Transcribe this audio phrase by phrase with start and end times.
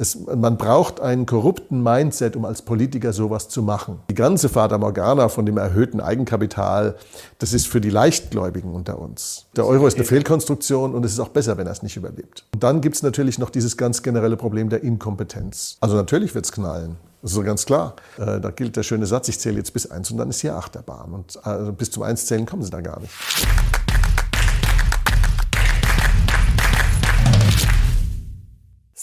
[0.00, 3.98] Es, man braucht einen korrupten Mindset, um als Politiker sowas zu machen.
[4.08, 6.94] Die ganze Fata Morgana von dem erhöhten Eigenkapital,
[7.40, 9.46] das ist für die Leichtgläubigen unter uns.
[9.56, 12.44] Der Euro ist eine Fehlkonstruktion und es ist auch besser, wenn er es nicht überlebt.
[12.54, 15.78] Und dann gibt es natürlich noch dieses ganz generelle Problem der Inkompetenz.
[15.80, 16.94] Also natürlich wird es knallen.
[17.20, 17.96] Das ist so ganz klar.
[18.18, 20.54] Äh, da gilt der schöne Satz, ich zähle jetzt bis eins und dann ist hier
[20.54, 21.12] Achterbahn.
[21.12, 23.12] Und äh, bis zum eins zählen kommen sie da gar nicht.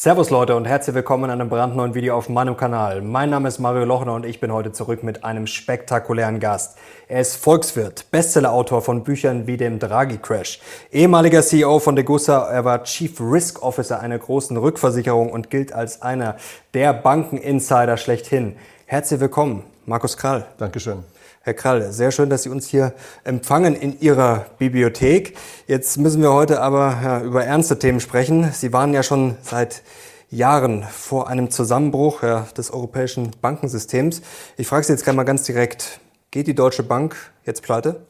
[0.06, 3.02] Servus Leute und herzlich willkommen in einem brandneuen Video auf meinem Kanal.
[3.02, 6.78] Mein Name ist Mario Lochner und ich bin heute zurück mit einem spektakulären Gast.
[7.08, 10.60] Er ist Volkswirt, Bestsellerautor von Büchern wie dem Draghi Crash,
[10.92, 16.04] ehemaliger CEO von Degussa, er war Chief Risk Officer einer großen Rückversicherung und gilt als
[16.04, 16.36] einer
[16.76, 18.58] der Bankeninsider schlechthin.
[18.86, 20.46] Herzlich willkommen, Markus Krall.
[20.60, 21.04] Dankeschön.
[21.46, 22.92] Herr Krall, sehr schön, dass Sie uns hier
[23.24, 25.38] empfangen in Ihrer Bibliothek.
[25.68, 28.52] Jetzt müssen wir heute aber ja, über ernste Themen sprechen.
[28.52, 29.84] Sie waren ja schon seit
[30.32, 34.24] Jahren vor einem Zusammenbruch ja, des europäischen Bankensystems.
[34.58, 36.00] Ich frage Sie jetzt gerade mal ganz direkt,
[36.32, 37.16] geht die Deutsche Bank
[37.46, 38.02] jetzt pleite?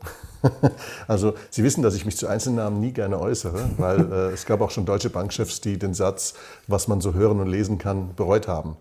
[1.07, 4.61] Also Sie wissen, dass ich mich zu Einzelnamen nie gerne äußere, weil äh, es gab
[4.61, 6.35] auch schon deutsche Bankchefs, die den Satz,
[6.67, 8.77] was man so hören und lesen kann, bereut haben.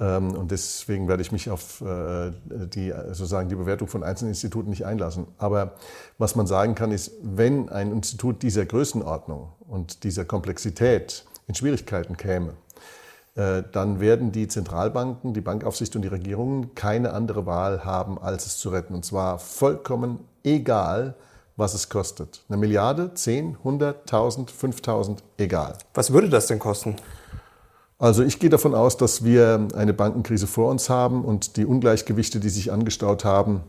[0.00, 4.70] Ähm, und deswegen werde ich mich auf äh, die, sozusagen die Bewertung von einzelnen Instituten
[4.70, 5.26] nicht einlassen.
[5.38, 5.72] Aber
[6.18, 12.16] was man sagen kann, ist, wenn ein Institut dieser Größenordnung und dieser Komplexität in Schwierigkeiten
[12.16, 12.54] käme,
[13.34, 18.46] äh, dann werden die Zentralbanken, die Bankaufsicht und die Regierungen keine andere Wahl haben, als
[18.46, 18.94] es zu retten.
[18.94, 21.14] Und zwar vollkommen egal,
[21.56, 22.44] was es kostet.
[22.48, 25.76] Eine Milliarde, 10, 100, 1000, 5000, egal.
[25.92, 26.94] Was würde das denn kosten?
[27.98, 32.38] Also ich gehe davon aus, dass wir eine Bankenkrise vor uns haben und die Ungleichgewichte,
[32.38, 33.62] die sich angestaut haben,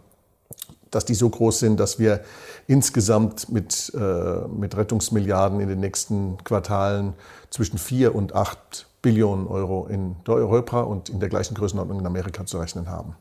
[0.91, 2.21] dass die so groß sind, dass wir
[2.67, 7.13] insgesamt mit, äh, mit Rettungsmilliarden in den nächsten Quartalen
[7.49, 12.45] zwischen 4 und 8 Billionen Euro in Europa und in der gleichen Größenordnung in Amerika
[12.45, 13.15] zu rechnen haben.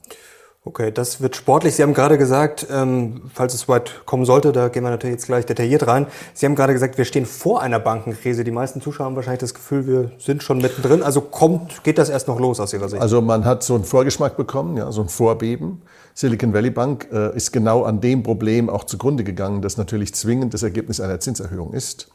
[0.68, 1.76] Okay, das wird sportlich.
[1.76, 5.24] Sie haben gerade gesagt, ähm, falls es weit kommen sollte, da gehen wir natürlich jetzt
[5.24, 6.06] gleich detailliert rein.
[6.34, 8.44] Sie haben gerade gesagt, wir stehen vor einer Bankenkrise.
[8.44, 11.02] Die meisten Zuschauer haben wahrscheinlich das Gefühl, wir sind schon mittendrin.
[11.02, 13.00] Also kommt, geht das erst noch los aus Ihrer Sicht?
[13.00, 15.80] Also man hat so einen Vorgeschmack bekommen, ja, so ein Vorbeben.
[16.12, 20.52] Silicon Valley Bank äh, ist genau an dem Problem auch zugrunde gegangen, das natürlich zwingend
[20.52, 22.10] das Ergebnis einer Zinserhöhung ist.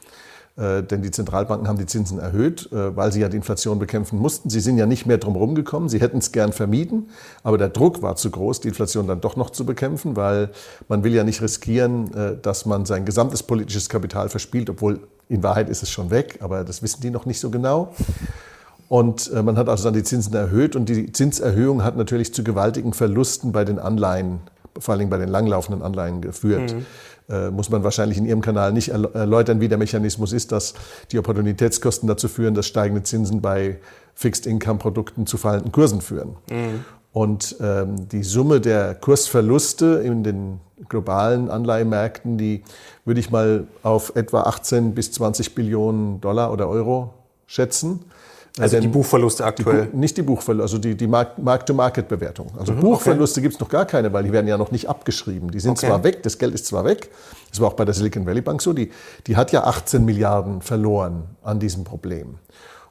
[0.55, 4.19] Äh, denn die Zentralbanken haben die Zinsen erhöht, äh, weil sie ja die Inflation bekämpfen
[4.19, 4.51] mussten.
[4.51, 5.89] Sie sind ja nicht mehr drum rumgekommen.
[5.89, 7.09] Sie hätten es gern vermieden,
[7.41, 10.51] aber der Druck war zu groß, die Inflation dann doch noch zu bekämpfen, weil
[10.87, 15.41] man will ja nicht riskieren, äh, dass man sein gesamtes politisches Kapital verspielt, obwohl in
[15.41, 17.93] Wahrheit ist es schon weg, aber das wissen die noch nicht so genau.
[18.89, 22.93] Und man hat also dann die Zinsen erhöht und die Zinserhöhung hat natürlich zu gewaltigen
[22.93, 24.41] Verlusten bei den Anleihen,
[24.77, 26.75] vor allem bei den langlaufenden Anleihen geführt.
[26.75, 26.85] Mhm
[27.51, 30.73] muss man wahrscheinlich in Ihrem Kanal nicht erläutern, wie der Mechanismus ist, dass
[31.11, 33.79] die Opportunitätskosten dazu führen, dass steigende Zinsen bei
[34.15, 36.35] Fixed-Income-Produkten zu fallenden Kursen führen.
[36.49, 36.85] Mhm.
[37.13, 42.63] Und ähm, die Summe der Kursverluste in den globalen Anleihemärkten, die
[43.05, 47.13] würde ich mal auf etwa 18 bis 20 Billionen Dollar oder Euro
[47.45, 47.99] schätzen.
[48.59, 49.89] Also die Buchverluste aktuell?
[49.91, 52.51] Die, nicht die Buchverluste, also die, die Mark-to-Market-Bewertung.
[52.57, 53.41] Also mhm, Buchverluste okay.
[53.41, 55.49] gibt es noch gar keine, weil die werden ja noch nicht abgeschrieben.
[55.49, 55.87] Die sind okay.
[55.87, 57.09] zwar weg, das Geld ist zwar weg,
[57.49, 58.91] das war auch bei der Silicon Valley Bank so, die,
[59.25, 62.37] die hat ja 18 Milliarden verloren an diesem Problem.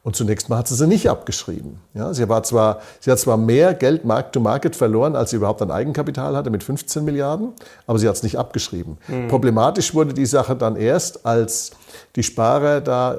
[0.05, 1.79] Und zunächst mal hat sie sie nicht abgeschrieben.
[1.95, 5.71] Ja, sie, war zwar, sie hat zwar mehr Geld Mark-to-Market verloren, als sie überhaupt an
[5.71, 7.53] Eigenkapital hatte, mit 15 Milliarden,
[7.87, 8.99] aber sie hat es nicht abgeschrieben.
[9.07, 9.29] Mhm.
[9.29, 11.71] Problematisch wurde die Sache dann erst, als
[12.17, 13.17] die Sparer da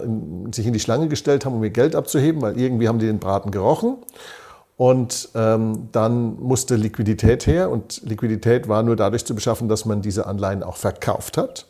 [0.51, 3.19] sich in die Schlange gestellt haben, um ihr Geld abzuheben, weil irgendwie haben die den
[3.19, 3.97] Braten gerochen.
[4.75, 10.01] Und ähm, dann musste Liquidität her und Liquidität war nur dadurch zu beschaffen, dass man
[10.01, 11.67] diese Anleihen auch verkauft hat.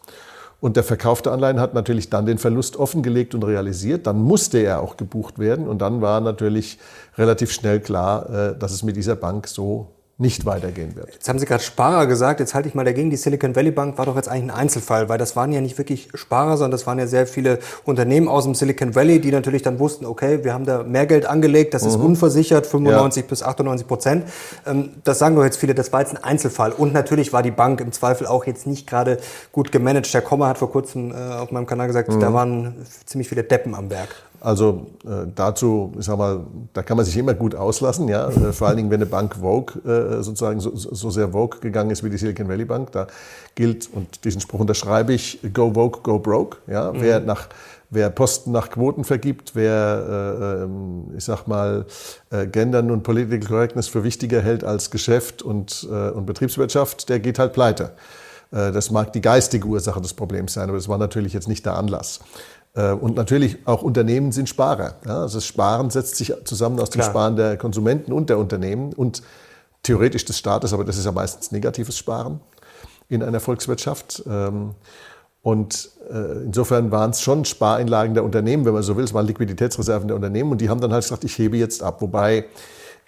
[0.63, 4.07] Und der verkaufte Anleihen hat natürlich dann den Verlust offengelegt und realisiert.
[4.07, 5.67] Dann musste er auch gebucht werden.
[5.67, 6.79] Und dann war natürlich
[7.17, 9.89] relativ schnell klar, äh, dass es mit dieser Bank so
[10.23, 11.13] nicht weitergehen wird.
[11.13, 13.09] Jetzt haben Sie gerade Sparer gesagt, jetzt halte ich mal dagegen.
[13.09, 15.77] Die Silicon Valley Bank war doch jetzt eigentlich ein Einzelfall, weil das waren ja nicht
[15.77, 19.61] wirklich Sparer, sondern das waren ja sehr viele Unternehmen aus dem Silicon Valley, die natürlich
[19.61, 21.89] dann wussten, okay, wir haben da mehr Geld angelegt, das mhm.
[21.89, 23.29] ist unversichert, 95 ja.
[23.29, 24.25] bis 98 Prozent.
[24.65, 26.71] Ähm, das sagen doch jetzt viele, das war jetzt ein Einzelfall.
[26.71, 29.17] Und natürlich war die Bank im Zweifel auch jetzt nicht gerade
[29.51, 30.11] gut gemanagt.
[30.13, 32.21] Der Kommer hat vor kurzem äh, auf meinem Kanal gesagt, mhm.
[32.21, 34.15] da waren ziemlich viele Deppen am Werk.
[34.43, 36.41] Also äh, dazu, ich sag mal,
[36.73, 38.27] da kann man sich immer gut auslassen, ja.
[38.27, 41.91] Äh, vor allen Dingen, wenn eine Bank Vogue äh, sozusagen so, so sehr Vogue gegangen
[41.91, 43.07] ist wie die Silicon Valley Bank, da
[43.55, 46.57] gilt und diesen Spruch unterschreibe ich: Go Vogue, go broke.
[46.67, 46.97] Ja, mhm.
[46.99, 47.47] wer nach
[47.89, 51.85] wer Posten nach Quoten vergibt, wer, äh, ähm, ich sag mal,
[52.31, 57.19] äh, Gendern und Political Correctness für wichtiger hält als Geschäft und, äh, und Betriebswirtschaft, der
[57.19, 57.91] geht halt pleite.
[58.51, 61.65] Äh, das mag die geistige Ursache des Problems sein, aber das war natürlich jetzt nicht
[61.65, 62.19] der Anlass.
[62.75, 64.95] Äh, und natürlich auch Unternehmen sind Sparer.
[65.05, 67.11] Also das Sparen setzt sich zusammen aus dem Klar.
[67.11, 69.21] Sparen der Konsumenten und der Unternehmen und
[69.83, 72.39] theoretisch des Staates, aber das ist ja meistens negatives Sparen
[73.09, 74.23] in einer Volkswirtschaft.
[74.27, 74.71] Ähm,
[75.41, 79.03] und äh, insofern waren es schon Spareinlagen der Unternehmen, wenn man so will.
[79.03, 82.01] Es waren Liquiditätsreserven der Unternehmen und die haben dann halt gesagt, ich hebe jetzt ab.
[82.01, 82.45] Wobei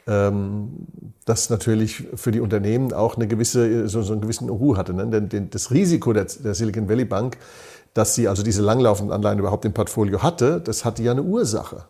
[0.06, 0.88] ähm,
[1.23, 4.94] das natürlich für die Unternehmen auch eine gewisse, so, so einen gewissen Ruhe hatte.
[4.94, 5.21] Ne?
[5.21, 7.38] Denn das Risiko der, der Silicon Valley Bank,
[7.95, 11.86] dass sie also diese langlaufenden Anleihen überhaupt im Portfolio hatte, das hatte ja eine Ursache.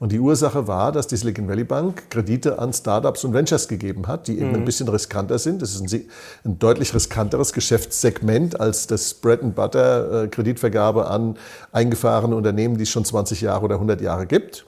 [0.00, 4.06] Und die Ursache war, dass die Silicon Valley Bank Kredite an Startups und Ventures gegeben
[4.06, 4.54] hat, die eben mhm.
[4.54, 5.60] ein bisschen riskanter sind.
[5.60, 6.08] Das ist ein,
[6.46, 11.36] ein, deutlich riskanteres Geschäftssegment als das Bread and Butter äh, Kreditvergabe an
[11.72, 14.64] eingefahrene Unternehmen, die es schon 20 Jahre oder 100 Jahre gibt.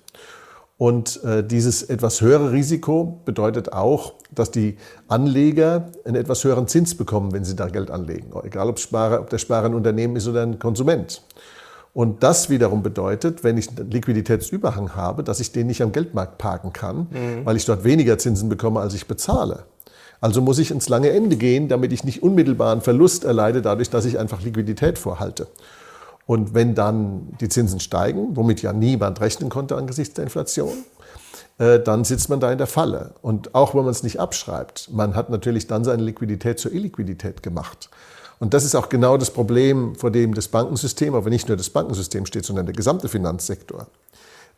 [0.82, 6.96] Und äh, dieses etwas höhere Risiko bedeutet auch, dass die Anleger einen etwas höheren Zins
[6.96, 8.32] bekommen, wenn sie da Geld anlegen.
[8.43, 11.23] Egal ob, Sparer, ob der Sparer ein Unternehmen ist oder ein Konsument.
[11.94, 16.38] Und das wiederum bedeutet, wenn ich einen Liquiditätsüberhang habe, dass ich den nicht am Geldmarkt
[16.38, 17.44] parken kann, mhm.
[17.44, 19.67] weil ich dort weniger Zinsen bekomme, als ich bezahle.
[20.20, 24.05] Also muss ich ins lange Ende gehen, damit ich nicht unmittelbaren Verlust erleide, dadurch, dass
[24.05, 25.46] ich einfach Liquidität vorhalte.
[26.26, 30.84] Und wenn dann die Zinsen steigen, womit ja niemand rechnen konnte angesichts der Inflation,
[31.58, 33.14] äh, dann sitzt man da in der Falle.
[33.22, 37.42] Und auch wenn man es nicht abschreibt, man hat natürlich dann seine Liquidität zur Illiquidität
[37.42, 37.90] gemacht.
[38.38, 41.70] Und das ist auch genau das Problem, vor dem das Bankensystem, aber nicht nur das
[41.70, 43.86] Bankensystem steht, sondern der gesamte Finanzsektor.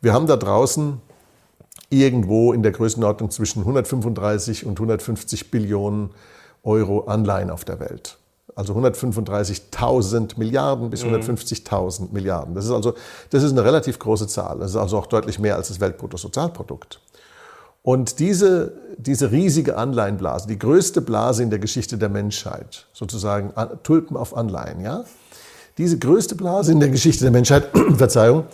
[0.01, 0.99] Wir haben da draußen
[1.89, 6.09] irgendwo in der Größenordnung zwischen 135 und 150 Billionen
[6.63, 8.17] Euro Anleihen auf der Welt.
[8.55, 12.07] Also 135.000 Milliarden bis 150.000 mhm.
[12.13, 12.55] Milliarden.
[12.55, 12.93] Das ist also,
[13.29, 14.59] das ist eine relativ große Zahl.
[14.59, 17.01] Das ist also auch deutlich mehr als das Weltbruttosozialprodukt.
[17.83, 23.53] Und diese, diese riesige Anleihenblase, die größte Blase in der Geschichte der Menschheit, sozusagen
[23.83, 25.03] Tulpen auf Anleihen, ja,
[25.77, 27.67] diese größte Blase in der Geschichte der Menschheit,
[27.97, 28.45] Verzeihung,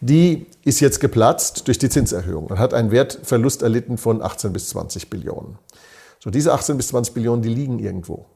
[0.00, 4.68] die ist jetzt geplatzt durch die Zinserhöhung und hat einen Wertverlust erlitten von 18 bis
[4.68, 5.58] 20 Billionen.
[6.20, 8.26] So, diese 18 bis 20 Billionen, die liegen irgendwo.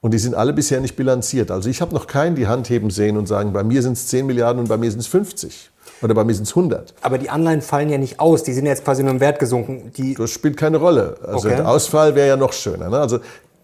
[0.00, 1.50] Und die sind alle bisher nicht bilanziert.
[1.50, 4.06] Also ich habe noch keinen die Hand heben sehen und sagen, bei mir sind es
[4.08, 5.70] 10 Milliarden und bei mir sind es 50.
[6.02, 6.94] Oder bei mir sind es 100.
[7.00, 9.90] Aber die Anleihen fallen ja nicht aus, die sind jetzt quasi nur im Wert gesunken.
[9.96, 11.16] Die das spielt keine Rolle.
[11.22, 11.56] Also okay.
[11.56, 12.88] der Ausfall wäre ja noch schöner.
[12.88, 12.98] Ne?
[12.98, 13.18] Also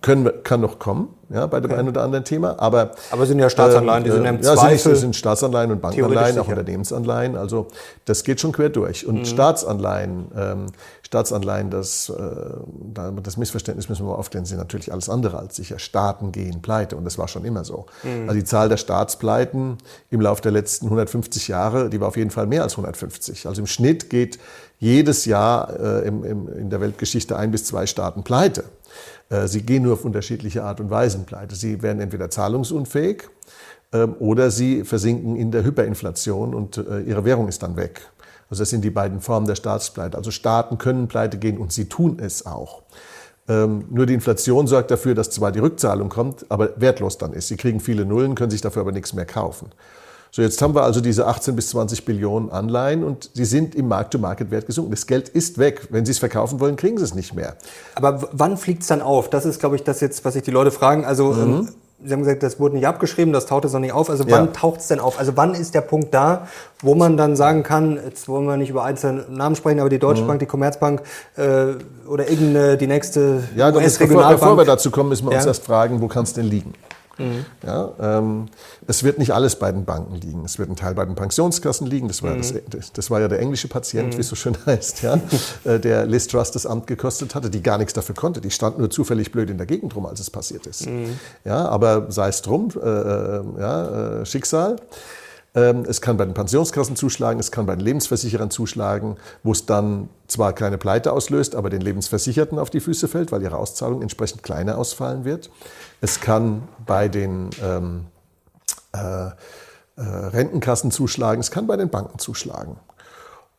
[0.05, 1.81] können, kann noch kommen, ja, bei dem okay.
[1.81, 2.61] einen oder anderen Thema.
[2.61, 4.79] Aber, aber sind ja Staatsanleihen, die sind im äh, ja, Zweifel.
[4.79, 7.37] Sind, sind Staatsanleihen und Bankanleihen, auch Unternehmensanleihen.
[7.37, 7.69] Also
[8.05, 9.07] das geht schon quer durch.
[9.07, 9.25] Und mhm.
[9.25, 10.67] Staatsanleihen, ähm,
[11.03, 15.79] Staatsanleihen, das, äh, das Missverständnis müssen wir aufklären, sind natürlich alles andere als sicher.
[15.79, 17.87] Staaten gehen pleite und das war schon immer so.
[18.03, 18.29] Mhm.
[18.29, 19.79] Also die Zahl der Staatspleiten
[20.11, 23.47] im Laufe der letzten 150 Jahre, die war auf jeden Fall mehr als 150.
[23.47, 24.39] Also im Schnitt geht
[24.79, 28.65] jedes Jahr äh, im, im, in der Weltgeschichte ein bis zwei Staaten pleite.
[29.31, 31.55] Äh, sie gehen nur auf unterschiedliche Art und Weisen pleite.
[31.55, 33.25] Sie werden entweder zahlungsunfähig
[33.93, 38.03] ähm, oder sie versinken in der Hyperinflation und äh, ihre Währung ist dann weg.
[38.51, 40.17] Also das sind die beiden Formen der Staatspleite.
[40.17, 42.83] Also Staaten können pleite gehen und sie tun es auch.
[43.49, 47.49] Ähm, nur die Inflation sorgt dafür, dass zwar die Rückzahlung kommt, aber wertlos dann ist.
[47.49, 49.71] Sie kriegen viele Nullen, können sich dafür aber nichts mehr kaufen.
[50.35, 53.87] So, jetzt haben wir also diese 18 bis 20 Billionen Anleihen und sie sind im
[53.87, 54.91] Markt-to-Market-Wert gesunken.
[54.91, 55.87] Das Geld ist weg.
[55.91, 57.55] Wenn Sie es verkaufen wollen, kriegen Sie es nicht mehr.
[57.95, 59.31] Aber wann fliegt es dann auf?
[59.31, 61.05] Das ist, glaube ich, das jetzt, was sich die Leute fragen.
[61.05, 61.41] Also, mhm.
[61.41, 61.69] ähm,
[62.05, 64.11] Sie haben gesagt, das wurde nicht abgeschrieben, das taucht jetzt noch nicht auf.
[64.11, 64.51] Also wann ja.
[64.53, 65.21] taucht es denn auf?
[65.21, 66.49] Also wann ist der Punkt da,
[66.83, 70.01] wo man dann sagen kann, jetzt wollen wir nicht über einzelne Namen sprechen, aber die
[70.01, 70.27] Deutsche mhm.
[70.27, 71.03] Bank, die Commerzbank
[71.37, 71.77] äh,
[72.09, 74.35] oder irgendeine, die nächste ja, US-Regionalbank.
[74.35, 75.39] Bevor, bevor wir dazu kommen, müssen wir ja.
[75.39, 76.75] uns erst fragen, wo kann es denn liegen?
[77.19, 77.45] Mhm.
[77.65, 78.49] Ja, ähm,
[78.87, 80.45] es wird nicht alles bei den Banken liegen.
[80.45, 82.09] Es wird ein Teil bei den Pensionskassen liegen.
[82.09, 82.43] Das war, mhm.
[82.71, 84.17] das, das, war ja der englische Patient, mhm.
[84.17, 85.19] wie es so schön heißt, ja,
[85.65, 88.41] äh, der Liz Truss das Amt gekostet hatte, die gar nichts dafür konnte.
[88.41, 90.87] Die stand nur zufällig blöd in der Gegend rum, als es passiert ist.
[90.87, 91.19] Mhm.
[91.45, 94.77] Ja, aber sei es drum, äh, äh, ja, äh, Schicksal.
[95.55, 99.67] Ähm, es kann bei den Pensionskassen zuschlagen, es kann bei den Lebensversicherern zuschlagen, wo es
[99.67, 104.03] dann zwar keine Pleite auslöst, aber den Lebensversicherten auf die Füße fällt, weil ihre Auszahlung
[104.03, 105.51] entsprechend kleiner ausfallen wird.
[106.01, 108.07] Es kann bei den ähm,
[108.93, 109.31] äh, äh,
[109.97, 112.77] Rentenkassen zuschlagen, es kann bei den Banken zuschlagen.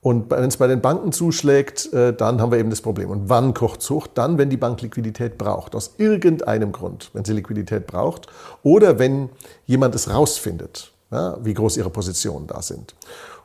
[0.01, 3.09] Und wenn es bei den Banken zuschlägt, äh, dann haben wir eben das Problem.
[3.09, 4.05] Und wann kocht es hoch?
[4.05, 8.27] Dann, wenn die Bank Liquidität braucht, aus irgendeinem Grund, wenn sie Liquidität braucht
[8.61, 9.29] oder wenn
[9.65, 12.95] jemand es rausfindet ja, wie groß ihre Positionen da sind.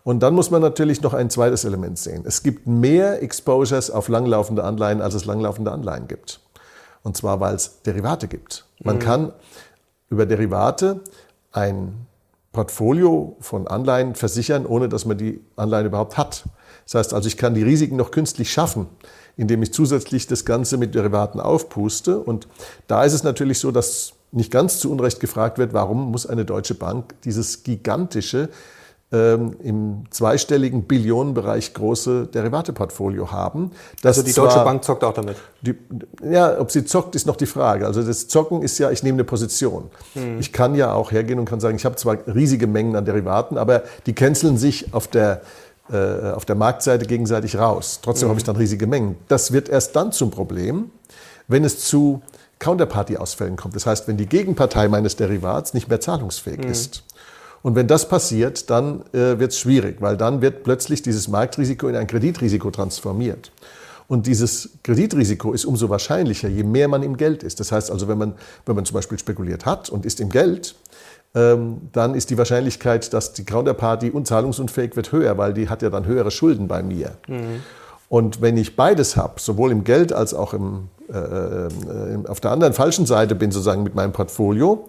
[0.03, 2.25] Und dann muss man natürlich noch ein zweites Element sehen.
[2.27, 6.41] Es gibt mehr Exposures auf langlaufende Anleihen, als es langlaufende Anleihen gibt.
[7.03, 8.67] Und zwar, weil es Derivate gibt.
[8.83, 9.01] Man mhm.
[9.01, 9.33] kann
[10.09, 11.01] über Derivate
[11.53, 12.07] ein
[12.53, 16.45] Portfolio von Anleihen versichern, ohne dass man die Anleihen überhaupt hat.
[16.85, 18.89] Das heißt also, ich kann die Risiken noch künstlich schaffen,
[19.37, 22.19] indem ich zusätzlich das Ganze mit Derivaten aufpuste.
[22.19, 22.49] Und
[22.89, 26.45] da ist es natürlich so, dass nicht ganz zu Unrecht gefragt wird, warum muss eine
[26.45, 28.49] deutsche Bank dieses gigantische
[29.13, 33.73] ähm, im zweistelligen Billionenbereich große Derivateportfolio haben.
[34.05, 35.37] also die Deutsche Bank zockt auch damit?
[35.63, 35.75] Die,
[36.23, 37.87] ja, ob sie zockt, ist noch die Frage.
[37.87, 39.91] Also das Zocken ist ja, ich nehme eine Position.
[40.15, 40.39] Hm.
[40.39, 43.59] Ich kann ja auch hergehen und kann sagen, ich habe zwar riesige Mengen an Derivaten,
[43.59, 45.43] aber die canceln sich auf der
[45.91, 47.99] äh, auf der Marktseite gegenseitig raus.
[48.01, 48.31] Trotzdem mhm.
[48.31, 49.17] habe ich dann riesige Mengen.
[49.27, 50.93] Das wird erst dann zum Problem,
[51.49, 52.23] wenn es zu
[52.61, 53.75] Counterparty-Ausfällen kommt.
[53.75, 56.71] Das heißt, wenn die Gegenpartei meines Derivats nicht mehr zahlungsfähig mhm.
[56.71, 57.03] ist.
[57.63, 61.89] Und wenn das passiert, dann äh, wird es schwierig, weil dann wird plötzlich dieses Marktrisiko
[61.89, 63.51] in ein Kreditrisiko transformiert.
[64.09, 67.61] Und dieses Kreditrisiko ist umso wahrscheinlicher, je mehr man im Geld ist.
[67.61, 68.35] Das heißt also, wenn man,
[68.67, 70.75] wenn man zum Beispiel spekuliert hat und ist im Geld,
[71.35, 75.91] ähm, dann ist die Wahrscheinlichkeit, dass die Counterparty unzahlungsunfähig wird, höher, weil die hat ja
[75.91, 77.13] dann höhere Schulden bei mir.
[77.29, 77.63] Mhm.
[78.11, 81.69] Und wenn ich beides habe, sowohl im Geld als auch im, äh, äh,
[82.27, 84.85] auf der anderen falschen Seite bin, sozusagen mit meinem Portfolio,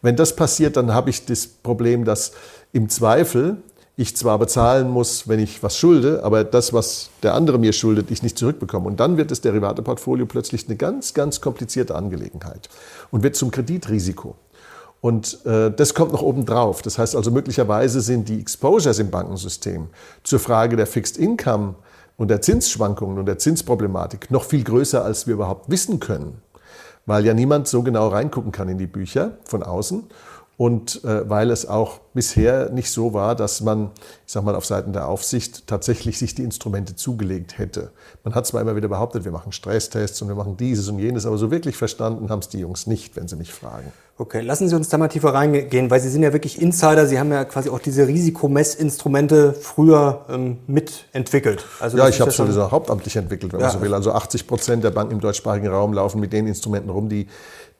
[0.00, 2.32] wenn das passiert, dann habe ich das Problem, dass
[2.72, 3.58] im Zweifel
[3.96, 8.10] ich zwar bezahlen muss, wenn ich was schulde, aber das, was der andere mir schuldet,
[8.10, 8.86] ich nicht zurückbekomme.
[8.86, 12.70] Und dann wird das Derivateportfolio plötzlich eine ganz, ganz komplizierte Angelegenheit
[13.10, 14.34] und wird zum Kreditrisiko.
[15.02, 16.80] Und äh, das kommt noch oben drauf.
[16.80, 19.88] Das heißt also, möglicherweise sind die Exposures im Bankensystem
[20.22, 21.74] zur Frage der Fixed Income
[22.16, 26.42] und der Zinsschwankungen und der Zinsproblematik noch viel größer, als wir überhaupt wissen können
[27.06, 30.04] weil ja niemand so genau reingucken kann in die Bücher von außen
[30.56, 33.90] und äh, weil es auch bisher nicht so war, dass man,
[34.26, 37.90] ich sag mal, auf Seiten der Aufsicht tatsächlich sich die Instrumente zugelegt hätte.
[38.22, 41.26] Man hat zwar immer wieder behauptet, wir machen Stresstests und wir machen dieses und jenes,
[41.26, 43.92] aber so wirklich verstanden haben es die Jungs nicht, wenn sie mich fragen.
[44.22, 47.08] Okay, lassen Sie uns da mal tiefer reingehen, weil Sie sind ja wirklich Insider.
[47.08, 51.64] Sie haben ja quasi auch diese Risikomessinstrumente früher ähm, mitentwickelt.
[51.80, 53.66] Also ja, ich habe schon hauptamtlich entwickelt, wenn ja.
[53.66, 53.92] man so will.
[53.92, 57.26] Also 80 Prozent der Banken im deutschsprachigen Raum laufen mit den Instrumenten rum, die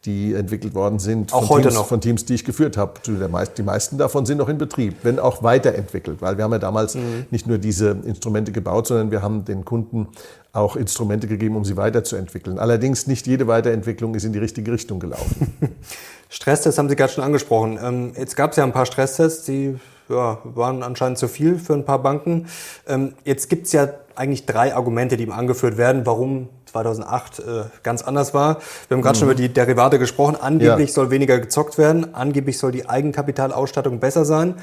[0.04, 1.87] die entwickelt worden sind auch von, heute Teams, noch.
[1.87, 2.94] von Teams, die ich geführt habe.
[3.06, 6.96] Die meisten davon sind noch in Betrieb, wenn auch weiterentwickelt, weil wir haben ja damals
[6.96, 7.26] mhm.
[7.30, 10.08] nicht nur diese Instrumente gebaut, sondern wir haben den Kunden
[10.52, 12.58] auch Instrumente gegeben, um sie weiterzuentwickeln.
[12.58, 15.54] Allerdings nicht jede Weiterentwicklung ist in die richtige Richtung gelaufen.
[16.33, 17.79] Stresstests haben Sie gerade schon angesprochen.
[17.83, 21.75] Ähm, jetzt gab es ja ein paar Stresstests, die ja, waren anscheinend zu viel für
[21.75, 22.47] ein paar Banken.
[22.89, 27.43] Ähm, jetzt gibt es ja eigentlich drei Argumente, die ihm angeführt werden, warum 2008 äh,
[27.83, 28.61] ganz anders war.
[28.89, 29.21] Wir haben gerade mhm.
[29.21, 30.37] schon über die Derivate gesprochen.
[30.41, 30.95] Angeblich ja.
[30.95, 32.15] soll weniger gezockt werden.
[32.15, 34.55] Angeblich soll die Eigenkapitalausstattung besser sein.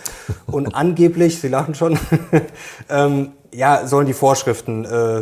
[0.47, 1.99] Und angeblich, Sie lachen schon,
[2.89, 5.21] ähm, ja, sollen die Vorschriften äh,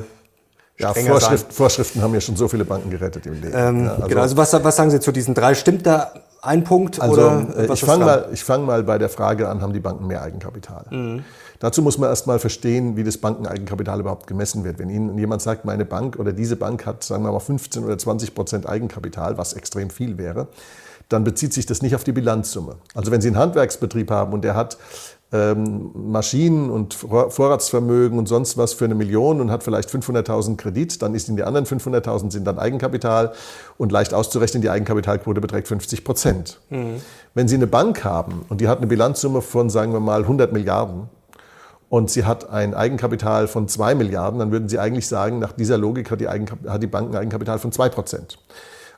[0.77, 3.53] ja, Vorschrift, Vorschriften haben ja schon so viele Banken gerettet im Leben.
[3.53, 5.55] Ähm, ja, also, genau, also was, was sagen Sie zu diesen drei?
[5.55, 7.01] Stimmt da ein Punkt?
[7.01, 10.05] Also oder äh, ich fange mal, fang mal bei der Frage an, haben die Banken
[10.07, 10.86] mehr Eigenkapital?
[10.89, 11.24] Mhm.
[11.60, 14.77] Dazu muss man erst mal verstehen, wie das Bankeneigenkapital überhaupt gemessen wird.
[14.77, 17.98] Wenn Ihnen jemand sagt, meine Bank oder diese Bank hat, sagen wir mal, 15 oder
[17.98, 20.48] 20 Prozent Eigenkapital, was extrem viel wäre,
[21.10, 22.75] dann bezieht sich das nicht auf die Bilanzsumme.
[22.93, 24.77] Also wenn Sie einen Handwerksbetrieb haben und der hat
[25.34, 31.01] ähm, Maschinen und Vorratsvermögen und sonst was für eine Million und hat vielleicht 500.000 Kredit,
[31.01, 33.34] dann ist in die anderen 500.000 sind dann Eigenkapital
[33.77, 36.60] und leicht auszurechnen, die Eigenkapitalquote beträgt 50 Prozent.
[36.69, 37.01] Mhm.
[37.34, 40.53] Wenn Sie eine Bank haben und die hat eine Bilanzsumme von, sagen wir mal, 100
[40.53, 41.10] Milliarden
[41.89, 45.77] und sie hat ein Eigenkapital von 2 Milliarden, dann würden Sie eigentlich sagen, nach dieser
[45.77, 48.39] Logik hat die, hat die Bank ein Eigenkapital von 2 Prozent.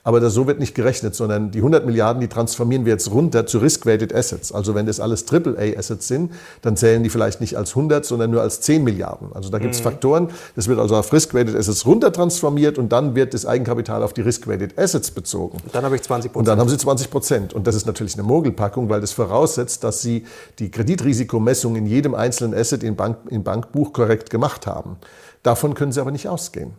[0.03, 3.45] Aber das, so wird nicht gerechnet, sondern die 100 Milliarden, die transformieren wir jetzt runter
[3.45, 4.51] zu Risk-Weighted Assets.
[4.51, 8.41] Also wenn das alles AAA-Assets sind, dann zählen die vielleicht nicht als 100, sondern nur
[8.41, 9.29] als 10 Milliarden.
[9.33, 9.83] Also da gibt es mhm.
[9.83, 10.29] Faktoren.
[10.55, 14.21] Das wird also auf Risk-Weighted Assets runter transformiert und dann wird das Eigenkapital auf die
[14.21, 15.57] Risk-Weighted Assets bezogen.
[15.63, 16.39] Und dann habe ich 20 Prozent.
[16.39, 17.53] Und dann haben Sie 20 Prozent.
[17.53, 20.23] Und das ist natürlich eine Mogelpackung, weil das voraussetzt, dass Sie
[20.59, 24.97] die Kreditrisikomessung in jedem einzelnen Asset im, Bank, im Bankbuch korrekt gemacht haben.
[25.43, 26.71] Davon können Sie aber nicht ausgehen.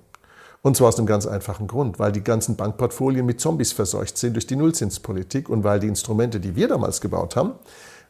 [0.63, 4.35] Und zwar aus einem ganz einfachen Grund, weil die ganzen Bankportfolien mit Zombies verseucht sind
[4.35, 7.55] durch die Nullzinspolitik und weil die Instrumente, die wir damals gebaut haben,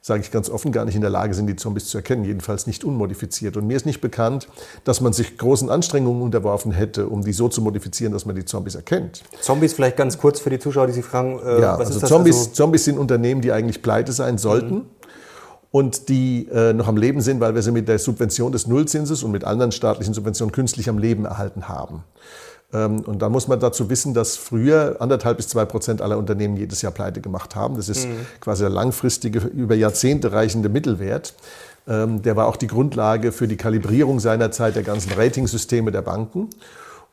[0.03, 2.67] sage ich ganz offen, gar nicht in der Lage sind, die Zombies zu erkennen, jedenfalls
[2.67, 3.57] nicht unmodifiziert.
[3.57, 4.49] Und mir ist nicht bekannt,
[4.85, 8.45] dass man sich großen Anstrengungen unterworfen hätte, um die so zu modifizieren, dass man die
[8.45, 9.23] Zombies erkennt.
[9.41, 12.03] Zombies vielleicht ganz kurz für die Zuschauer, die Sie fragen, äh, ja, was also ist
[12.03, 12.09] das?
[12.09, 12.51] Zombies, also?
[12.53, 14.75] Zombies sind Unternehmen, die eigentlich pleite sein sollten.
[14.75, 14.87] Mhm
[15.71, 19.23] und die äh, noch am Leben sind, weil wir sie mit der Subvention des Nullzinses
[19.23, 22.03] und mit anderen staatlichen Subventionen künstlich am Leben erhalten haben.
[22.73, 26.57] Ähm, und da muss man dazu wissen, dass früher anderthalb bis zwei Prozent aller Unternehmen
[26.57, 27.77] jedes Jahr pleite gemacht haben.
[27.77, 28.27] Das ist mhm.
[28.41, 31.35] quasi der langfristige, über Jahrzehnte reichende Mittelwert.
[31.89, 36.51] Ähm, der war auch die Grundlage für die Kalibrierung seinerzeit der ganzen Ratingsysteme der Banken.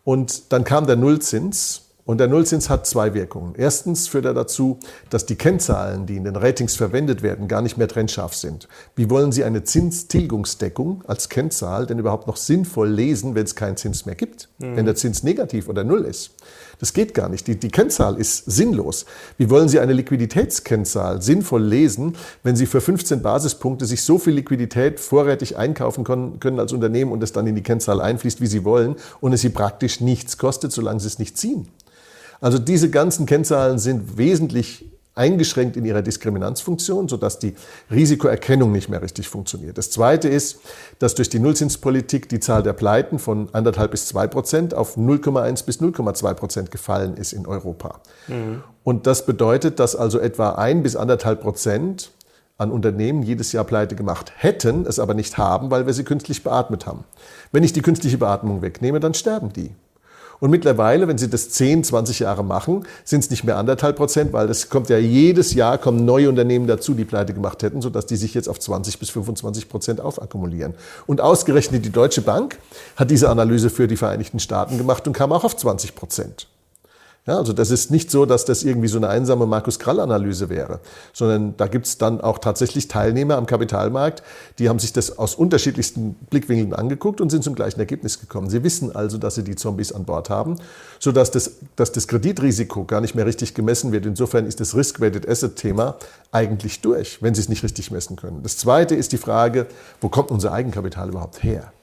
[0.04, 1.87] Und dann kam der Nullzins.
[2.08, 3.54] Und der Nullzins hat zwei Wirkungen.
[3.58, 7.78] Erstens führt er dazu, dass die Kennzahlen, die in den Ratings verwendet werden, gar nicht
[7.78, 8.70] mehr trennscharf sind.
[8.96, 13.76] Wie wollen Sie eine Zinstilgungsdeckung als Kennzahl denn überhaupt noch sinnvoll lesen, wenn es keinen
[13.76, 14.48] Zins mehr gibt?
[14.60, 14.78] Mhm.
[14.78, 16.32] Wenn der Zins negativ oder null ist?
[16.80, 17.46] Das geht gar nicht.
[17.46, 19.06] Die, die Kennzahl ist sinnlos.
[19.38, 24.34] Wie wollen Sie eine Liquiditätskennzahl sinnvoll lesen, wenn Sie für 15 Basispunkte sich so viel
[24.34, 28.48] Liquidität vorrätig einkaufen können, können als Unternehmen und es dann in die Kennzahl einfließt, wie
[28.48, 31.68] Sie wollen und es Sie praktisch nichts kostet, solange Sie es nicht ziehen?
[32.40, 34.86] Also diese ganzen Kennzahlen sind wesentlich
[35.18, 37.56] eingeschränkt in ihrer Diskriminanzfunktion, sodass die
[37.92, 39.78] Risikoerkennung nicht mehr richtig funktioniert.
[39.78, 40.60] Das Zweite ist,
[41.00, 45.66] dass durch die Nullzinspolitik die Zahl der Pleiten von 1,5 bis 2 Prozent auf 0,1
[45.66, 48.00] bis 0,2 Prozent gefallen ist in Europa.
[48.28, 48.64] Mhm.
[48.84, 52.12] Und das bedeutet, dass also etwa 1 bis 1,5 Prozent
[52.60, 56.44] an Unternehmen jedes Jahr pleite gemacht hätten, es aber nicht haben, weil wir sie künstlich
[56.44, 57.04] beatmet haben.
[57.52, 59.72] Wenn ich die künstliche Beatmung wegnehme, dann sterben die.
[60.40, 64.34] Und mittlerweile, wenn Sie das 10, 20 Jahre machen, sind es nicht mehr anderthalb Prozent,
[64.34, 68.06] weil es kommt ja jedes Jahr kommen neue Unternehmen dazu, die pleite gemacht hätten, sodass
[68.06, 70.74] die sich jetzt auf 20 bis 25 Prozent aufakkumulieren.
[71.06, 72.58] Und ausgerechnet die Deutsche Bank
[72.96, 76.48] hat diese Analyse für die Vereinigten Staaten gemacht und kam auch auf 20 Prozent.
[77.28, 80.80] Ja, also das ist nicht so, dass das irgendwie so eine einsame Markus Krall-Analyse wäre,
[81.12, 84.24] sondern da gibt es dann auch tatsächlich Teilnehmer am Kapitalmarkt,
[84.60, 88.50] die haben sich das aus unterschiedlichsten Blickwinkeln angeguckt und sind zum gleichen Ergebnis gekommen.
[88.50, 90.56] Sie wissen also, dass sie die Zombies an Bord haben,
[91.00, 94.06] sodass das, dass das Kreditrisiko gar nicht mehr richtig gemessen wird.
[94.06, 95.98] Insofern ist das Risk-Weighted Asset-Thema
[96.32, 98.42] eigentlich durch, wenn Sie es nicht richtig messen können.
[98.44, 99.68] Das Zweite ist die Frage,
[100.00, 101.74] wo kommt unser Eigenkapital überhaupt her?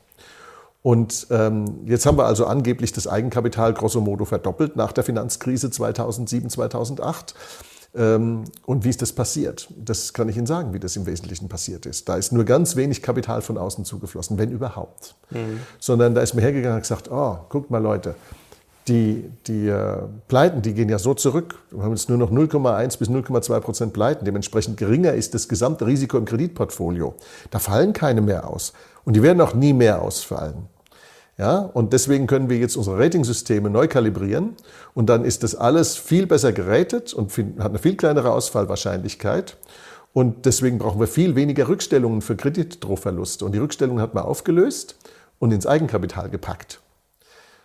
[0.84, 5.70] Und ähm, jetzt haben wir also angeblich das Eigenkapital grosso modo verdoppelt nach der Finanzkrise
[5.70, 7.34] 2007, 2008.
[7.94, 9.66] Ähm, und wie ist das passiert?
[9.82, 12.06] Das kann ich Ihnen sagen, wie das im Wesentlichen passiert ist.
[12.10, 15.14] Da ist nur ganz wenig Kapital von außen zugeflossen, wenn überhaupt.
[15.30, 15.60] Mhm.
[15.78, 18.14] Sondern da ist mir hergegangen und gesagt, oh, guckt mal Leute,
[18.86, 21.62] die, die äh, Pleiten, die gehen ja so zurück.
[21.70, 24.26] Wir haben jetzt nur noch 0,1 bis 0,2 Prozent Pleiten.
[24.26, 27.14] Dementsprechend geringer ist das gesamte Risiko im Kreditportfolio.
[27.50, 28.74] Da fallen keine mehr aus.
[29.06, 30.68] Und die werden auch nie mehr ausfallen.
[31.36, 34.54] Ja, und deswegen können wir jetzt unsere Ratingsysteme neu kalibrieren
[34.94, 39.56] und dann ist das alles viel besser geratet und hat eine viel kleinere Ausfallwahrscheinlichkeit.
[40.12, 43.44] Und deswegen brauchen wir viel weniger Rückstellungen für Kreditdrohverluste.
[43.44, 44.94] Und die Rückstellungen hat man aufgelöst
[45.40, 46.80] und ins Eigenkapital gepackt.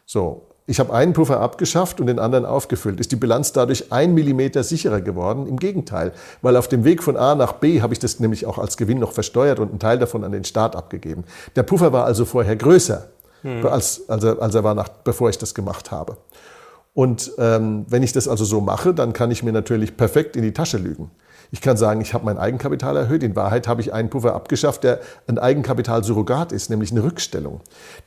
[0.08, 3.00] So, ich habe einen Puffer abgeschafft und den anderen aufgefüllt.
[3.00, 5.46] Ist die Bilanz dadurch ein Millimeter sicherer geworden?
[5.46, 8.58] Im Gegenteil, weil auf dem Weg von A nach B habe ich das nämlich auch
[8.58, 11.26] als Gewinn noch versteuert und einen Teil davon an den Staat abgegeben.
[11.56, 13.10] Der Puffer war also vorher größer
[13.42, 13.66] hm.
[13.66, 16.18] als, als, er, als er war, nach, bevor ich das gemacht habe.
[16.94, 20.44] Und ähm, wenn ich das also so mache, dann kann ich mir natürlich perfekt in
[20.44, 21.12] die Tasche lügen.
[21.52, 23.24] Ich kann sagen, ich habe mein Eigenkapital erhöht.
[23.24, 27.62] In Wahrheit habe ich einen Puffer abgeschafft, der ein Eigenkapitalsurrogat ist, nämlich eine Rückstellung.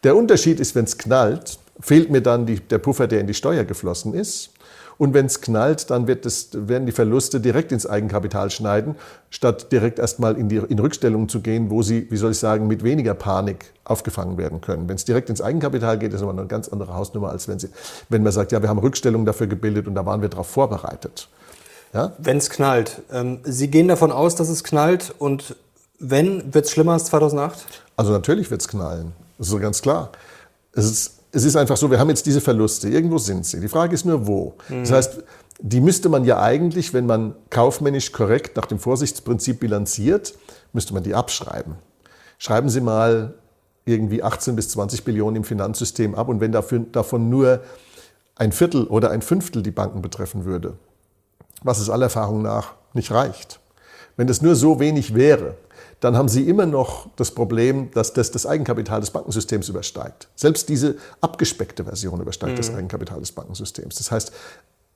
[0.05, 3.35] Der Unterschied ist, wenn es knallt, fehlt mir dann die, der Puffer, der in die
[3.35, 4.51] Steuer geflossen ist.
[4.99, 8.97] Und wenn es knallt, dann das, werden die Verluste direkt ins Eigenkapital schneiden,
[9.31, 12.67] statt direkt erstmal in, die, in Rückstellungen zu gehen, wo sie, wie soll ich sagen,
[12.67, 14.89] mit weniger Panik aufgefangen werden können.
[14.89, 17.59] Wenn es direkt ins Eigenkapital geht, ist es immer eine ganz andere Hausnummer, als wenn,
[17.59, 17.69] sie,
[18.09, 21.29] wenn man sagt, ja, wir haben Rückstellungen dafür gebildet und da waren wir darauf vorbereitet.
[21.93, 22.13] Ja?
[22.19, 23.03] Wenn es knallt.
[23.13, 25.57] Ähm, sie gehen davon aus, dass es knallt und
[25.99, 27.65] wenn, wird es schlimmer als 2008?
[27.97, 29.13] Also natürlich wird es knallen.
[29.39, 30.11] Das ist so ganz klar.
[30.75, 33.61] Es ist es ist einfach so, wir haben jetzt diese Verluste, irgendwo sind sie.
[33.61, 34.55] Die Frage ist nur, wo.
[34.69, 34.81] Mhm.
[34.81, 35.25] Das heißt,
[35.61, 40.35] die müsste man ja eigentlich, wenn man kaufmännisch korrekt nach dem Vorsichtsprinzip bilanziert,
[40.73, 41.77] müsste man die abschreiben.
[42.39, 43.35] Schreiben Sie mal
[43.85, 47.63] irgendwie 18 bis 20 Billionen im Finanzsystem ab und wenn dafür, davon nur
[48.37, 50.75] ein Viertel oder ein Fünftel die Banken betreffen würde,
[51.63, 53.61] was es aller Erfahrung nach nicht reicht.
[54.17, 55.57] Wenn das nur so wenig wäre,
[56.03, 60.29] dann haben Sie immer noch das Problem, dass das das Eigenkapital des Bankensystems übersteigt.
[60.35, 62.57] Selbst diese abgespeckte Version übersteigt mhm.
[62.57, 63.95] das Eigenkapital des Bankensystems.
[63.95, 64.33] Das heißt,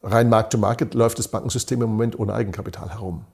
[0.03, 3.25] rein Markt-to-Market läuft das Bankensystem im Moment ohne Eigenkapital herum.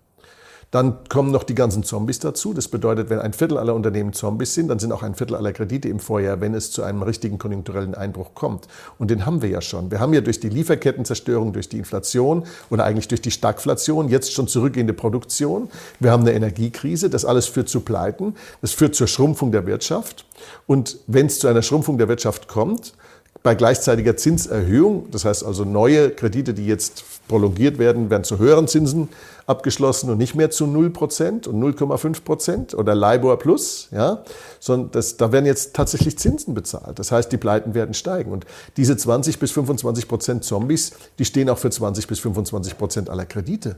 [0.73, 2.55] Dann kommen noch die ganzen Zombies dazu.
[2.55, 5.53] Das bedeutet, wenn ein Viertel aller Unternehmen Zombies sind, dann sind auch ein Viertel aller
[5.53, 8.69] Kredite im Vorjahr, wenn es zu einem richtigen konjunkturellen Einbruch kommt.
[8.99, 9.91] Und den haben wir ja schon.
[9.91, 14.33] Wir haben ja durch die Lieferkettenzerstörung, durch die Inflation oder eigentlich durch die Stagflation jetzt
[14.33, 15.69] schon zurückgehende Produktion.
[16.01, 17.11] Wir haben eine Energiekrise.
[17.11, 18.35] Das alles führt zu Pleiten.
[18.63, 20.25] Das führt zur Schrumpfung der Wirtschaft.
[20.67, 22.95] Und wenn es zu einer Schrumpfung der Wirtschaft kommt,
[23.43, 28.69] bei gleichzeitiger Zinserhöhung, das heißt also neue Kredite, die jetzt prolongiert werden, werden zu höheren
[28.69, 29.09] Zinsen
[29.47, 34.23] abgeschlossen und nicht mehr zu 0% und 0,5% oder LIBOR plus, ja,
[34.61, 36.99] sondern das, da werden jetzt tatsächlich Zinsen bezahlt.
[36.99, 38.31] Das heißt, die Pleiten werden steigen.
[38.31, 43.77] Und diese 20 bis 25% Zombies, die stehen auch für 20 bis 25% aller Kredite.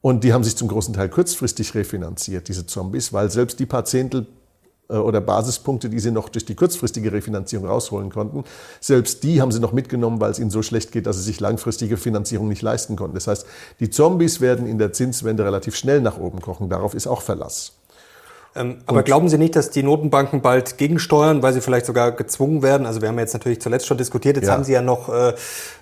[0.00, 3.84] Und die haben sich zum großen Teil kurzfristig refinanziert, diese Zombies, weil selbst die paar
[3.84, 4.26] Zehntel
[4.88, 8.44] oder Basispunkte, die sie noch durch die kurzfristige Refinanzierung rausholen konnten,
[8.80, 11.40] selbst die haben sie noch mitgenommen, weil es ihnen so schlecht geht, dass sie sich
[11.40, 13.14] langfristige Finanzierung nicht leisten konnten.
[13.14, 13.46] Das heißt,
[13.80, 16.68] die Zombies werden in der Zinswende relativ schnell nach oben kochen.
[16.68, 17.72] Darauf ist auch Verlass.
[18.56, 22.62] Ähm, aber glauben Sie nicht, dass die Notenbanken bald gegensteuern, weil sie vielleicht sogar gezwungen
[22.62, 22.86] werden?
[22.86, 24.54] Also wir haben jetzt natürlich zuletzt schon diskutiert, jetzt ja.
[24.54, 25.34] haben Sie ja noch äh,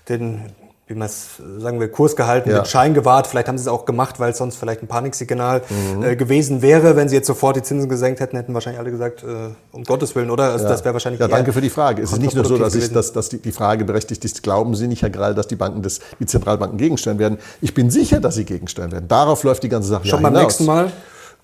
[0.08, 0.52] den
[0.86, 2.58] wie man es sagen wir, Kurs gehalten, ja.
[2.58, 3.26] mit Schein gewahrt.
[3.26, 6.02] Vielleicht haben sie es auch gemacht, weil es sonst vielleicht ein Paniksignal mhm.
[6.02, 6.94] äh, gewesen wäre.
[6.94, 10.14] Wenn sie jetzt sofort die Zinsen gesenkt hätten, hätten wahrscheinlich alle gesagt, äh, um Gottes
[10.14, 10.50] Willen, oder?
[10.50, 10.70] Also ja.
[10.70, 12.02] das wäre wahrscheinlich Ja, danke für die Frage.
[12.02, 14.74] Es ist nicht nur so, dass, ich, dass, dass die, die Frage berechtigt ist, glauben
[14.74, 17.38] Sie nicht, Herr Grall, dass die Banken das, die Zentralbanken gegensteuern werden?
[17.62, 19.08] Ich bin sicher, dass sie gegensteuern werden.
[19.08, 20.42] Darauf läuft die ganze Sache Schon ja beim hinaus.
[20.42, 20.92] nächsten Mal?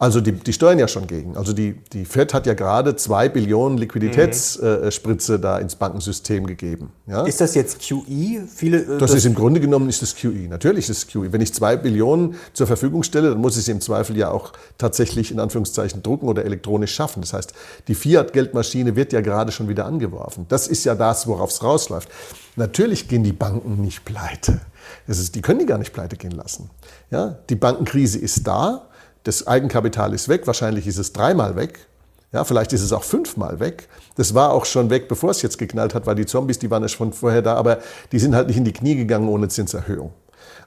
[0.00, 1.36] Also die, die steuern ja schon gegen.
[1.36, 5.38] Also die, die FED hat ja gerade zwei Billionen Liquiditätsspritze mhm.
[5.38, 6.90] äh, da ins Bankensystem gegeben.
[7.06, 7.24] Ja?
[7.24, 8.46] Ist das jetzt QE?
[8.48, 10.48] Viele, äh, das, das, ist im Grunde genommen ist das QE.
[10.48, 11.34] Natürlich ist es QE.
[11.34, 14.54] Wenn ich zwei Billionen zur Verfügung stelle, dann muss ich sie im Zweifel ja auch
[14.78, 17.20] tatsächlich in Anführungszeichen drucken oder elektronisch schaffen.
[17.20, 17.52] Das heißt,
[17.86, 20.46] die Fiat-Geldmaschine wird ja gerade schon wieder angeworfen.
[20.48, 22.08] Das ist ja das, worauf es rausläuft.
[22.56, 24.62] Natürlich gehen die Banken nicht pleite.
[25.06, 26.70] Das ist, die können die gar nicht pleite gehen lassen.
[27.10, 27.36] Ja?
[27.50, 28.86] Die Bankenkrise ist da
[29.24, 31.86] das Eigenkapital ist weg, wahrscheinlich ist es dreimal weg.
[32.32, 33.88] Ja, vielleicht ist es auch fünfmal weg.
[34.16, 36.82] Das war auch schon weg, bevor es jetzt geknallt hat, weil die Zombies, die waren
[36.82, 37.78] ja schon vorher da, aber
[38.12, 40.12] die sind halt nicht in die Knie gegangen ohne Zinserhöhung.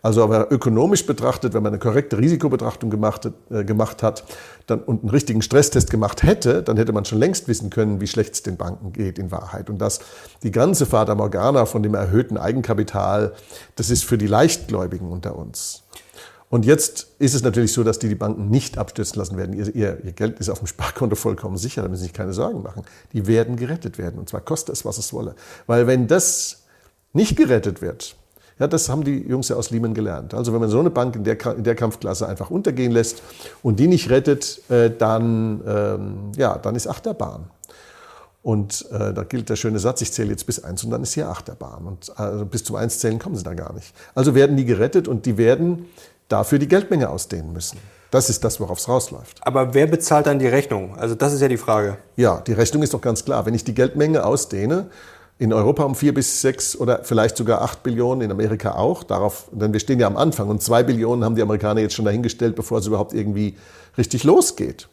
[0.03, 4.25] Also aber ökonomisch betrachtet, wenn man eine korrekte Risikobetrachtung gemacht, äh, gemacht hat
[4.67, 8.07] dann, und einen richtigen Stresstest gemacht hätte, dann hätte man schon längst wissen können, wie
[8.07, 9.69] schlecht es den Banken geht in Wahrheit.
[9.69, 10.01] Und dass
[10.43, 13.31] die ganze Fata Morgana von dem erhöhten Eigenkapital,
[13.77, 15.83] das ist für die Leichtgläubigen unter uns.
[16.53, 19.53] Und jetzt ist es natürlich so, dass die die Banken nicht abstürzen lassen werden.
[19.53, 22.31] Ihr, ihr, ihr, Geld ist auf dem Sparkonto vollkommen sicher, da müssen Sie sich keine
[22.31, 22.83] Sorgen machen.
[23.11, 25.33] Die werden gerettet werden und zwar koste es, was es wolle.
[25.65, 26.61] Weil wenn das
[27.11, 28.15] nicht gerettet wird,
[28.59, 30.35] ja, das haben die Jungs ja aus Lehman gelernt.
[30.35, 33.23] Also wenn man so eine Bank in der, in der Kampfklasse einfach untergehen lässt
[33.63, 37.49] und die nicht rettet, äh, dann, ähm, ja, dann ist Achterbahn.
[38.43, 41.13] Und äh, da gilt der schöne Satz, ich zähle jetzt bis eins und dann ist
[41.13, 41.87] hier Achterbahn.
[41.87, 43.95] Und also bis zum eins zählen kommen sie da gar nicht.
[44.13, 45.85] Also werden die gerettet und die werden
[46.33, 47.77] dafür die Geldmenge ausdehnen müssen.
[48.09, 49.39] Das ist das, worauf es rausläuft.
[49.41, 50.97] Aber wer bezahlt dann die Rechnung?
[50.97, 51.97] Also das ist ja die Frage.
[52.15, 53.45] Ja, die Rechnung ist doch ganz klar.
[53.45, 54.87] Wenn ich die Geldmenge ausdehne,
[55.37, 59.49] in Europa um vier bis sechs oder vielleicht sogar acht Billionen, in Amerika auch, darauf,
[59.51, 62.55] denn wir stehen ja am Anfang und zwei Billionen haben die Amerikaner jetzt schon dahingestellt,
[62.55, 63.57] bevor es überhaupt irgendwie
[63.95, 64.87] richtig losgeht.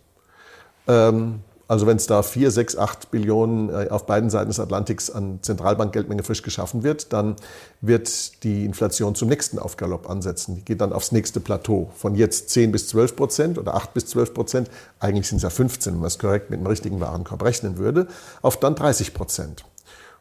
[0.88, 5.08] Ähm, also wenn es da 4, 6, 8 Billionen äh, auf beiden Seiten des Atlantiks
[5.08, 7.36] an Zentralbankgeldmenge frisch geschaffen wird, dann
[7.80, 10.56] wird die Inflation zum nächsten Aufgalopp ansetzen.
[10.56, 11.92] Die geht dann aufs nächste Plateau.
[11.94, 15.50] Von jetzt 10 bis 12 Prozent oder 8 bis 12 Prozent, eigentlich sind es ja
[15.50, 18.08] 15, wenn man es korrekt mit einem richtigen Warenkorb rechnen würde,
[18.42, 19.64] auf dann 30 Prozent.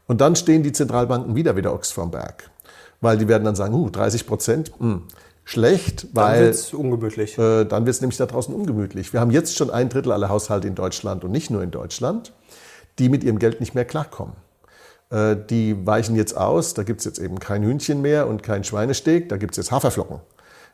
[0.06, 2.48] Und dann stehen die Zentralbanken wieder wieder Ochs vorm Berg.
[3.00, 5.02] Weil die werden dann sagen, uh, 30 Prozent, mh, hm,
[5.50, 6.34] schlecht, weil.
[6.34, 7.38] Dann wird es ungemütlich.
[7.38, 9.12] Äh, dann wird es nämlich da draußen ungemütlich.
[9.12, 12.32] Wir haben jetzt schon ein Drittel aller Haushalte in Deutschland und nicht nur in Deutschland,
[12.98, 14.34] die mit ihrem Geld nicht mehr klarkommen.
[15.10, 18.62] Äh, die weichen jetzt aus, da gibt es jetzt eben kein Hühnchen mehr und kein
[18.62, 20.20] Schweinesteg, da gibt es jetzt Haferflocken.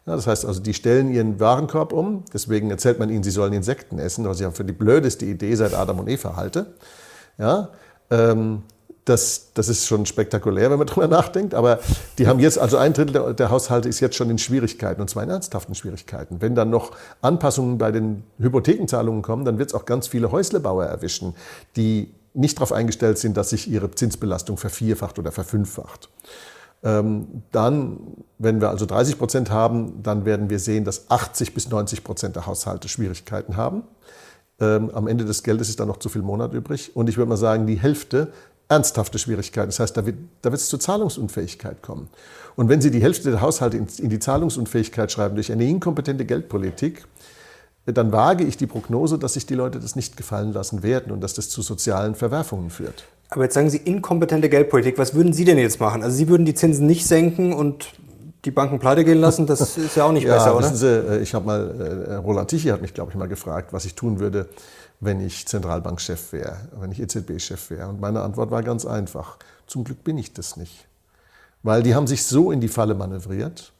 [0.05, 3.53] Ja, das heißt also, die stellen ihren Warenkorb um, deswegen erzählt man ihnen, sie sollen
[3.53, 6.75] Insekten essen, was ich ja für die blödeste Idee seit Adam und Eva halte.
[7.39, 7.71] Ja,
[8.11, 8.63] ähm,
[9.07, 11.55] das, das ist schon spektakulär, wenn man drüber nachdenkt.
[11.55, 11.79] Aber
[12.19, 15.09] die haben jetzt, also ein Drittel der, der, Haushalte ist jetzt schon in Schwierigkeiten, und
[15.09, 16.43] zwar in ernsthaften Schwierigkeiten.
[16.43, 16.93] Wenn dann noch
[17.23, 21.35] Anpassungen bei den Hypothekenzahlungen kommen, dann wird es auch ganz viele Häuslebauer erwischen,
[21.77, 26.11] die nicht darauf eingestellt sind, dass sich ihre Zinsbelastung vervierfacht oder verfünffacht.
[26.83, 27.99] Ähm, dann,
[28.39, 32.37] wenn wir also 30 Prozent haben, dann werden wir sehen, dass 80 bis 90 Prozent
[32.37, 33.85] der Haushalte Schwierigkeiten haben.
[34.61, 36.95] Ähm, am Ende des Geldes ist da noch zu viel Monat übrig.
[36.95, 38.33] Und ich würde mal sagen, die Hälfte
[38.69, 39.69] ernsthafte Schwierigkeiten.
[39.69, 42.09] Das heißt, da wird, da wird es zur Zahlungsunfähigkeit kommen.
[42.57, 46.25] Und wenn Sie die Hälfte der Haushalte in, in die Zahlungsunfähigkeit schreiben durch eine inkompetente
[46.25, 47.05] Geldpolitik,
[47.85, 51.21] dann wage ich die Prognose, dass sich die Leute das nicht gefallen lassen werden und
[51.21, 53.05] dass das zu sozialen Verwerfungen führt.
[53.29, 54.99] Aber jetzt sagen Sie inkompetente Geldpolitik.
[54.99, 56.03] Was würden Sie denn jetzt machen?
[56.03, 57.93] Also Sie würden die Zinsen nicht senken und
[58.45, 60.73] die Banken pleite gehen lassen, das ist ja auch nicht ja, besser, oder?
[60.73, 63.85] Sie, äh, ich habe mal, äh, Roland Tichy hat mich, glaube ich, mal gefragt, was
[63.85, 64.49] ich tun würde,
[65.01, 67.89] wenn ich Zentralbankchef wäre, wenn ich EZB-Chef wäre.
[67.89, 69.37] Und meine Antwort war ganz einfach.
[69.67, 70.87] Zum Glück bin ich das nicht.
[71.63, 73.73] Weil die haben sich so in die Falle manövriert,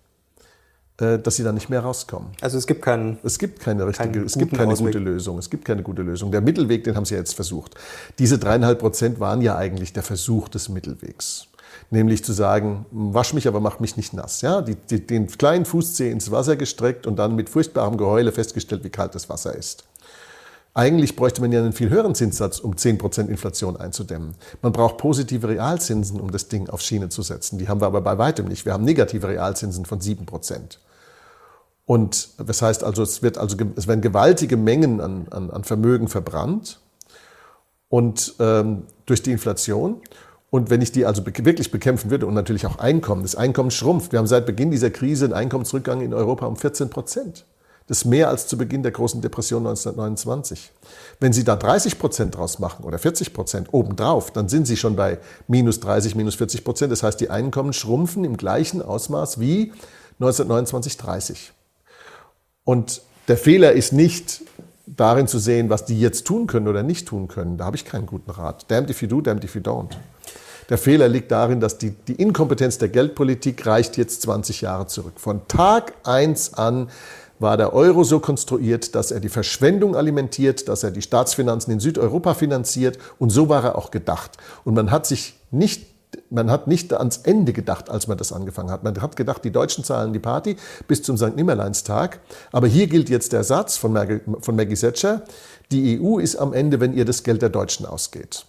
[0.99, 2.31] äh, dass sie da nicht mehr rauskommen.
[2.41, 3.19] Also es gibt keinen.
[3.23, 4.87] Es gibt keine richtige, es gibt keine Ausweg.
[4.87, 5.39] gute Lösung.
[5.39, 6.33] Es gibt keine gute Lösung.
[6.33, 7.75] Der Mittelweg, den haben sie jetzt versucht.
[8.19, 11.47] Diese dreieinhalb Prozent waren ja eigentlich der Versuch des Mittelwegs.
[11.91, 14.41] Nämlich zu sagen, wasch mich, aber mach mich nicht nass.
[14.41, 18.83] Ja, die, die, den kleinen Fußzeh ins Wasser gestreckt und dann mit furchtbarem Geheule festgestellt,
[18.83, 19.85] wie kalt das Wasser ist.
[20.77, 24.35] Eigentlich bräuchte man ja einen viel höheren Zinssatz, um 10% Inflation einzudämmen.
[24.61, 27.57] Man braucht positive Realzinsen, um das Ding auf Schiene zu setzen.
[27.57, 28.67] Die haben wir aber bei weitem nicht.
[28.67, 30.77] Wir haben negative Realzinsen von 7%.
[31.87, 36.09] Und das heißt also, es, wird also, es werden gewaltige Mengen an, an, an Vermögen
[36.09, 36.79] verbrannt
[37.89, 40.03] und ähm, durch die Inflation.
[40.51, 44.13] Und wenn ich die also wirklich bekämpfen würde und natürlich auch Einkommen, das Einkommen schrumpft.
[44.13, 47.47] Wir haben seit Beginn dieser Krise einen Einkommensrückgang in Europa um 14 Prozent.
[47.89, 50.73] Das ist mehr als zu Beginn der großen Depression 1929.
[51.21, 54.97] Wenn Sie da 30 Prozent draus machen oder 40 Prozent obendrauf, dann sind Sie schon
[54.97, 56.91] bei minus 30, minus 40 Prozent.
[56.91, 59.73] Das heißt, die Einkommen schrumpfen im gleichen Ausmaß wie
[60.19, 61.53] 1929, 30.
[62.65, 64.43] Und der Fehler ist nicht
[64.87, 67.57] darin zu sehen, was die jetzt tun können oder nicht tun können.
[67.57, 68.65] Da habe ich keinen guten Rat.
[68.69, 69.91] Damned if you do, damned if you don't.
[70.69, 75.15] Der Fehler liegt darin, dass die, die Inkompetenz der Geldpolitik reicht jetzt 20 Jahre zurück.
[75.17, 76.89] Von Tag 1 an
[77.39, 81.81] war der Euro so konstruiert, dass er die Verschwendung alimentiert, dass er die Staatsfinanzen in
[81.81, 84.37] Südeuropa finanziert und so war er auch gedacht.
[84.65, 85.97] Und man hat sich nicht
[86.31, 88.83] man hat nicht ans Ende gedacht, als man das angefangen hat.
[88.83, 90.57] Man hat gedacht, die Deutschen zahlen die Party
[90.89, 91.37] bis zum St.
[91.37, 92.21] Nimmerleinstag.
[92.53, 95.23] Aber hier gilt jetzt der Satz von Maggie, von Maggie Thatcher,
[95.71, 98.47] die EU ist am Ende, wenn ihr das Geld der Deutschen ausgeht.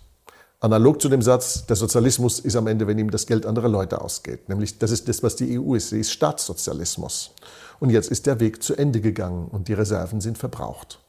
[0.59, 4.01] Analog zu dem Satz, der Sozialismus ist am Ende, wenn ihm das Geld anderer Leute
[4.01, 4.49] ausgeht.
[4.49, 5.89] Nämlich, das ist das, was die EU ist.
[5.89, 7.31] Sie ist Staatssozialismus.
[7.79, 10.99] Und jetzt ist der Weg zu Ende gegangen und die Reserven sind verbraucht.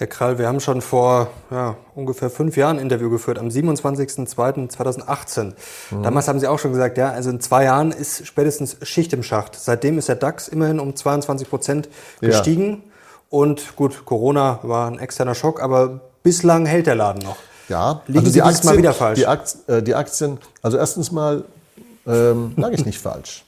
[0.00, 5.52] Herr Krall, wir haben schon vor ja, ungefähr fünf Jahren ein Interview geführt, am 27.02.2018.
[5.90, 6.02] Mhm.
[6.02, 9.22] Damals haben Sie auch schon gesagt, ja, also in zwei Jahren ist spätestens Schicht im
[9.22, 9.56] Schacht.
[9.56, 11.90] Seitdem ist der DAX immerhin um 22 Prozent
[12.22, 12.70] gestiegen.
[12.70, 12.78] Ja.
[13.28, 17.36] Und gut, Corona war ein externer Schock, aber bislang hält der Laden noch.
[17.68, 19.18] Ja, liegen also Sie Aktien, mal wieder falsch?
[19.18, 21.44] Die, Aktien, äh, die Aktien also erstens mal
[22.06, 23.44] ähm, lag ich nicht falsch.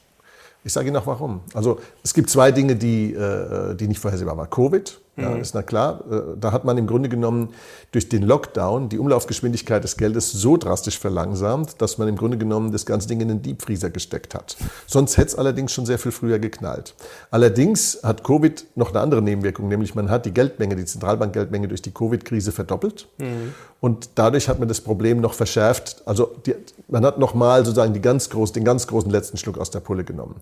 [0.63, 1.41] Ich sage Ihnen auch warum.
[1.53, 4.49] Also es gibt zwei Dinge, die, äh, die nicht vorhersehbar waren.
[4.49, 5.41] Covid, ja, mhm.
[5.41, 6.03] ist na klar.
[6.09, 7.49] Äh, da hat man im Grunde genommen
[7.91, 12.71] durch den Lockdown die Umlaufgeschwindigkeit des Geldes so drastisch verlangsamt, dass man im Grunde genommen
[12.71, 14.57] das ganze Ding in den Deepfreezer gesteckt hat.
[14.87, 16.95] Sonst hätte es allerdings schon sehr viel früher geknallt.
[17.29, 21.83] Allerdings hat Covid noch eine andere Nebenwirkung, nämlich man hat die Geldmenge, die Zentralbankgeldmenge durch
[21.83, 23.07] die Covid-Krise verdoppelt.
[23.19, 23.53] Mhm.
[23.81, 26.01] Und dadurch hat man das Problem noch verschärft.
[26.05, 26.55] Also die,
[26.87, 30.03] man hat nochmal sozusagen die ganz groß, den ganz großen letzten Schluck aus der Pulle
[30.03, 30.35] genommen.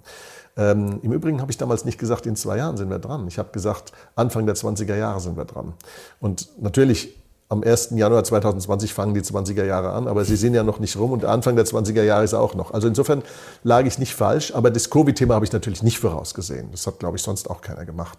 [0.58, 3.28] Ähm, Im Übrigen habe ich damals nicht gesagt, in zwei Jahren sind wir dran.
[3.28, 5.74] Ich habe gesagt, Anfang der 20er Jahre sind wir dran.
[6.20, 7.18] Und natürlich
[7.52, 7.90] am 1.
[7.96, 11.26] Januar 2020 fangen die 20er Jahre an, aber sie sind ja noch nicht rum und
[11.26, 12.74] Anfang der 20er Jahre ist auch noch.
[12.74, 13.24] Also insofern
[13.64, 16.72] lag ich nicht falsch, aber das Covid-Thema habe ich natürlich nicht vorausgesehen.
[16.72, 18.18] Das hat, glaube ich, sonst auch keiner gemacht.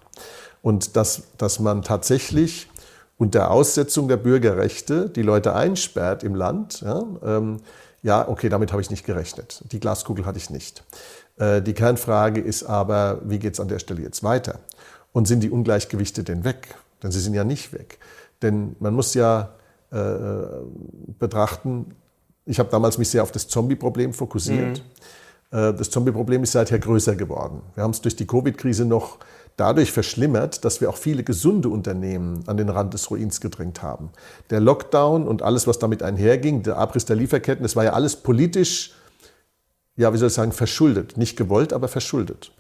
[0.61, 2.69] Und dass, dass man tatsächlich
[3.17, 7.61] unter Aussetzung der Bürgerrechte die Leute einsperrt im Land, ja, ähm,
[8.03, 9.63] ja okay, damit habe ich nicht gerechnet.
[9.73, 10.85] Die Glaskugel hatte ich nicht.
[11.43, 14.61] Äh, die Kernfrage ist aber, wie geht es an der Stelle jetzt weiter?
[15.13, 16.75] Und sind die Ungleichgewichte denn weg?
[17.03, 17.99] Denn sie sind ja nicht weg.
[18.43, 19.51] Denn man muss ja
[19.91, 19.97] äh,
[21.19, 21.95] betrachten,
[22.47, 24.83] ich habe damals mich sehr auf das Zombie-Problem fokussiert.
[25.51, 25.59] Mhm.
[25.59, 27.63] Äh, das Zombie-Problem ist seither größer geworden.
[27.75, 29.19] Wir haben es durch die Covid-Krise noch
[29.57, 34.11] dadurch verschlimmert, dass wir auch viele gesunde Unternehmen an den Rand des Ruins gedrängt haben.
[34.51, 38.17] Der Lockdown und alles, was damit einherging, der Abriss der Lieferketten, das war ja alles
[38.17, 38.95] politisch
[39.97, 41.17] ja, wie soll ich sagen, verschuldet.
[41.17, 42.53] Nicht gewollt, aber verschuldet.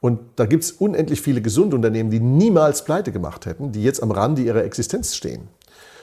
[0.00, 4.02] Und da gibt es unendlich viele gesunde Unternehmen, die niemals pleite gemacht hätten, die jetzt
[4.02, 5.48] am Rande ihrer Existenz stehen.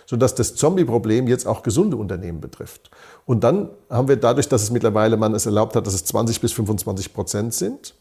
[0.05, 2.91] Sodass das Zombie-Problem jetzt auch gesunde Unternehmen betrifft.
[3.25, 6.41] Und dann haben wir dadurch, dass es mittlerweile man es erlaubt hat, dass es 20
[6.41, 7.95] bis 25 Prozent sind,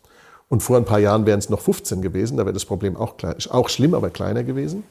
[0.48, 3.16] und vor ein paar Jahren wären es noch 15 gewesen, da wäre das Problem auch,
[3.16, 4.84] klein, auch schlimm, aber kleiner gewesen,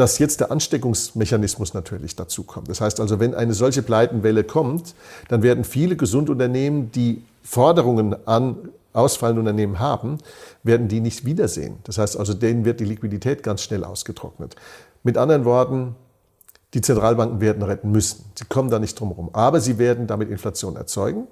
[0.00, 2.70] dass jetzt der Ansteckungsmechanismus natürlich dazu kommt.
[2.70, 4.94] Das heißt also, wenn eine solche Pleitenwelle kommt,
[5.28, 8.56] dann werden viele Gesundunternehmen, die Forderungen an
[8.94, 10.16] ausfallende Unternehmen haben,
[10.62, 11.76] werden die nicht wiedersehen.
[11.84, 14.56] Das heißt also, denen wird die Liquidität ganz schnell ausgetrocknet.
[15.02, 15.94] Mit anderen Worten,
[16.72, 18.24] die Zentralbanken werden retten müssen.
[18.34, 19.28] Sie kommen da nicht drum herum.
[19.34, 21.26] Aber sie werden damit Inflation erzeugen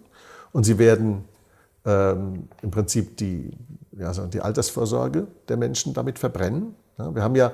[0.52, 1.24] und sie werden
[1.87, 3.50] ähm, im Prinzip die,
[3.98, 6.74] ja, die Altersvorsorge der Menschen damit verbrennen.
[6.98, 7.52] Ja, wir haben ja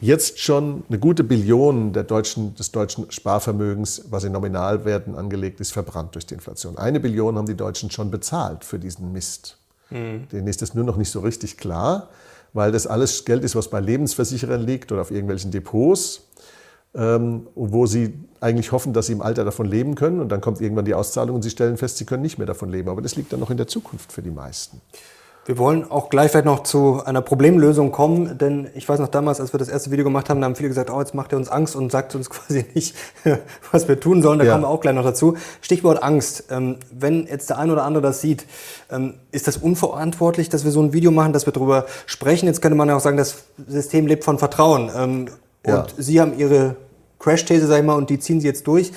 [0.00, 6.14] jetzt schon eine gute Billion deutschen, des deutschen Sparvermögens, was in Nominalwerten angelegt ist, verbrannt
[6.14, 6.78] durch die Inflation.
[6.78, 9.58] Eine Billion haben die Deutschen schon bezahlt für diesen Mist.
[9.90, 10.28] Mhm.
[10.28, 12.08] Denen ist das nur noch nicht so richtig klar,
[12.52, 16.22] weil das alles Geld ist, was bei Lebensversicherern liegt oder auf irgendwelchen Depots,
[16.94, 20.20] ähm, wo sie eigentlich hoffen, dass sie im Alter davon leben können.
[20.20, 22.70] Und dann kommt irgendwann die Auszahlung und sie stellen fest, sie können nicht mehr davon
[22.70, 22.88] leben.
[22.88, 24.80] Aber das liegt dann noch in der Zukunft für die meisten.
[25.46, 29.40] Wir wollen auch gleich vielleicht noch zu einer Problemlösung kommen, denn ich weiß noch damals,
[29.40, 31.38] als wir das erste Video gemacht haben, da haben viele gesagt, oh, jetzt macht er
[31.38, 32.94] uns Angst und sagt uns quasi nicht,
[33.72, 34.38] was wir tun sollen.
[34.38, 34.52] Da ja.
[34.52, 35.36] kommen wir auch gleich noch dazu.
[35.62, 36.44] Stichwort Angst.
[36.50, 38.44] Ähm, wenn jetzt der ein oder andere das sieht,
[38.90, 42.46] ähm, ist das unverantwortlich, dass wir so ein Video machen, dass wir darüber sprechen?
[42.46, 44.90] Jetzt könnte man ja auch sagen, das System lebt von Vertrauen.
[44.94, 45.28] Ähm,
[45.66, 45.80] ja.
[45.80, 46.76] Und Sie haben Ihre
[47.18, 48.92] Crash-These, sag ich mal, und die ziehen Sie jetzt durch.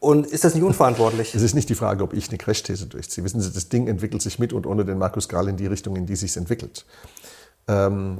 [0.00, 1.34] Und ist das nicht unverantwortlich?
[1.34, 3.24] Es ist nicht die Frage, ob ich eine Crash-These durchziehe.
[3.24, 5.96] Wissen Sie, das Ding entwickelt sich mit und ohne den Markus Grahl in die Richtung,
[5.96, 6.86] in die sich entwickelt.
[7.66, 8.18] Ähm,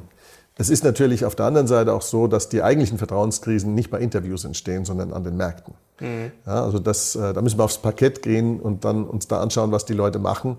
[0.57, 4.01] es ist natürlich auf der anderen Seite auch so, dass die eigentlichen Vertrauenskrisen nicht bei
[4.01, 5.75] Interviews entstehen, sondern an den Märkten.
[6.01, 6.33] Mhm.
[6.45, 9.71] Ja, also das, äh, da müssen wir aufs Parkett gehen und dann uns da anschauen,
[9.71, 10.57] was die Leute machen.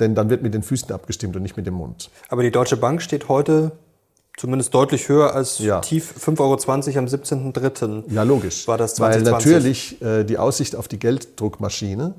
[0.00, 2.10] Denn dann wird mit den Füßen abgestimmt und nicht mit dem Mund.
[2.28, 3.70] Aber die Deutsche Bank steht heute
[4.36, 5.80] zumindest deutlich höher als ja.
[5.80, 8.12] tief 5,20 Euro am 17.03.
[8.12, 8.68] Ja, logisch.
[8.68, 9.24] War das 2020.
[9.26, 12.14] Weil natürlich äh, die Aussicht auf die Gelddruckmaschine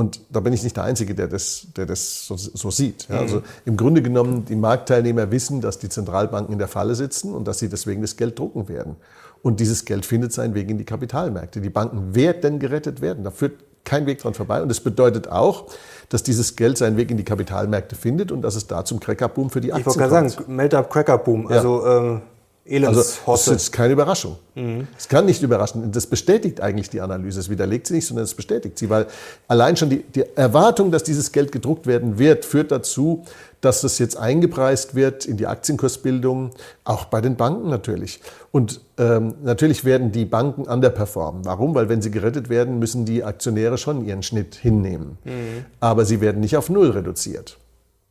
[0.00, 3.06] und da bin ich nicht der Einzige, der das, der das so, so sieht.
[3.10, 7.34] Ja, also im Grunde genommen, die Marktteilnehmer wissen, dass die Zentralbanken in der Falle sitzen
[7.34, 8.96] und dass sie deswegen das Geld drucken werden.
[9.42, 11.60] Und dieses Geld findet seinen Weg in die Kapitalmärkte.
[11.60, 13.24] Die Banken werden gerettet werden.
[13.24, 14.62] Da führt kein Weg dran vorbei.
[14.62, 15.66] Und das bedeutet auch,
[16.08, 19.50] dass dieses Geld seinen Weg in die Kapitalmärkte findet und dass es da zum Crackerboom
[19.50, 19.96] für die Aktien kommt.
[19.96, 21.46] Ich wollte gerade sagen, Melt-up Crackerboom.
[21.46, 22.22] Also ähm,
[22.70, 23.20] Elendshosse.
[23.26, 24.36] Also, das ist keine Überraschung.
[24.54, 24.86] Mhm.
[24.96, 25.90] Es kann nicht überraschen.
[25.92, 27.40] Das bestätigt eigentlich die Analyse.
[27.40, 29.06] Es widerlegt sie nicht, sondern es bestätigt sie, weil
[29.48, 33.24] allein schon die, die Erwartung, dass dieses Geld gedruckt werden wird, führt dazu,
[33.60, 36.50] dass es jetzt eingepreist wird in die Aktienkursbildung,
[36.84, 38.20] auch bei den Banken natürlich.
[38.52, 41.44] Und ähm, natürlich werden die Banken underperformen.
[41.44, 41.74] Warum?
[41.74, 45.18] Weil wenn sie gerettet werden, müssen die Aktionäre schon ihren Schnitt hinnehmen.
[45.24, 45.64] Mhm.
[45.80, 47.58] Aber sie werden nicht auf Null reduziert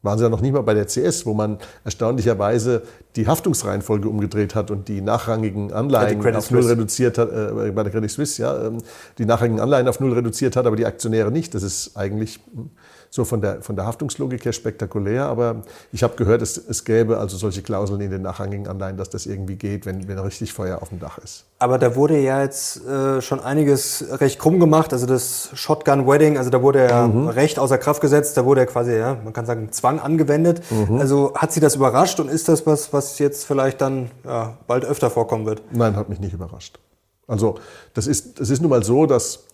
[0.02, 2.84] waren sie ja noch nicht mal bei der CS, wo man erstaunlicherweise
[3.16, 7.92] die Haftungsreihenfolge umgedreht hat und die nachrangigen Anleihen auf null reduziert hat, äh, bei der
[7.92, 8.78] Credit Suisse, ja, ähm,
[9.18, 11.54] die nachrangigen Anleihen auf null reduziert hat, aber die Aktionäre nicht.
[11.54, 12.70] Das ist eigentlich hm,
[13.10, 17.18] so von der, von der Haftungslogik her spektakulär, aber ich habe gehört, es, es gäbe
[17.18, 20.82] also solche Klauseln in den nachrangigen Anleihen, dass das irgendwie geht, wenn, wenn richtig Feuer
[20.82, 21.46] auf dem Dach ist.
[21.58, 26.38] Aber da wurde ja jetzt äh, schon einiges recht krumm gemacht, also das Shotgun Wedding,
[26.38, 27.28] also da wurde ja mhm.
[27.30, 30.62] Recht außer Kraft gesetzt, da wurde ja quasi, ja, man kann sagen, Zwang angewendet.
[30.70, 31.00] Mhm.
[31.00, 34.86] Also hat Sie das überrascht und ist das was, was jetzt vielleicht dann ja, bald
[34.86, 35.64] öfter vorkommen wird?
[35.72, 36.80] Nein, hat mich nicht überrascht.
[37.28, 37.56] Also
[37.94, 39.46] das ist, das ist nun mal so, dass,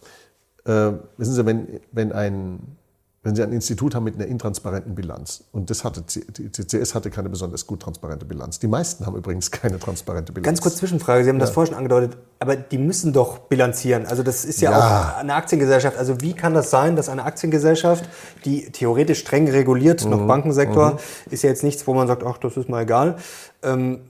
[0.65, 2.77] äh, wissen Sie, wenn, wenn ein
[3.25, 7.09] wenn Sie ein Institut haben mit einer intransparenten Bilanz, und das hatte, die CCS hatte
[7.09, 8.59] keine besonders gut transparente Bilanz.
[8.59, 10.45] Die meisten haben übrigens keine transparente Bilanz.
[10.45, 11.41] Ganz kurz Zwischenfrage, Sie haben ja.
[11.41, 14.05] das vorher schon angedeutet, aber die müssen doch bilanzieren.
[14.05, 15.97] Also das ist ja, ja, auch eine Aktiengesellschaft.
[15.97, 18.07] Also wie kann das sein, dass eine Aktiengesellschaft,
[18.45, 20.11] die theoretisch streng reguliert, mhm.
[20.11, 21.31] noch Bankensektor, mhm.
[21.31, 23.15] ist ja jetzt nichts, wo man sagt, ach, das ist mal egal.
[23.63, 24.01] Ähm,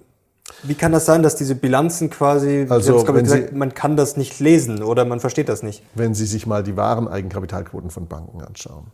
[0.64, 4.18] wie kann das sein, dass diese Bilanzen quasi, also, wenn gesagt, Sie, man kann das
[4.18, 5.84] nicht lesen oder man versteht das nicht?
[5.96, 8.92] Wenn Sie sich mal die wahren Eigenkapitalquoten von Banken anschauen,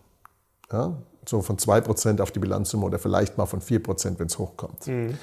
[0.72, 0.94] ja,
[1.28, 4.88] so von 2% auf die Bilanzsumme oder vielleicht mal von 4%, wenn es hochkommt.
[4.88, 5.18] Mhm.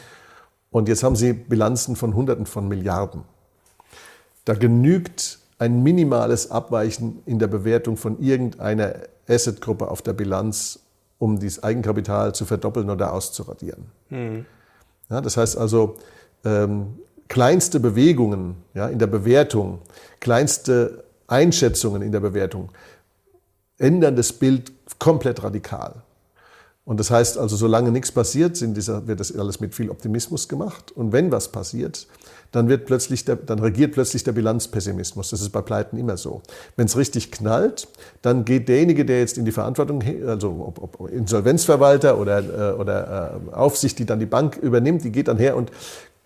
[0.70, 3.24] Und jetzt haben Sie Bilanzen von Hunderten von Milliarden.
[4.44, 8.94] Da genügt ein minimales Abweichen in der Bewertung von irgendeiner
[9.28, 10.80] Assetgruppe auf der Bilanz,
[11.18, 13.86] um dieses Eigenkapital zu verdoppeln oder auszuradieren.
[14.10, 14.46] Mhm.
[15.10, 15.96] Ja, das heißt also,
[16.44, 19.80] ähm, kleinste Bewegungen ja, in der Bewertung,
[20.20, 22.70] kleinste Einschätzungen in der Bewertung
[23.78, 26.02] ändern das Bild komplett radikal.
[26.88, 30.90] Und das heißt also, solange nichts passiert, dieser, wird das alles mit viel Optimismus gemacht.
[30.90, 32.06] Und wenn was passiert,
[32.50, 35.28] dann, wird plötzlich der, dann regiert plötzlich der Bilanzpessimismus.
[35.28, 36.40] Das ist bei Pleiten immer so.
[36.76, 37.88] Wenn es richtig knallt,
[38.22, 43.40] dann geht derjenige, der jetzt in die Verantwortung, also ob, ob Insolvenzverwalter oder, äh, oder
[43.50, 45.70] äh, Aufsicht, die dann die Bank übernimmt, die geht dann her und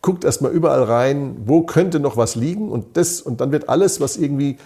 [0.00, 2.68] guckt erstmal überall rein, wo könnte noch was liegen.
[2.68, 4.58] Und, das, und dann wird alles, was irgendwie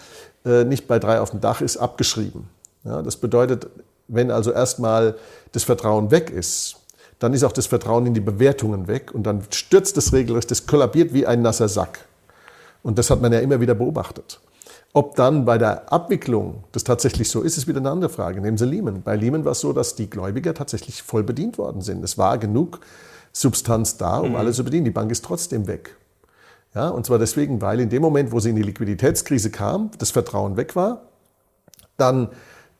[0.44, 2.50] äh, nicht bei drei auf dem Dach ist, abgeschrieben.
[2.87, 3.66] Ja, das bedeutet,
[4.09, 5.16] wenn also erstmal
[5.53, 6.77] das Vertrauen weg ist,
[7.18, 10.66] dann ist auch das Vertrauen in die Bewertungen weg und dann stürzt das regelrecht, das
[10.66, 12.07] kollabiert wie ein nasser Sack.
[12.83, 14.40] Und das hat man ja immer wieder beobachtet.
[14.92, 18.40] Ob dann bei der Abwicklung das tatsächlich so ist, ist wieder eine andere Frage.
[18.40, 19.03] Nehmen Sie Lehman.
[19.03, 22.05] Bei Lehman war es so, dass die Gläubiger tatsächlich voll bedient worden sind.
[22.05, 22.81] Es war genug
[23.33, 24.37] Substanz da, um mhm.
[24.37, 24.85] alle zu bedienen.
[24.85, 25.96] Die Bank ist trotzdem weg.
[26.75, 30.11] Ja, und zwar deswegen, weil in dem Moment, wo sie in die Liquiditätskrise kam, das
[30.11, 31.03] Vertrauen weg war,
[31.96, 32.29] dann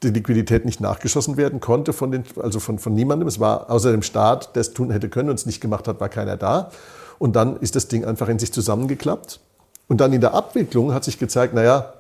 [0.03, 3.29] die Liquidität nicht nachgeschossen werden konnte von, den, also von, von niemandem.
[3.29, 6.01] Es war außer dem Staat, der es tun hätte können und es nicht gemacht hat,
[6.01, 6.71] war keiner da.
[7.19, 9.41] Und dann ist das Ding einfach in sich zusammengeklappt.
[9.89, 11.95] Und dann in der Abwicklung hat sich gezeigt, naja,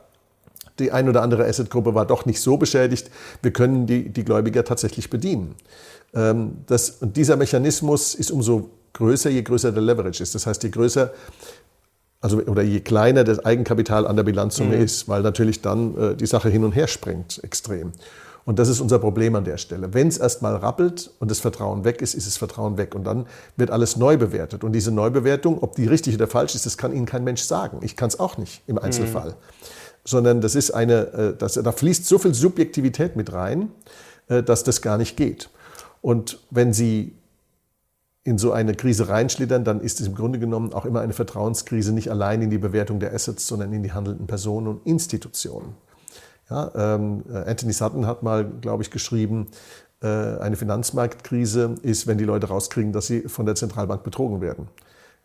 [0.78, 4.64] die ein oder andere Assetgruppe war doch nicht so beschädigt, wir können die, die Gläubiger
[4.64, 5.54] tatsächlich bedienen.
[6.14, 10.34] Ähm, das, und dieser Mechanismus ist umso größer, je größer der Leverage ist.
[10.34, 11.12] Das heißt, je größer
[12.26, 14.82] also oder je kleiner das Eigenkapital an der Bilanzsumme mhm.
[14.82, 17.92] ist, weil natürlich dann äh, die Sache hin und her springt extrem.
[18.44, 19.94] Und das ist unser Problem an der Stelle.
[19.94, 22.96] Wenn es erstmal rappelt und das Vertrauen weg ist, ist das Vertrauen weg.
[22.96, 24.64] Und dann wird alles neu bewertet.
[24.64, 27.78] Und diese Neubewertung, ob die richtig oder falsch ist, das kann Ihnen kein Mensch sagen.
[27.82, 29.30] Ich kann es auch nicht im Einzelfall.
[29.30, 29.34] Mhm.
[30.04, 33.70] Sondern das ist eine, äh, das, da fließt so viel Subjektivität mit rein,
[34.28, 35.48] äh, dass das gar nicht geht.
[36.00, 37.14] Und wenn Sie
[38.26, 41.92] in so eine Krise reinschlittern, dann ist es im Grunde genommen auch immer eine Vertrauenskrise,
[41.92, 45.74] nicht allein in die Bewertung der Assets, sondern in die handelnden Personen und Institutionen.
[46.50, 49.46] Ja, ähm, Anthony Sutton hat mal, glaube ich, geschrieben,
[50.02, 54.68] äh, eine Finanzmarktkrise ist, wenn die Leute rauskriegen, dass sie von der Zentralbank betrogen werden.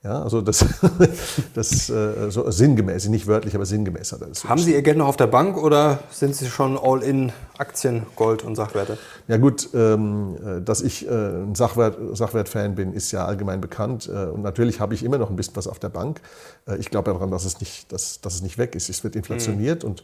[0.03, 0.65] Ja, also das,
[1.53, 4.43] das äh, so sinngemäß, nicht wörtlich, aber sinngemäß hat er das.
[4.45, 8.07] Haben Sie Ihr Geld noch auf der Bank oder sind Sie schon all in Aktien,
[8.15, 8.97] Gold und Sachwerte?
[9.27, 14.09] Ja gut, ähm, äh, dass ich äh, ein Sachwert, Sachwert-Fan bin, ist ja allgemein bekannt.
[14.11, 16.21] Äh, und natürlich habe ich immer noch ein bisschen was auf der Bank.
[16.67, 18.89] Äh, ich glaube daran, dass es, nicht, dass, dass es nicht weg ist.
[18.89, 19.89] Es wird inflationiert mhm.
[19.91, 20.03] und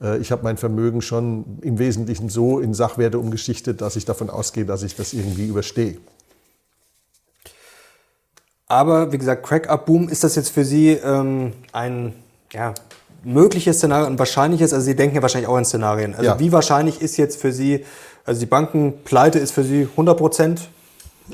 [0.00, 4.28] äh, ich habe mein Vermögen schon im Wesentlichen so in Sachwerte umgeschichtet, dass ich davon
[4.28, 5.98] ausgehe, dass ich das irgendwie überstehe.
[8.68, 12.14] Aber wie gesagt, Crack-Up-Boom, ist das jetzt für Sie ähm, ein
[12.52, 12.74] ja,
[13.22, 14.72] mögliches Szenario, ein wahrscheinliches?
[14.72, 16.14] Also Sie denken ja wahrscheinlich auch in Szenarien.
[16.14, 16.40] Also ja.
[16.40, 17.84] wie wahrscheinlich ist jetzt für Sie,
[18.24, 20.68] also die Bankenpleite ist für Sie 100 Prozent?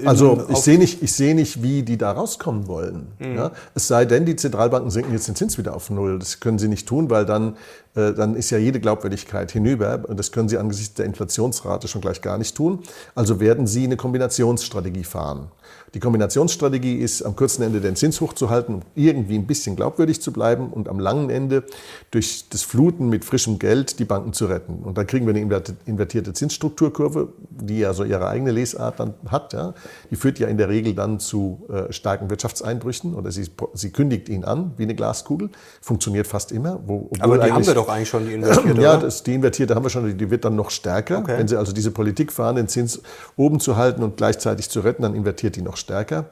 [0.05, 3.09] Also ich sehe nicht, ich sehe nicht, wie die da rauskommen wollen.
[3.19, 3.37] Mhm.
[3.37, 3.51] Ja?
[3.75, 6.19] Es sei denn, die Zentralbanken senken jetzt den Zins wieder auf Null.
[6.19, 7.57] Das können sie nicht tun, weil dann,
[7.95, 10.05] dann ist ja jede Glaubwürdigkeit hinüber.
[10.09, 12.81] Und das können sie angesichts der Inflationsrate schon gleich gar nicht tun.
[13.15, 15.49] Also werden sie eine Kombinationsstrategie fahren.
[15.95, 20.33] Die Kombinationsstrategie ist, am kurzen Ende den Zins hochzuhalten, um irgendwie ein bisschen glaubwürdig zu
[20.33, 21.65] bleiben und am langen Ende
[22.11, 24.83] durch das Fluten mit frischem Geld die Banken zu retten.
[24.83, 29.53] Und dann kriegen wir eine invertierte Zinsstrukturkurve, die ja so ihre eigene Lesart dann hat.
[29.53, 29.75] Ja.
[30.11, 34.31] Die führt ja in der Regel dann zu äh, starken Wirtschaftseinbrüchen oder sie, sie kündigt
[34.31, 35.51] ihn an wie eine Glaskugel.
[35.83, 36.81] Funktioniert fast immer.
[36.87, 39.85] Wo, Aber die haben wir doch eigentlich schon, die invertierte, Ja, das, die invertierte haben
[39.85, 41.19] wir schon, die wird dann noch stärker.
[41.19, 41.39] Okay.
[41.39, 43.01] Wenn sie also diese Politik fahren, den Zins
[43.37, 46.31] oben zu halten und gleichzeitig zu retten, dann invertiert die noch stärker,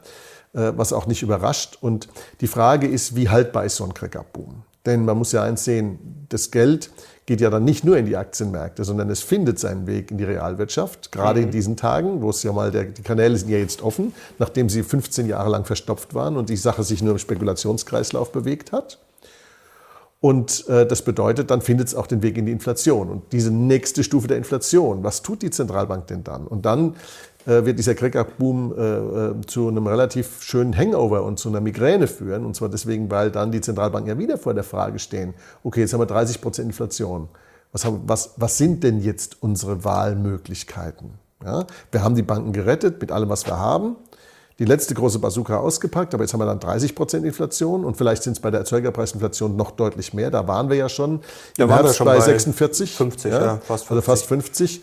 [0.53, 1.77] äh, was auch nicht überrascht.
[1.81, 2.07] Und
[2.41, 4.63] die Frage ist, wie haltbar ist so ein Crack-Up-Boom?
[4.85, 6.89] Denn man muss ja eins sehen, das Geld
[7.25, 10.23] geht ja dann nicht nur in die Aktienmärkte, sondern es findet seinen Weg in die
[10.23, 11.45] Realwirtschaft, gerade mhm.
[11.45, 14.69] in diesen Tagen, wo es ja mal, der, die Kanäle sind ja jetzt offen, nachdem
[14.69, 18.97] sie 15 Jahre lang verstopft waren und die Sache sich nur im Spekulationskreislauf bewegt hat.
[20.21, 23.09] Und äh, das bedeutet, dann findet es auch den Weg in die Inflation.
[23.09, 26.45] Und diese nächste Stufe der Inflation, was tut die Zentralbank denn dann?
[26.45, 26.95] Und dann
[27.47, 32.05] äh, wird dieser Crack-Up-Boom äh, äh, zu einem relativ schönen Hangover und zu einer Migräne
[32.05, 32.45] führen.
[32.45, 35.93] Und zwar deswegen, weil dann die Zentralbanken ja wieder vor der Frage stehen, okay, jetzt
[35.93, 37.27] haben wir 30 Prozent Inflation.
[37.71, 41.15] Was, haben, was, was sind denn jetzt unsere Wahlmöglichkeiten?
[41.43, 41.65] Ja?
[41.91, 43.95] Wir haben die Banken gerettet mit allem, was wir haben.
[44.61, 48.21] Die letzte große Bazooka ausgepackt, aber jetzt haben wir dann 30 Prozent Inflation und vielleicht
[48.21, 50.29] sind es bei der Erzeugerpreisinflation noch deutlich mehr.
[50.29, 51.21] Da waren wir ja schon,
[51.57, 52.95] da waren wir schon bei, bei 46.
[52.95, 53.89] 50, ja, ja, fast 50.
[53.89, 54.81] Also fast 50.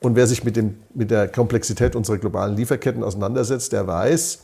[0.00, 4.40] Und wer sich mit, den, mit der Komplexität unserer globalen Lieferketten auseinandersetzt, der weiß,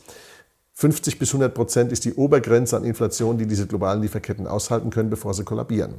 [0.75, 5.09] 50 bis 100 Prozent ist die Obergrenze an Inflation, die diese globalen Lieferketten aushalten können,
[5.09, 5.95] bevor sie kollabieren.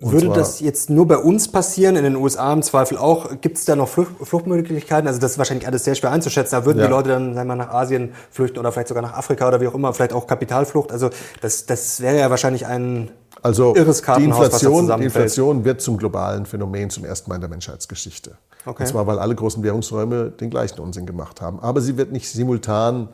[0.00, 3.40] Und Würde das jetzt nur bei uns passieren, in den USA im Zweifel auch?
[3.40, 5.08] Gibt es da noch Flucht, Fluchtmöglichkeiten?
[5.08, 6.54] Also das ist wahrscheinlich alles sehr schwer einzuschätzen.
[6.54, 6.86] Da würden ja.
[6.86, 9.66] die Leute dann sagen wir, nach Asien flüchten oder vielleicht sogar nach Afrika oder wie
[9.66, 10.92] auch immer, vielleicht auch Kapitalflucht.
[10.92, 13.10] Also das, das wäre ja wahrscheinlich ein
[13.42, 17.50] also irres die Inflation, die Inflation wird zum globalen Phänomen zum ersten Mal in der
[17.50, 18.38] Menschheitsgeschichte.
[18.66, 18.84] Okay.
[18.84, 21.58] Und zwar, weil alle großen Währungsräume den gleichen Unsinn gemacht haben.
[21.58, 23.08] Aber sie wird nicht simultan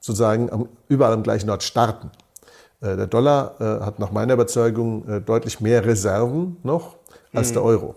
[0.00, 2.10] sozusagen überall am gleichen Ort starten.
[2.84, 6.96] Äh, der Dollar äh, hat nach meiner Überzeugung äh, deutlich mehr Reserven noch
[7.32, 7.54] als mhm.
[7.54, 7.94] der Euro.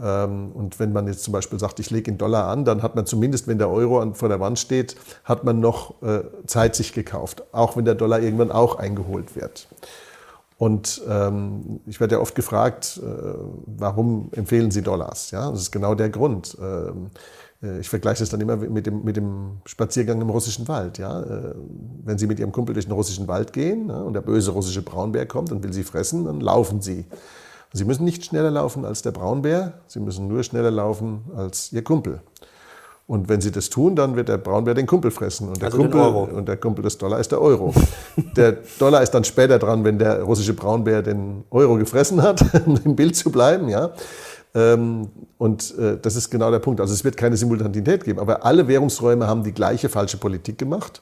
[0.00, 2.96] Ähm, und wenn man jetzt zum Beispiel sagt, ich lege in Dollar an, dann hat
[2.96, 5.94] man zumindest, wenn der Euro vor der Wand steht, hat man noch
[6.46, 9.66] Zeit sich gekauft, auch wenn der Dollar irgendwann auch eingeholt wird.
[10.58, 13.06] Und ähm, ich werde ja oft gefragt, äh,
[13.66, 15.30] warum empfehlen Sie Dollars?
[15.30, 16.58] Ja, das ist genau der Grund.
[16.60, 17.18] Ähm, äh,
[17.80, 20.98] ich vergleiche es dann immer mit dem, mit dem Spaziergang im russischen Wald.
[20.98, 21.22] Ja?
[21.22, 21.54] Äh,
[22.04, 24.82] wenn Sie mit Ihrem Kumpel durch den russischen Wald gehen ja, und der böse russische
[24.82, 27.04] Braunbär kommt und will Sie fressen, dann laufen Sie.
[27.72, 31.82] Sie müssen nicht schneller laufen als der Braunbär, Sie müssen nur schneller laufen als Ihr
[31.82, 32.20] Kumpel.
[33.08, 35.48] Und wenn sie das tun, dann wird der Braunbär den Kumpel fressen.
[35.48, 36.00] Und der, also Kumpel,
[36.36, 37.72] und der Kumpel des Dollar ist der Euro.
[38.36, 42.78] der Dollar ist dann später dran, wenn der russische Braunbär den Euro gefressen hat, um
[42.84, 43.70] im Bild zu bleiben.
[43.70, 43.92] Ja.
[44.58, 46.80] Ähm, und äh, das ist genau der Punkt.
[46.80, 48.18] Also es wird keine Simultanität geben.
[48.18, 51.00] Aber alle Währungsräume haben die gleiche falsche Politik gemacht.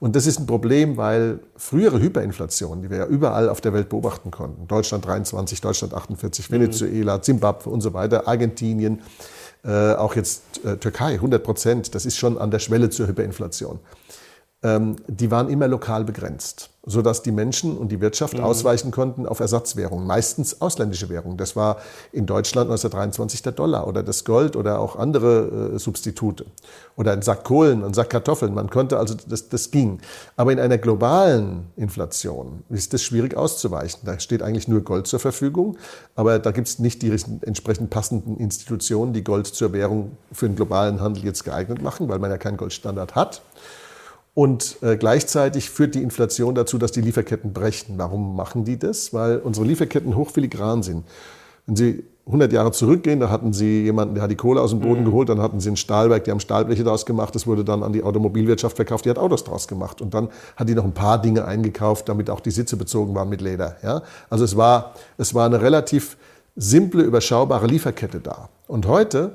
[0.00, 3.88] Und das ist ein Problem, weil frühere Hyperinflation, die wir ja überall auf der Welt
[3.88, 6.54] beobachten konnten, Deutschland 23, Deutschland 48, mhm.
[6.54, 9.00] Venezuela, Zimbabwe und so weiter, Argentinien,
[9.64, 13.78] äh, auch jetzt äh, Türkei, 100 Prozent, das ist schon an der Schwelle zur Hyperinflation.
[14.64, 18.44] Ähm, die waren immer lokal begrenzt sodass die Menschen und die Wirtschaft mhm.
[18.44, 21.38] ausweichen konnten auf Ersatzwährungen, meistens ausländische Währungen.
[21.38, 21.78] Das war
[22.12, 26.44] in Deutschland 1923 der Dollar oder das Gold oder auch andere äh, Substitute
[26.96, 28.52] oder ein Sack Kohlen, ein Sack Kartoffeln.
[28.52, 30.00] Man konnte also, das, das ging.
[30.36, 34.00] Aber in einer globalen Inflation ist das schwierig auszuweichen.
[34.04, 35.78] Da steht eigentlich nur Gold zur Verfügung,
[36.14, 40.56] aber da gibt es nicht die entsprechend passenden Institutionen, die Gold zur Währung für den
[40.56, 43.40] globalen Handel jetzt geeignet machen, weil man ja keinen Goldstandard hat.
[44.34, 47.94] Und äh, gleichzeitig führt die Inflation dazu, dass die Lieferketten brechen.
[47.98, 49.14] Warum machen die das?
[49.14, 51.04] Weil unsere Lieferketten hochfiligran sind.
[51.66, 54.80] Wenn Sie 100 Jahre zurückgehen, da hatten sie jemanden, der hat die Kohle aus dem
[54.80, 55.06] Boden mhm.
[55.06, 57.92] geholt, dann hatten sie ein Stahlwerk, die haben Stahlbleche daraus gemacht, das wurde dann an
[57.92, 60.00] die Automobilwirtschaft verkauft, die hat Autos daraus gemacht.
[60.00, 63.28] Und dann hat die noch ein paar Dinge eingekauft, damit auch die Sitze bezogen waren
[63.28, 63.76] mit Leder.
[63.82, 64.02] Ja?
[64.30, 66.16] Also es war, es war eine relativ
[66.56, 68.48] simple, überschaubare Lieferkette da.
[68.68, 69.32] Und heute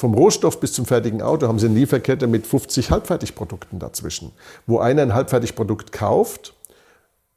[0.00, 4.32] vom Rohstoff bis zum fertigen Auto haben Sie eine Lieferkette mit 50 Halbfertigprodukten dazwischen,
[4.66, 6.54] wo einer ein Halbfertigprodukt kauft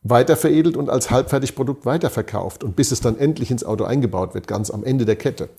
[0.04, 4.72] weiterveredelt und als Halbfertigprodukt weiterverkauft und bis es dann endlich ins Auto eingebaut wird, ganz
[4.72, 5.50] am Ende der Kette.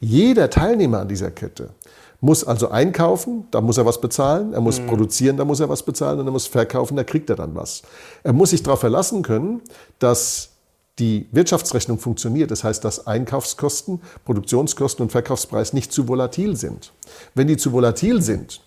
[0.00, 1.70] Jeder Teilnehmer an dieser Kette
[2.20, 4.86] muss also einkaufen, da muss er was bezahlen, er muss mhm.
[4.86, 7.82] produzieren, da muss er was bezahlen und er muss verkaufen, da kriegt er dann was.
[8.24, 9.60] Er muss sich darauf verlassen können,
[9.98, 10.53] dass
[10.98, 12.50] die Wirtschaftsrechnung funktioniert.
[12.50, 16.92] Das heißt, dass Einkaufskosten, Produktionskosten und Verkaufspreis nicht zu volatil sind.
[17.34, 18.60] Wenn die zu volatil sind,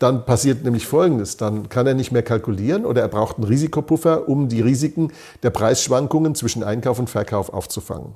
[0.00, 1.36] dann passiert nämlich Folgendes.
[1.36, 5.12] Dann kann er nicht mehr kalkulieren oder er braucht einen Risikopuffer, um die Risiken
[5.42, 8.14] der Preisschwankungen zwischen Einkauf und Verkauf aufzufangen.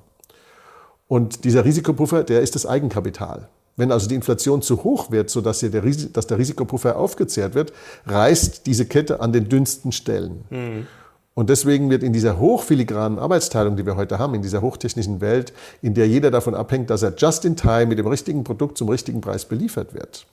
[1.06, 3.48] Und dieser Risikopuffer, der ist das Eigenkapital.
[3.76, 5.82] Wenn also die Inflation zu hoch wird, sodass der,
[6.12, 7.72] dass der Risikopuffer aufgezehrt wird,
[8.06, 10.44] reißt diese Kette an den dünnsten Stellen.
[10.50, 10.86] Mhm.
[11.34, 15.52] Und deswegen wird in dieser hochfiligranen Arbeitsteilung, die wir heute haben, in dieser hochtechnischen Welt,
[15.82, 18.88] in der jeder davon abhängt, dass er just in time mit dem richtigen Produkt zum
[18.88, 20.26] richtigen Preis beliefert wird,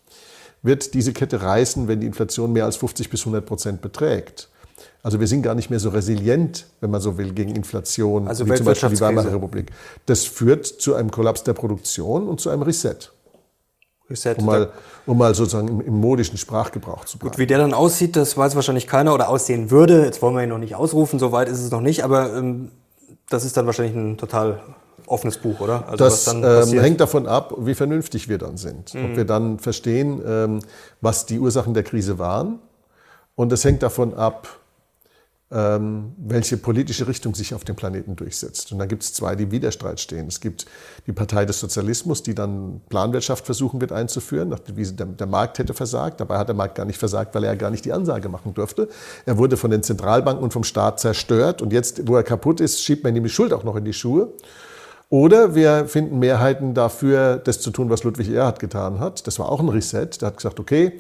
[0.61, 4.47] wird diese Kette reißen, wenn die Inflation mehr als 50 bis 100 Prozent beträgt.
[5.01, 8.47] Also wir sind gar nicht mehr so resilient, wenn man so will, gegen Inflation, also
[8.47, 9.71] wie zum Beispiel die Weimarer Republik.
[10.05, 12.97] Das führt zu einem Kollaps der Produktion und zu einem Reset.
[14.11, 14.69] Reset um, mal,
[15.05, 17.31] um mal sozusagen im, im, modischen Sprachgebrauch zu bleiben.
[17.31, 20.05] Gut, wie der dann aussieht, das weiß wahrscheinlich keiner oder aussehen würde.
[20.05, 22.71] Jetzt wollen wir ihn noch nicht ausrufen, so weit ist es noch nicht, aber ähm,
[23.29, 24.61] das ist dann wahrscheinlich ein total
[25.07, 25.85] offenes Buch, oder?
[25.87, 28.93] Also das ähm, hängt davon ab, wie vernünftig wir dann sind.
[28.93, 29.05] Mhm.
[29.05, 30.59] Ob wir dann verstehen, ähm,
[31.01, 32.59] was die Ursachen der Krise waren.
[33.35, 34.47] Und es hängt davon ab,
[35.51, 38.71] ähm, welche politische Richtung sich auf dem Planeten durchsetzt.
[38.71, 40.27] Und da gibt es zwei, die Widerstreit stehen.
[40.27, 40.65] Es gibt
[41.07, 45.73] die Partei des Sozialismus, die dann Planwirtschaft versuchen wird einzuführen, wie der, der Markt hätte
[45.73, 46.21] versagt.
[46.21, 48.87] Dabei hat der Markt gar nicht versagt, weil er gar nicht die Ansage machen durfte.
[49.25, 51.61] Er wurde von den Zentralbanken und vom Staat zerstört.
[51.61, 53.93] Und jetzt, wo er kaputt ist, schiebt man ihm die Schuld auch noch in die
[53.93, 54.29] Schuhe.
[55.09, 59.27] Oder wir finden Mehrheiten dafür, das zu tun, was Ludwig Erhard getan hat.
[59.27, 60.07] Das war auch ein Reset.
[60.21, 60.97] Der hat gesagt, okay,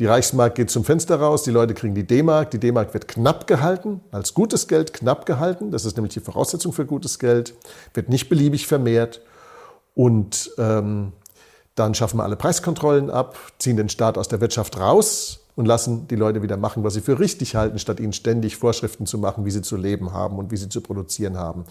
[0.00, 3.46] die Reichsmark geht zum Fenster raus, die Leute kriegen die D-Mark, die D-Mark wird knapp
[3.46, 7.54] gehalten, als gutes Geld knapp gehalten, das ist nämlich die Voraussetzung für gutes Geld,
[7.92, 9.20] wird nicht beliebig vermehrt.
[9.94, 11.12] Und ähm,
[11.74, 16.08] dann schaffen wir alle Preiskontrollen ab, ziehen den Staat aus der Wirtschaft raus und lassen
[16.08, 19.44] die Leute wieder machen, was sie für richtig halten, statt ihnen ständig Vorschriften zu machen,
[19.44, 21.66] wie sie zu leben haben und wie sie zu produzieren haben.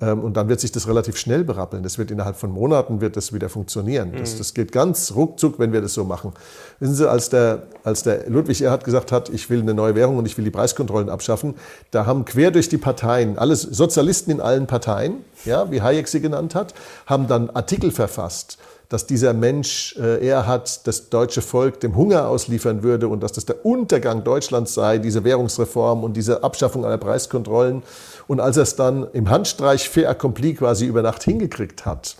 [0.00, 1.82] Ähm, und dann wird sich das relativ schnell berappeln.
[1.82, 4.12] Das wird innerhalb von Monaten wird das wieder funktionieren.
[4.18, 4.38] Das, mhm.
[4.38, 6.32] das geht ganz ruckzuck, wenn wir das so machen.
[6.80, 10.18] Wissen Sie, als der, als der Ludwig Erhard gesagt hat, ich will eine neue Währung
[10.18, 11.54] und ich will die Preiskontrollen abschaffen,
[11.92, 16.20] da haben quer durch die Parteien, alles Sozialisten in allen Parteien, ja, wie Hayek sie
[16.20, 16.74] genannt hat,
[17.06, 18.58] haben dann Artikel verfasst
[18.88, 23.46] dass dieser Mensch äh, Erhard das deutsche Volk dem Hunger ausliefern würde und dass das
[23.46, 27.82] der Untergang Deutschlands sei, diese Währungsreform und diese Abschaffung aller Preiskontrollen.
[28.26, 32.16] Und als er es dann im Handstreich fait accompli quasi über Nacht hingekriegt hat,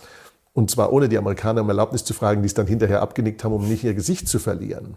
[0.53, 3.53] und zwar ohne die Amerikaner um Erlaubnis zu fragen, die es dann hinterher abgenickt haben,
[3.53, 4.95] um nicht ihr Gesicht zu verlieren,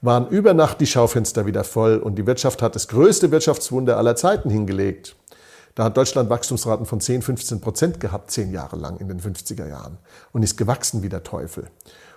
[0.00, 4.16] waren über Nacht die Schaufenster wieder voll und die Wirtschaft hat das größte Wirtschaftswunder aller
[4.16, 5.14] Zeiten hingelegt.
[5.76, 9.68] Da hat Deutschland Wachstumsraten von 10, 15 Prozent gehabt, zehn Jahre lang in den 50er
[9.68, 9.98] Jahren
[10.32, 11.68] und ist gewachsen wie der Teufel.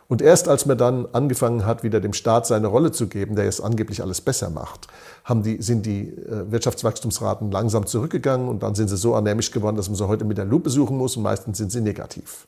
[0.08, 3.44] Und erst als man dann angefangen hat, wieder dem Staat seine Rolle zu geben, der
[3.44, 4.88] jetzt angeblich alles besser macht,
[5.26, 9.76] haben die, sind die äh, Wirtschaftswachstumsraten langsam zurückgegangen und dann sind sie so anämisch geworden,
[9.76, 12.48] dass man sie heute mit der Lupe suchen muss und meistens sind sie negativ.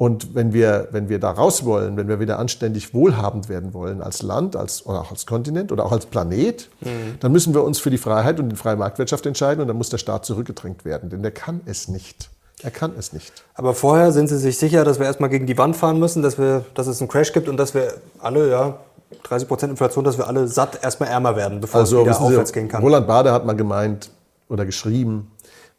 [0.00, 4.00] Und wenn wir, wenn wir da raus wollen, wenn wir wieder anständig wohlhabend werden wollen
[4.00, 7.18] als Land, als, oder auch als Kontinent oder auch als Planet, mhm.
[7.18, 9.88] dann müssen wir uns für die Freiheit und die freie Marktwirtschaft entscheiden und dann muss
[9.88, 12.30] der Staat zurückgedrängt werden, denn der kann es nicht.
[12.62, 13.42] Er kann es nicht.
[13.54, 16.38] Aber vorher sind Sie sich sicher, dass wir erstmal gegen die Wand fahren müssen, dass,
[16.38, 18.78] wir, dass es einen Crash gibt und dass wir alle, ja,
[19.24, 22.52] 30 Prozent Inflation, dass wir alle satt erstmal ärmer werden, bevor also, es wieder aufwärts
[22.52, 22.84] gehen kann.
[22.84, 24.10] Roland Bade hat mal gemeint
[24.48, 25.32] oder geschrieben,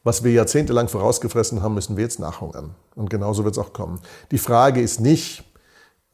[0.04, 2.76] was wir jahrzehntelang vorausgefressen haben, müssen wir jetzt nachhungern.
[2.96, 4.00] Und genauso wird es auch kommen.
[4.32, 5.44] Die Frage ist nicht,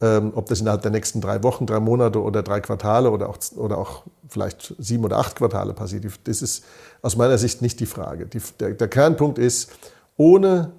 [0.00, 3.38] ähm, ob das innerhalb der nächsten drei Wochen, drei Monate oder drei Quartale oder auch,
[3.56, 6.04] oder auch vielleicht sieben oder acht Quartale passiert.
[6.24, 6.64] Das ist
[7.00, 8.26] aus meiner Sicht nicht die Frage.
[8.26, 9.70] Die, der, der Kernpunkt ist,
[10.16, 10.72] ohne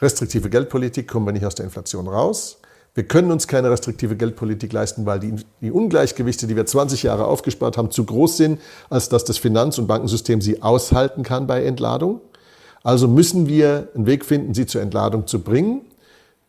[0.00, 2.58] restriktive Geldpolitik kommen wir nicht aus der Inflation raus.
[2.94, 7.26] Wir können uns keine restriktive Geldpolitik leisten, weil die, die, Ungleichgewichte, die wir 20 Jahre
[7.26, 8.60] aufgespart haben, zu groß sind,
[8.90, 12.20] als dass das Finanz- und Bankensystem sie aushalten kann bei Entladung.
[12.82, 15.82] Also müssen wir einen Weg finden, sie zur Entladung zu bringen,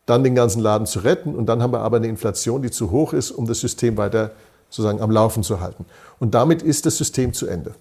[0.05, 2.91] dann den ganzen Laden zu retten und dann haben wir aber eine Inflation, die zu
[2.91, 4.31] hoch ist, um das System weiter
[4.69, 5.85] sozusagen am Laufen zu halten.
[6.19, 7.75] Und damit ist das System zu Ende.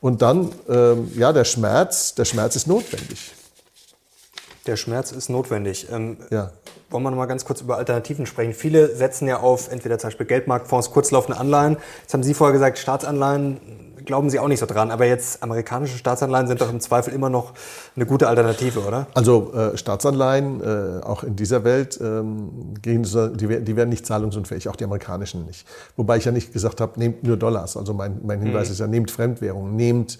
[0.00, 3.32] Und dann, ähm, ja, der Schmerz, der Schmerz ist notwendig.
[4.66, 5.88] Der Schmerz ist notwendig.
[5.90, 6.52] Ähm, Ja.
[6.90, 8.54] Wollen wir noch mal ganz kurz über Alternativen sprechen?
[8.54, 11.76] Viele setzen ja auf entweder zum Beispiel Geldmarktfonds, kurzlaufende Anleihen.
[12.00, 13.60] Jetzt haben Sie vorher gesagt, Staatsanleihen
[14.08, 14.90] glauben Sie auch nicht so dran.
[14.90, 17.52] Aber jetzt amerikanische Staatsanleihen sind doch im Zweifel immer noch
[17.94, 19.06] eine gute Alternative, oder?
[19.14, 24.68] Also äh, Staatsanleihen, äh, auch in dieser Welt, ähm, gehen, die, die werden nicht zahlungsunfähig,
[24.68, 25.66] auch die amerikanischen nicht.
[25.96, 27.76] Wobei ich ja nicht gesagt habe, nehmt nur Dollars.
[27.76, 30.18] Also mein, mein Hinweis ist ja, nehmt Fremdwährungen, nehmt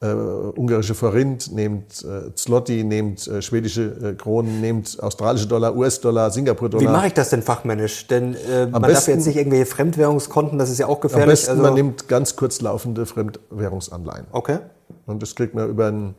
[0.00, 6.30] äh, ungarische Forint, nehmt äh, Zloty, nehmt äh, schwedische äh, Kronen, nehmt australische Dollar, US-Dollar,
[6.30, 6.92] Wie Singapur-Dollar.
[6.92, 8.06] mache ich das denn fachmännisch?
[8.06, 11.28] Denn äh, man darf besten- jetzt nicht irgendwelche Fremdwährungskonten, das ist ja auch Am gefährlich.
[11.30, 14.26] besten, also, man nimmt ganz kurz laufende Fremdwährungsanleihen.
[14.32, 14.58] okay.
[15.06, 16.14] Und das kriegt man über, ein,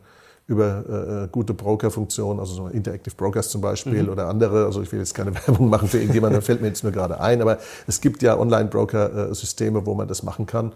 [0.46, 4.64] über äh, gute Brokerfunktionen, also so Interactive Brokers zum Beispiel oder andere.
[4.66, 7.20] Also ich will jetzt keine Werbung machen für irgendjemanden, da fällt mir jetzt nur gerade
[7.20, 7.40] ein.
[7.40, 10.72] Aber es gibt ja Online-Broker-Systeme, wo man das machen kann.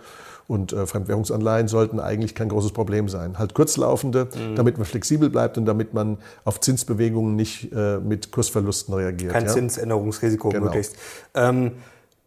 [0.47, 3.39] Und äh, Fremdwährungsanleihen sollten eigentlich kein großes Problem sein.
[3.39, 8.95] Halt kurzlaufende, damit man flexibel bleibt und damit man auf Zinsbewegungen nicht äh, mit Kursverlusten
[8.95, 9.33] reagiert.
[9.33, 9.53] Kein ja?
[9.53, 10.67] Zinsänderungsrisiko Genau.
[10.67, 10.97] möglichst.
[11.35, 11.73] Ähm,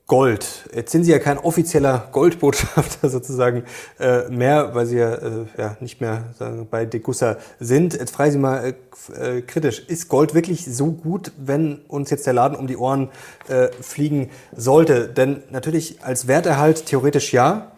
[0.07, 0.69] Gold.
[0.73, 3.63] Jetzt sind Sie ja kein offizieller Goldbotschafter sozusagen
[3.99, 7.93] äh, mehr, weil Sie ja, äh, ja nicht mehr sagen, bei Degussa sind.
[7.93, 8.73] Jetzt frage ich Sie mal
[9.17, 9.85] äh, äh, kritisch.
[9.85, 13.09] Ist Gold wirklich so gut, wenn uns jetzt der Laden um die Ohren
[13.49, 15.09] äh, fliegen sollte?
[15.09, 17.73] Denn natürlich als Werterhalt theoretisch ja.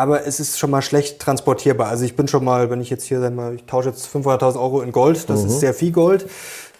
[0.00, 1.88] Aber es ist schon mal schlecht transportierbar.
[1.88, 4.58] Also ich bin schon mal, wenn ich jetzt hier, sag mal, ich tausche jetzt 500.000
[4.58, 6.26] Euro in Gold, das ist sehr viel Gold.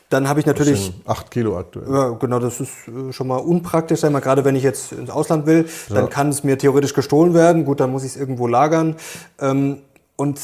[0.08, 1.86] Dann habe ich natürlich acht Kilo aktuell.
[1.88, 5.10] ja, genau, das ist äh, schon mal unpraktisch, sag mal, gerade wenn ich jetzt ins
[5.10, 7.64] Ausland will, dann kann es mir theoretisch gestohlen werden.
[7.64, 8.96] Gut, dann muss ich es irgendwo lagern.
[9.38, 9.82] Ähm,
[10.16, 10.40] und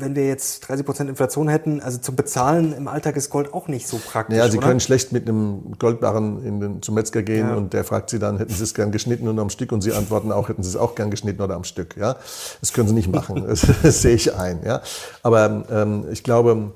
[0.00, 3.86] wenn wir jetzt 30% Inflation hätten, also zum Bezahlen im Alltag ist Gold auch nicht
[3.86, 4.36] so praktisch.
[4.36, 4.68] Ja, Sie oder?
[4.68, 7.56] können schlecht mit einem Goldbarren in den, zum Metzger gehen Ja.
[7.56, 9.72] und der fragt Sie dann, hätten Sie es gern geschnitten oder am Stück?
[9.72, 11.96] Und Sie antworten auch, hätten Sie es auch gern geschnitten oder am Stück.
[11.96, 12.16] Ja,
[12.60, 13.44] das können Sie nicht machen.
[13.50, 14.60] Das, das sehe ich ein.
[14.64, 14.80] Ja,
[15.22, 16.72] aber ähm, ich glaube,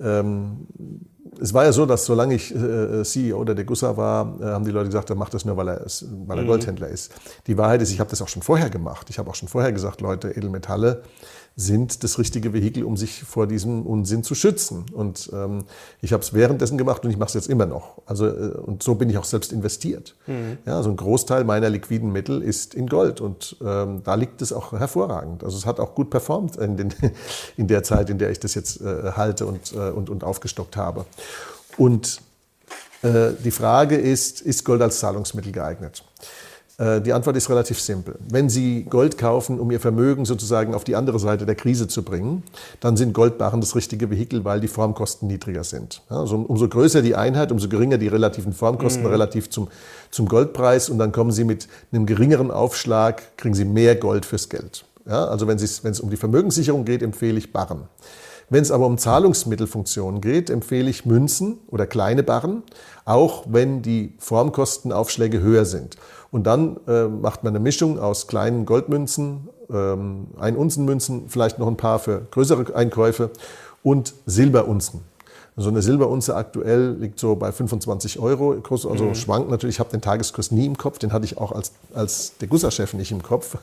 [0.00, 0.66] ähm,
[1.40, 4.70] es war ja so, dass solange ich äh, CEO der Degussa war, äh, haben die
[4.70, 7.12] Leute gesagt, er macht das nur, weil er, ist, weil er Goldhändler ist.
[7.46, 9.08] Die Wahrheit ist, ich habe das auch schon vorher gemacht.
[9.10, 11.02] Ich habe auch schon vorher gesagt, Leute, Edelmetalle
[11.56, 14.86] sind das richtige Vehikel, um sich vor diesem Unsinn zu schützen.
[14.92, 15.64] Und ähm,
[16.00, 18.02] ich habe es währenddessen gemacht und ich mache es jetzt immer noch.
[18.06, 20.16] Also äh, und so bin ich auch selbst investiert.
[20.66, 24.52] Ja, also ein Großteil meiner liquiden Mittel ist in Gold und ähm, da liegt es
[24.52, 25.44] auch hervorragend.
[25.44, 26.92] Also es hat auch gut performt in, den,
[27.56, 30.76] in der Zeit, in der ich das jetzt äh, halte und, äh, und, und aufgestockt
[30.76, 31.06] habe.
[31.76, 32.20] Und
[33.02, 36.04] äh, die Frage ist, ist Gold als Zahlungsmittel geeignet?
[36.78, 38.16] Äh, Die Antwort ist relativ simpel.
[38.28, 42.02] Wenn Sie Gold kaufen, um Ihr Vermögen sozusagen auf die andere Seite der Krise zu
[42.02, 42.42] bringen,
[42.80, 46.02] dann sind Goldbarren das richtige Vehikel, weil die Formkosten niedriger sind.
[46.10, 49.68] Ja, Also umso größer die Einheit, umso geringer die relativen Formkosten relativ zum,
[50.10, 54.48] zum Goldpreis und dann kommen Sie mit einem geringeren Aufschlag, kriegen Sie mehr Gold fürs
[54.48, 54.84] Geld.
[55.06, 57.82] Ja, also wenn es, wenn es um die Vermögenssicherung geht, empfehle ich Barren.
[58.50, 62.62] Wenn es aber um Zahlungsmittelfunktionen geht, empfehle ich Münzen oder kleine Barren,
[63.04, 65.96] auch wenn die Formkostenaufschläge höher sind.
[66.30, 71.76] Und dann äh, macht man eine Mischung aus kleinen Goldmünzen, ähm, Ein-Unzen-Münzen, vielleicht noch ein
[71.76, 73.30] paar für größere Einkäufe
[73.82, 75.02] und Silberunzen.
[75.56, 78.56] So eine Silberunze aktuell liegt so bei 25 Euro.
[78.60, 79.76] Kurs Also schwankt natürlich.
[79.76, 80.98] Ich habe den Tageskurs nie im Kopf.
[80.98, 83.56] Den hatte ich auch als, als Degussa-Chef nicht im Kopf,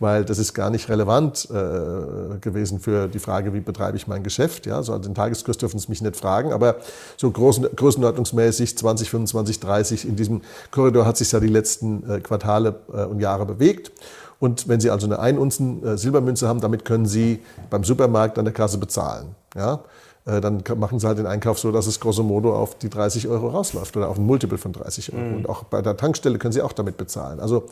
[0.00, 4.24] weil das ist gar nicht relevant äh, gewesen für die Frage, wie betreibe ich mein
[4.24, 4.66] Geschäft.
[4.66, 6.52] Ja, so den Tageskurs dürfen Sie mich nicht fragen.
[6.52, 6.76] Aber
[7.16, 10.42] so großen, größenordnungsmäßig 20, 25, 30 in diesem
[10.72, 13.92] Korridor hat sich ja die letzten äh, Quartale äh, und Jahre bewegt.
[14.40, 17.40] Und wenn Sie also eine 1 Unzen äh, Silbermünze haben, damit können Sie
[17.70, 19.36] beim Supermarkt an der Kasse bezahlen.
[19.54, 19.84] Ja?
[20.26, 23.28] Äh, Dann machen Sie halt den Einkauf so, dass es grosso modo auf die 30
[23.28, 25.36] Euro rausläuft oder auf ein Multiple von 30 Euro.
[25.36, 27.40] Und auch bei der Tankstelle können Sie auch damit bezahlen.
[27.40, 27.66] Also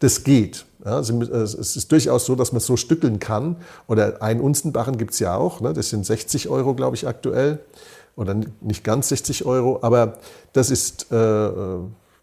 [0.00, 0.66] das geht.
[0.84, 1.02] Ja?
[1.02, 3.56] Sie, äh, es ist durchaus so, dass man es so stückeln kann.
[3.86, 5.60] Oder ein Unzenbarren gibt es ja auch.
[5.60, 5.72] Ne?
[5.72, 7.60] Das sind 60 Euro, glaube ich, aktuell.
[8.16, 9.78] Oder nicht ganz 60 Euro.
[9.82, 10.18] Aber
[10.52, 11.78] das ist, äh, äh,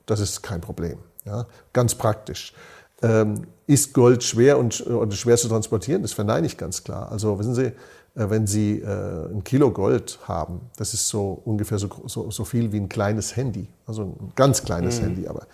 [0.06, 0.98] das ist kein Problem.
[1.26, 1.46] Ja?
[1.72, 2.54] Ganz praktisch.
[3.02, 6.02] Ähm, ist Gold schwer und oder schwer zu transportieren?
[6.02, 7.12] Das verneine ich ganz klar.
[7.12, 7.74] Also wissen Sie, äh,
[8.18, 8.86] wenn Sie äh,
[9.32, 13.36] ein Kilo Gold haben, das ist so ungefähr so, so, so viel wie ein kleines
[13.36, 15.48] Handy, also ein ganz kleines Handy, aber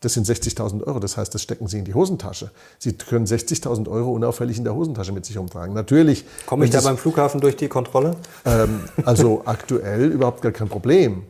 [0.00, 1.00] das sind 60.000 Euro.
[1.00, 2.50] Das heißt, das stecken Sie in die Hosentasche.
[2.78, 5.74] Sie können 60.000 Euro unauffällig in der Hosentasche mit sich rumtragen.
[5.74, 6.24] Natürlich.
[6.46, 8.14] Komme ich da beim Flughafen durch die Kontrolle?
[8.44, 11.22] ähm, also aktuell überhaupt gar kein Problem.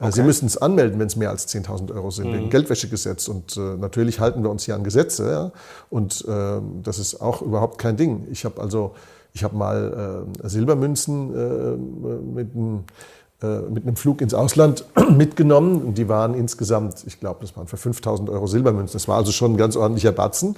[0.00, 3.26] Äh, Sie müssen es anmelden, wenn es mehr als 10.000 Euro sind, wegen Geldwäschegesetz.
[3.26, 5.30] Und äh, natürlich halten wir uns hier an Gesetze.
[5.30, 5.52] Ja?
[5.88, 8.28] Und ähm, das ist auch überhaupt kein Ding.
[8.30, 8.94] Ich habe also,
[9.32, 11.76] ich habe mal äh, Silbermünzen äh,
[12.34, 12.84] mit einem
[13.42, 14.84] äh, mit einem Flug ins Ausland
[15.16, 15.80] mitgenommen.
[15.82, 18.92] Und die waren insgesamt, ich glaube, das waren für 5000 Euro Silbermünzen.
[18.92, 20.56] Das war also schon ein ganz ordentlicher Batzen.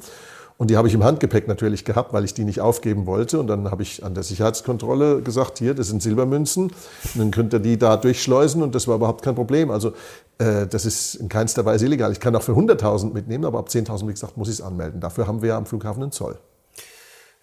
[0.59, 3.39] Und die habe ich im Handgepäck natürlich gehabt, weil ich die nicht aufgeben wollte.
[3.39, 6.65] Und dann habe ich an der Sicherheitskontrolle gesagt, hier, das sind Silbermünzen.
[6.65, 6.73] Und
[7.17, 9.71] dann könnt ihr die da durchschleusen und das war überhaupt kein Problem.
[9.71, 9.93] Also
[10.39, 12.11] äh, das ist in keinster Weise illegal.
[12.11, 15.01] Ich kann auch für 100.000 mitnehmen, aber ab 10.000, wie gesagt, muss ich es anmelden.
[15.01, 16.37] Dafür haben wir ja am Flughafen einen Zoll.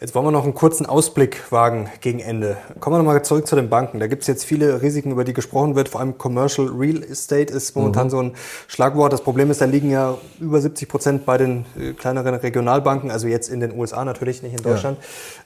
[0.01, 2.55] Jetzt wollen wir noch einen kurzen Ausblick wagen gegen Ende.
[2.79, 3.99] Kommen wir nochmal zurück zu den Banken.
[3.99, 5.89] Da gibt es jetzt viele Risiken, über die gesprochen wird.
[5.89, 8.09] Vor allem Commercial Real Estate ist momentan mhm.
[8.09, 8.31] so ein
[8.69, 9.11] Schlagwort.
[9.11, 13.27] Das Problem ist, da liegen ja über 70 Prozent bei den äh, kleineren Regionalbanken, also
[13.27, 14.99] jetzt in den USA natürlich, nicht in Deutschland.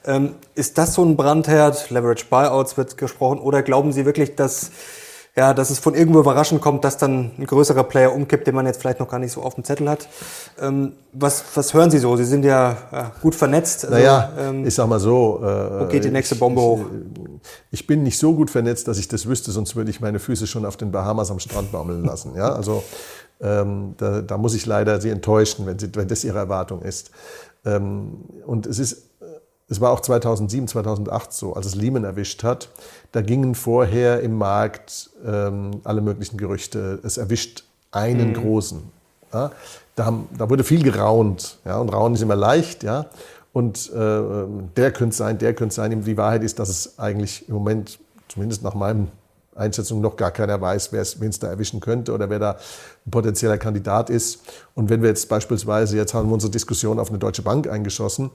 [0.06, 0.14] Ja.
[0.14, 1.90] Ähm, ist das so ein Brandherd?
[1.90, 3.40] Leverage Buyouts wird gesprochen.
[3.40, 4.70] Oder glauben Sie wirklich, dass
[5.36, 8.66] ja, dass es von irgendwo überraschend kommt, dass dann ein größerer Player umkippt, den man
[8.66, 10.08] jetzt vielleicht noch gar nicht so auf dem Zettel hat.
[10.60, 12.14] Ähm, was, was hören Sie so?
[12.16, 13.84] Sie sind ja, ja gut vernetzt.
[13.84, 15.40] Also, naja, ähm, ich sag mal so.
[15.42, 16.84] Äh, wo geht die nächste Bombe ich, hoch?
[17.72, 20.46] Ich bin nicht so gut vernetzt, dass ich das wüsste, sonst würde ich meine Füße
[20.46, 22.36] schon auf den Bahamas am Strand baumeln lassen.
[22.36, 22.84] Ja, also
[23.40, 27.10] ähm, da, da, muss ich leider Sie enttäuschen, wenn, Sie, wenn das Ihre Erwartung ist.
[27.64, 29.08] Ähm, und es ist
[29.68, 32.68] es war auch 2007, 2008 so, als es Lehman erwischt hat.
[33.12, 37.00] Da gingen vorher im Markt ähm, alle möglichen Gerüchte.
[37.02, 38.34] Es erwischt einen mhm.
[38.34, 38.82] großen.
[39.32, 39.52] Ja?
[39.96, 41.58] Da, haben, da, wurde viel geraunt.
[41.64, 41.78] Ja?
[41.78, 42.82] Und Raunen ist immer leicht.
[42.82, 43.06] Ja?
[43.54, 44.22] Und äh,
[44.76, 46.02] der könnte sein, der könnte sein.
[46.02, 47.98] Die Wahrheit ist, dass es eigentlich im Moment,
[48.28, 49.08] zumindest nach meinem
[49.54, 52.56] Einschätzung, noch gar keiner weiß, wen es da erwischen könnte oder wer da
[53.06, 54.40] ein potenzieller Kandidat ist.
[54.74, 58.30] Und wenn wir jetzt beispielsweise, jetzt haben wir unsere Diskussion auf eine Deutsche Bank eingeschossen,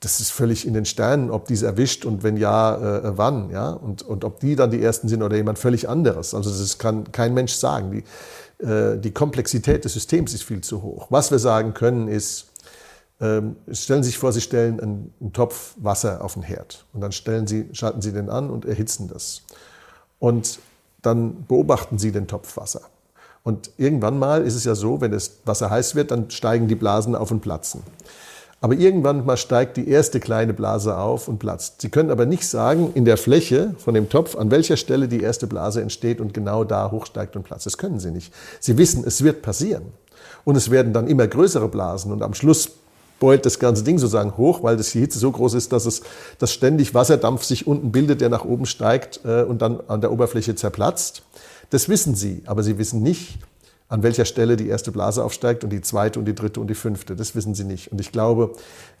[0.00, 3.70] das ist völlig in den Sternen, ob diese erwischt und wenn ja, äh, wann, ja,
[3.70, 6.34] und, und ob die dann die ersten sind oder jemand völlig anderes.
[6.34, 7.90] Also das kann kein Mensch sagen.
[7.90, 11.08] Die, äh, die Komplexität des Systems ist viel zu hoch.
[11.10, 12.46] Was wir sagen können ist,
[13.20, 17.00] ähm, stellen Sie sich vor, Sie stellen einen, einen, Topf Wasser auf den Herd und
[17.00, 19.42] dann stellen Sie, schalten Sie den an und erhitzen das.
[20.20, 20.60] Und
[21.02, 22.82] dann beobachten Sie den Topf Wasser.
[23.42, 26.74] Und irgendwann mal ist es ja so, wenn das Wasser heiß wird, dann steigen die
[26.74, 27.82] Blasen auf und platzen.
[28.60, 31.80] Aber irgendwann mal steigt die erste kleine Blase auf und platzt.
[31.80, 35.20] Sie können aber nicht sagen, in der Fläche von dem Topf, an welcher Stelle die
[35.20, 37.66] erste Blase entsteht und genau da hochsteigt und platzt.
[37.66, 38.32] Das können Sie nicht.
[38.58, 39.92] Sie wissen, es wird passieren.
[40.44, 42.70] Und es werden dann immer größere Blasen und am Schluss
[43.20, 46.02] beult das ganze Ding sozusagen hoch, weil die Hitze so groß ist, dass es
[46.38, 50.12] dass ständig Wasserdampf sich unten bildet, der nach oben steigt äh, und dann an der
[50.12, 51.22] Oberfläche zerplatzt.
[51.70, 53.38] Das wissen Sie, aber Sie wissen nicht,
[53.88, 56.74] an welcher Stelle die erste Blase aufsteigt und die zweite und die dritte und die
[56.74, 57.16] fünfte.
[57.16, 57.90] Das wissen sie nicht.
[57.90, 58.52] Und ich glaube,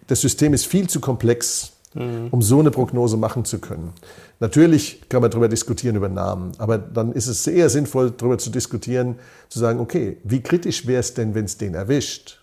[0.06, 2.28] das System ist viel zu komplex, mhm.
[2.30, 3.92] um so eine Prognose machen zu können.
[4.40, 8.50] Natürlich kann man darüber diskutieren über Namen, aber dann ist es sehr sinnvoll, darüber zu
[8.50, 9.16] diskutieren,
[9.48, 12.42] zu sagen, okay, wie kritisch wäre es denn, wenn es den erwischt?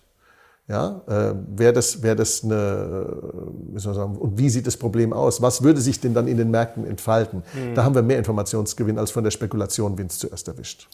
[0.68, 4.66] Ja, äh, wäre das, wäre das eine, äh, wie soll man sagen, und wie sieht
[4.66, 5.40] das Problem aus?
[5.40, 7.44] Was würde sich denn dann in den Märkten entfalten?
[7.54, 7.76] Mhm.
[7.76, 10.88] Da haben wir mehr Informationsgewinn als von der Spekulation, wen es zuerst erwischt.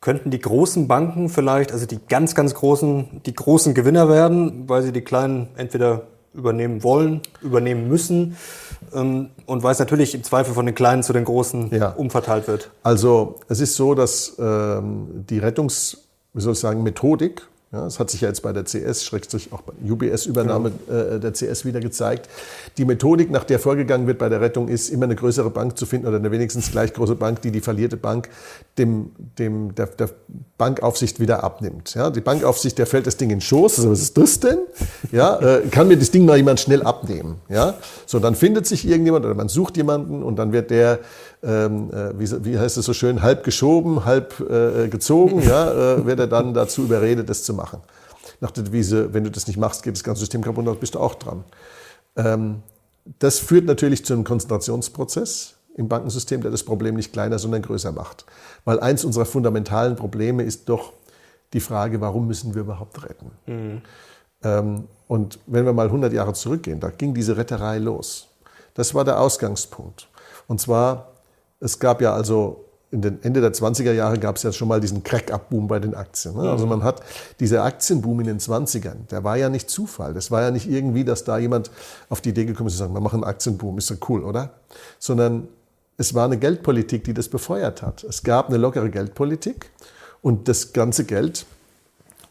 [0.00, 4.82] Könnten die großen Banken vielleicht, also die ganz, ganz großen, die großen Gewinner werden, weil
[4.82, 8.36] sie die kleinen entweder übernehmen wollen, übernehmen müssen
[8.94, 11.90] ähm, und weil es natürlich im Zweifel von den Kleinen zu den Großen ja.
[11.90, 12.70] umverteilt wird?
[12.82, 17.42] Also es ist so, dass ähm, die Rettungs, wie soll ich sagen, Methodik
[17.72, 20.98] ja, das hat sich ja jetzt bei der CS, schrägstrich auch bei UBS-Übernahme genau.
[20.98, 22.28] äh, der CS wieder gezeigt.
[22.78, 25.86] Die Methodik, nach der vorgegangen wird bei der Rettung, ist immer eine größere Bank zu
[25.86, 28.28] finden oder eine wenigstens gleich große Bank, die die verlierte Bank
[28.76, 30.10] dem, dem, der, der
[30.58, 31.94] Bankaufsicht wieder abnimmt.
[31.94, 33.78] Ja, die Bankaufsicht, der fällt das Ding in den Schoß.
[33.78, 34.58] Also, was ist das denn?
[35.12, 37.36] Ja, äh, kann mir das Ding mal jemand schnell abnehmen?
[37.48, 40.98] Ja, so dann findet sich irgendjemand oder man sucht jemanden und dann wird der
[41.42, 46.06] ähm, äh, wie, wie, heißt es so schön, halb geschoben, halb äh, gezogen, ja, äh,
[46.06, 47.59] wird er dann dazu überredet, das zu machen.
[48.40, 50.94] Nach der Devise, wenn du das nicht machst, geht das ganze System kaputt, dann bist
[50.94, 51.44] du auch dran.
[52.16, 52.62] Ähm,
[53.18, 57.92] das führt natürlich zu einem Konzentrationsprozess im Bankensystem, der das Problem nicht kleiner, sondern größer
[57.92, 58.26] macht.
[58.64, 60.92] Weil eins unserer fundamentalen Probleme ist doch
[61.52, 63.30] die Frage, warum müssen wir überhaupt retten?
[63.46, 63.82] Mhm.
[64.42, 68.28] Ähm, und wenn wir mal 100 Jahre zurückgehen, da ging diese Retterei los.
[68.74, 70.08] Das war der Ausgangspunkt.
[70.46, 71.10] Und zwar
[71.60, 74.80] es gab ja also in den Ende der 20er Jahre gab es ja schon mal
[74.80, 76.34] diesen Crack-Up-Boom bei den Aktien.
[76.34, 76.50] Ne?
[76.50, 76.70] Also mhm.
[76.70, 77.02] man hat
[77.38, 80.12] dieser Aktienboom in den 20ern, der war ja nicht Zufall.
[80.12, 81.70] Das war ja nicht irgendwie, dass da jemand
[82.08, 84.50] auf die Idee gekommen ist, zu sagen, wir machen einen Aktienboom, ist ja cool, oder?
[84.98, 85.46] Sondern
[85.98, 88.02] es war eine Geldpolitik, die das befeuert hat.
[88.02, 89.70] Es gab eine lockere Geldpolitik
[90.22, 91.46] und das ganze Geld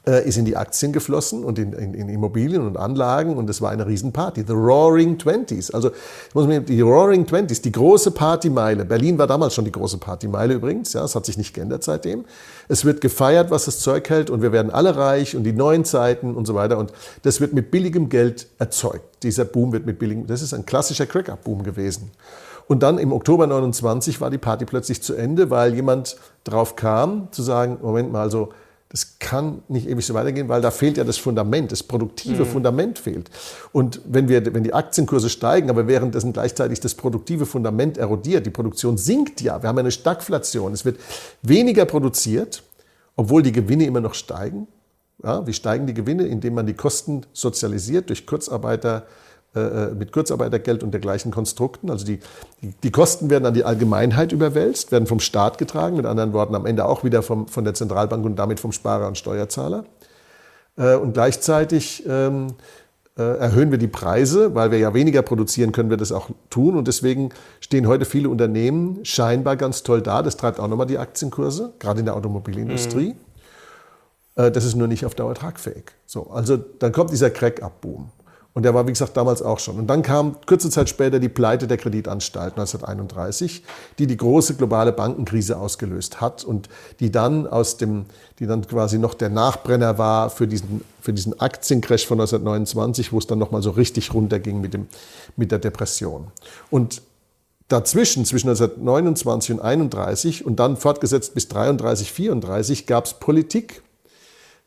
[0.10, 3.62] äh, ist in die Aktien geflossen und in, in, in, Immobilien und Anlagen und es
[3.62, 4.43] war eine Riesenparty.
[4.47, 5.70] The Roaring Twenties.
[5.70, 5.91] Also
[6.34, 8.86] muss man, die Roaring Twenties, die große Partymeile.
[8.86, 10.93] Berlin war damals schon die große Partymeile übrigens.
[10.93, 12.26] Ja, es hat sich nicht geändert seitdem.
[12.68, 15.86] Es wird gefeiert, was das Zeug hält und wir werden alle reich und die neuen
[15.86, 16.80] Zeiten und so weiter.
[16.80, 16.91] Und
[17.22, 19.22] das wird mit billigem Geld erzeugt.
[19.22, 22.10] Dieser Boom wird mit billigem, das ist ein klassischer Crack-Up-Boom gewesen.
[22.68, 27.28] Und dann im Oktober 29 war die Party plötzlich zu Ende, weil jemand drauf kam,
[27.32, 28.49] zu sagen, Moment mal, also
[28.92, 32.48] Das kann nicht ewig so weitergehen, weil da fehlt ja das Fundament, das produktive mhm.
[32.48, 33.30] Fundament fehlt.
[33.72, 38.50] Und wenn, wir, wenn die Aktienkurse steigen, aber währenddessen gleichzeitig das produktive Fundament erodiert, die
[38.50, 41.00] Produktion sinkt ja, wir haben eine Stagflation, es wird
[41.44, 42.64] weniger produziert,
[43.16, 44.68] obwohl die Gewinne immer noch steigen.
[45.24, 46.26] Ja, wie steigen die Gewinne?
[46.26, 49.06] Indem man die Kosten sozialisiert durch Kurzarbeiter,
[49.54, 51.89] mit Kurzarbeitergeld und dergleichen Konstrukten.
[51.89, 52.20] Also die,
[52.84, 56.68] die Kosten werden an die Allgemeinheit überwälzt, werden vom Staat getragen, mit anderen Worten am
[56.68, 59.86] Ende auch wieder vom, von der Zentralbank und damit vom Sparer und Steuerzahler.
[60.78, 62.47] Äh, und gleichzeitig ähm,
[63.18, 66.78] äh, erhöhen wir die Preise, weil wir ja weniger produzieren, können wir das auch tun.
[66.78, 70.24] Und deswegen stehen heute viele Unternehmen scheinbar ganz toll da.
[70.24, 73.16] Das treibt auch nochmal die Aktienkurse, gerade in der Automobilindustrie.
[74.36, 74.43] Mhm.
[74.43, 75.91] Äh, das ist nur nicht auf Dauer tragfähig.
[76.06, 78.10] So, also dann kommt dieser Crack-Up-Boom.
[78.54, 79.78] Und der war, wie gesagt, damals auch schon.
[79.78, 83.64] Und dann kam kurze Zeit später die Pleite der Kreditanstalt 1931,
[84.00, 86.68] die die große globale Bankenkrise ausgelöst hat und
[87.00, 88.06] die dann aus dem,
[88.39, 93.20] die dann quasi noch der Nachbrenner war für diesen, für diesen Aktiencrash von 1929, wo
[93.20, 94.88] es dann nochmal so richtig runterging mit dem,
[95.36, 96.28] mit der Depression.
[96.72, 97.04] Und
[97.68, 103.84] dazwischen, zwischen 1929 und 31 und dann fortgesetzt bis 33, 34 gab es Politik,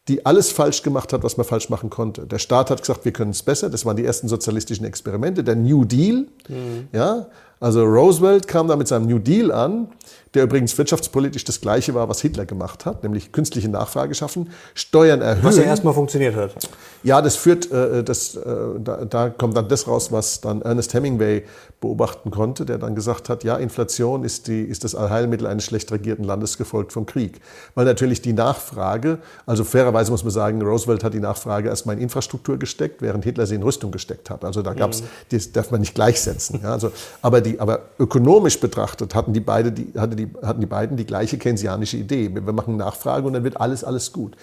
[0.09, 2.27] die alles falsch gemacht hat, was man falsch machen konnte.
[2.27, 3.71] Der Staat hat gesagt, wir können es besser.
[3.71, 5.45] Das waren die ersten sozialistischen Experimente.
[5.45, 6.89] Der New Deal, mhm.
[6.93, 7.27] ja,
[7.63, 9.87] also Roosevelt kam da mit seinem New Deal an,
[10.35, 15.21] der übrigens wirtschaftspolitisch das Gleiche war, was Hitler gemacht hat, nämlich künstliche Nachfrage schaffen, Steuern
[15.21, 15.45] erhöhen.
[15.45, 16.55] Was ja erstmal funktioniert hat.
[17.03, 18.45] Ja, das führt, äh, das, äh,
[18.83, 21.45] da, da kommt dann das raus, was dann Ernest Hemingway
[21.81, 25.91] beobachten konnte, der dann gesagt hat, ja, Inflation ist, die, ist das Allheilmittel eines schlecht
[25.93, 27.41] regierten Landes gefolgt vom Krieg.
[27.75, 32.03] Weil natürlich die Nachfrage, also fairerweise muss man sagen, Roosevelt hat die Nachfrage erstmal in
[32.03, 34.45] Infrastruktur gesteckt, während Hitler sie in Rüstung gesteckt hat.
[34.45, 35.07] Also da gab's, mhm.
[35.31, 36.61] das darf man nicht gleichsetzen.
[36.63, 40.67] Ja, also, aber, die, aber ökonomisch betrachtet hatten die, beide die, hatte die, hatten die
[40.67, 42.31] beiden die gleiche keynesianische Idee.
[42.33, 44.37] Wir machen Nachfrage und dann wird alles, alles gut.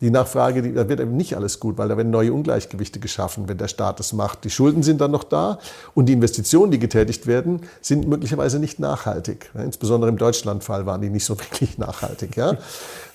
[0.00, 3.48] Die Nachfrage, die, da wird eben nicht alles gut, weil da werden neue Ungleichgewichte geschaffen,
[3.48, 4.44] wenn der Staat das macht.
[4.44, 5.58] Die Schulden sind dann noch da
[5.94, 9.50] und die Investitionen, die getätigt werden, sind möglicherweise nicht nachhaltig.
[9.54, 12.36] Insbesondere im Deutschlandfall waren die nicht so wirklich nachhaltig.
[12.36, 12.56] Ja?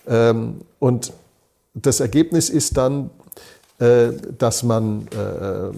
[0.08, 1.12] Ähm, und
[1.74, 3.10] das Ergebnis ist dann,
[3.78, 5.72] dass man äh,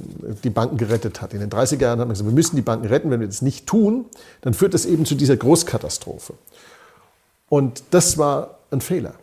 [0.44, 1.34] die Banken gerettet hat.
[1.34, 3.10] In den 30er Jahren hat man gesagt, wir müssen die Banken retten.
[3.10, 4.06] Wenn wir das nicht tun,
[4.42, 6.36] dann führt das eben zu dieser Großkatastrophe.
[7.50, 9.14] Und das war ein Fehler.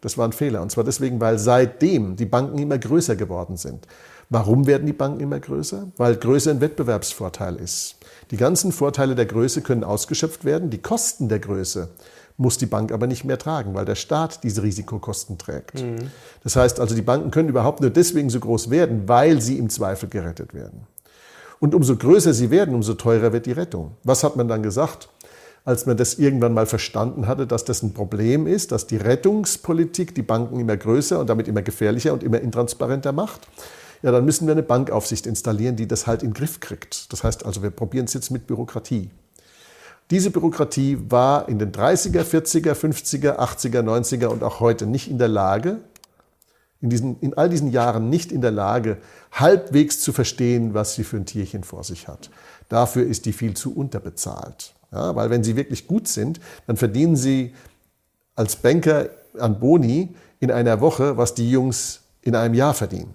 [0.00, 0.62] Das war ein Fehler.
[0.62, 3.86] Und zwar deswegen, weil seitdem die Banken immer größer geworden sind.
[4.30, 5.88] Warum werden die Banken immer größer?
[5.98, 7.96] Weil Größe ein Wettbewerbsvorteil ist.
[8.30, 10.70] Die ganzen Vorteile der Größe können ausgeschöpft werden.
[10.70, 11.90] Die Kosten der Größe
[12.36, 15.82] muss die Bank aber nicht mehr tragen, weil der Staat diese Risikokosten trägt.
[15.82, 16.10] Mhm.
[16.42, 19.70] Das heißt also, die Banken können überhaupt nur deswegen so groß werden, weil sie im
[19.70, 20.86] Zweifel gerettet werden.
[21.60, 23.92] Und umso größer sie werden, umso teurer wird die Rettung.
[24.02, 25.08] Was hat man dann gesagt?
[25.64, 30.14] als man das irgendwann mal verstanden hatte, dass das ein Problem ist, dass die Rettungspolitik
[30.14, 33.46] die Banken immer größer und damit immer gefährlicher und immer intransparenter macht.
[34.02, 37.12] Ja, dann müssen wir eine Bankaufsicht installieren, die das halt in den Griff kriegt.
[37.12, 39.10] Das heißt also, wir probieren es jetzt mit Bürokratie.
[40.12, 45.16] Diese Bürokratie war in den 30er, 40er, 50er, 80er, 90er und auch heute nicht in
[45.16, 45.78] der Lage,
[46.82, 48.98] in, diesen, in all diesen Jahren nicht in der Lage,
[49.32, 52.28] halbwegs zu verstehen, was sie für ein Tierchen vor sich hat.
[52.68, 54.74] Dafür ist die viel zu unterbezahlt.
[54.92, 57.54] Ja, weil wenn sie wirklich gut sind, dann verdienen sie
[58.36, 59.08] als Banker
[59.38, 63.14] an Boni in einer Woche, was die Jungs in einem Jahr verdienen.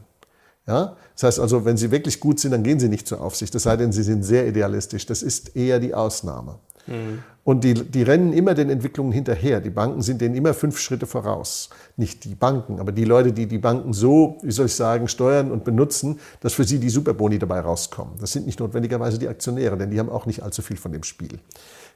[0.65, 0.97] Ja?
[1.13, 3.53] Das heißt also, wenn sie wirklich gut sind, dann gehen sie nicht zur Aufsicht.
[3.53, 5.05] Das sei denn, sie sind sehr idealistisch.
[5.05, 6.57] Das ist eher die Ausnahme.
[6.87, 7.23] Mhm.
[7.43, 9.61] Und die, die rennen immer den Entwicklungen hinterher.
[9.61, 11.69] Die Banken sind denen immer fünf Schritte voraus.
[11.95, 15.51] Nicht die Banken, aber die Leute, die die Banken so, wie soll ich sagen, steuern
[15.51, 18.15] und benutzen, dass für sie die Superboni dabei rauskommen.
[18.19, 21.03] Das sind nicht notwendigerweise die Aktionäre, denn die haben auch nicht allzu viel von dem
[21.03, 21.39] Spiel.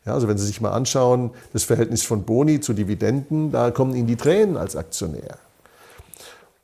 [0.05, 3.93] Ja, also wenn Sie sich mal anschauen, das Verhältnis von Boni zu Dividenden, da kommen
[3.93, 5.37] Ihnen die Tränen als Aktionär.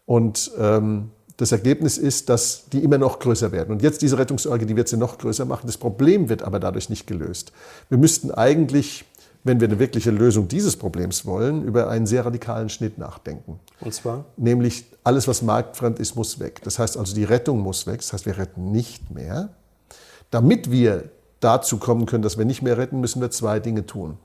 [0.05, 3.72] Und ähm, das Ergebnis ist, dass die immer noch größer werden.
[3.72, 5.68] Und jetzt diese Rettungsorgie, die wird sie noch größer machen.
[5.68, 7.52] Das Problem wird aber dadurch nicht gelöst.
[7.90, 9.06] Wir müssten eigentlich,
[9.44, 13.60] wenn wir eine wirkliche Lösung dieses Problems wollen, über einen sehr radikalen Schnitt nachdenken.
[13.82, 14.26] Und zwar?
[14.36, 16.62] Nämlich alles, was marktfremd ist, muss weg.
[16.64, 18.00] Das heißt also, die Rettung muss weg.
[18.00, 19.50] Das heißt, wir retten nicht mehr.
[20.32, 21.04] Damit wir
[21.40, 24.18] dazu kommen können, dass wir nicht mehr retten, müssen wir zwei Dinge tun.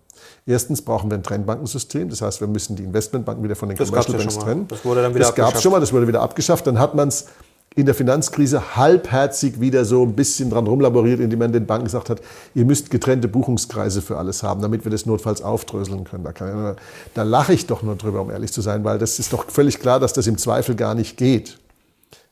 [0.44, 3.88] Erstens brauchen wir ein Trennbankensystem, das heißt, wir müssen die Investmentbanken wieder von den das
[3.88, 4.66] Commercial Banks trennen.
[4.68, 6.66] Das wurde dann wieder das gab es schon mal, das wurde wieder abgeschafft.
[6.66, 7.26] Dann hat man es
[7.74, 12.10] in der Finanzkrise halbherzig wieder so ein bisschen dran rumlaboriert, indem man den Banken gesagt
[12.10, 12.20] hat,
[12.54, 16.24] ihr müsst getrennte Buchungskreise für alles haben, damit wir das notfalls aufdröseln können.
[16.24, 16.76] Da, kann,
[17.14, 19.78] da lache ich doch nur drüber, um ehrlich zu sein, weil das ist doch völlig
[19.78, 21.58] klar, dass das im Zweifel gar nicht geht.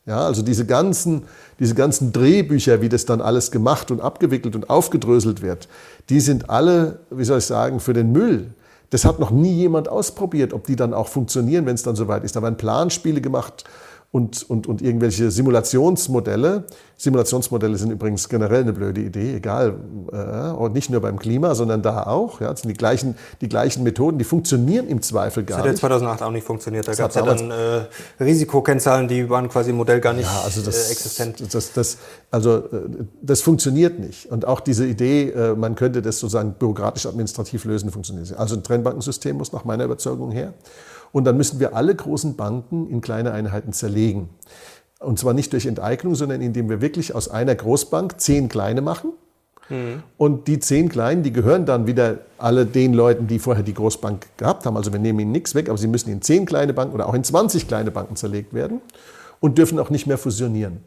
[0.05, 1.23] Ja, also diese ganzen,
[1.59, 5.67] diese ganzen Drehbücher, wie das dann alles gemacht und abgewickelt und aufgedröselt wird,
[6.09, 8.53] die sind alle, wie soll ich sagen, für den Müll.
[8.89, 12.23] Das hat noch nie jemand ausprobiert, ob die dann auch funktionieren, wenn es dann soweit
[12.23, 12.35] ist.
[12.35, 13.63] Da werden Planspiele gemacht
[14.11, 16.65] und, und, und irgendwelche Simulationsmodelle.
[16.97, 19.75] Simulationsmodelle sind übrigens generell eine blöde Idee, egal,
[20.11, 22.41] äh, und nicht nur beim Klima, sondern da auch.
[22.41, 25.65] Ja, das sind die gleichen, die gleichen Methoden, die funktionieren im Zweifel gar nicht.
[25.65, 26.87] Das hat ja 2008 auch nicht funktioniert.
[26.89, 27.85] Da gab es ja dann äh,
[28.19, 31.53] Risikokennzahlen, die waren quasi im Modell gar nicht ja, also das, äh, existent.
[31.53, 31.97] Das, das,
[32.29, 32.61] also äh,
[33.21, 34.29] das funktioniert nicht.
[34.29, 38.37] Und auch diese Idee, äh, man könnte das sozusagen bürokratisch-administrativ lösen, funktioniert nicht.
[38.37, 40.53] Also ein Trennbankensystem muss nach meiner Überzeugung her.
[41.11, 44.29] Und dann müssen wir alle großen Banken in kleine Einheiten zerlegen.
[44.99, 49.13] Und zwar nicht durch Enteignung, sondern indem wir wirklich aus einer Großbank zehn kleine machen.
[49.69, 50.03] Mhm.
[50.17, 54.37] Und die zehn kleinen, die gehören dann wieder alle den Leuten, die vorher die Großbank
[54.37, 54.77] gehabt haben.
[54.77, 57.13] Also wir nehmen ihnen nichts weg, aber sie müssen in zehn kleine Banken oder auch
[57.13, 58.81] in 20 kleine Banken zerlegt werden
[59.39, 60.81] und dürfen auch nicht mehr fusionieren.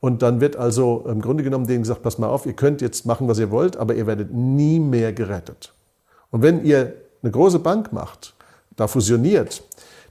[0.00, 3.04] Und dann wird also im Grunde genommen denen gesagt, pass mal auf, ihr könnt jetzt
[3.04, 5.74] machen, was ihr wollt, aber ihr werdet nie mehr gerettet.
[6.30, 8.34] Und wenn ihr eine große Bank macht,
[8.80, 9.62] da fusioniert,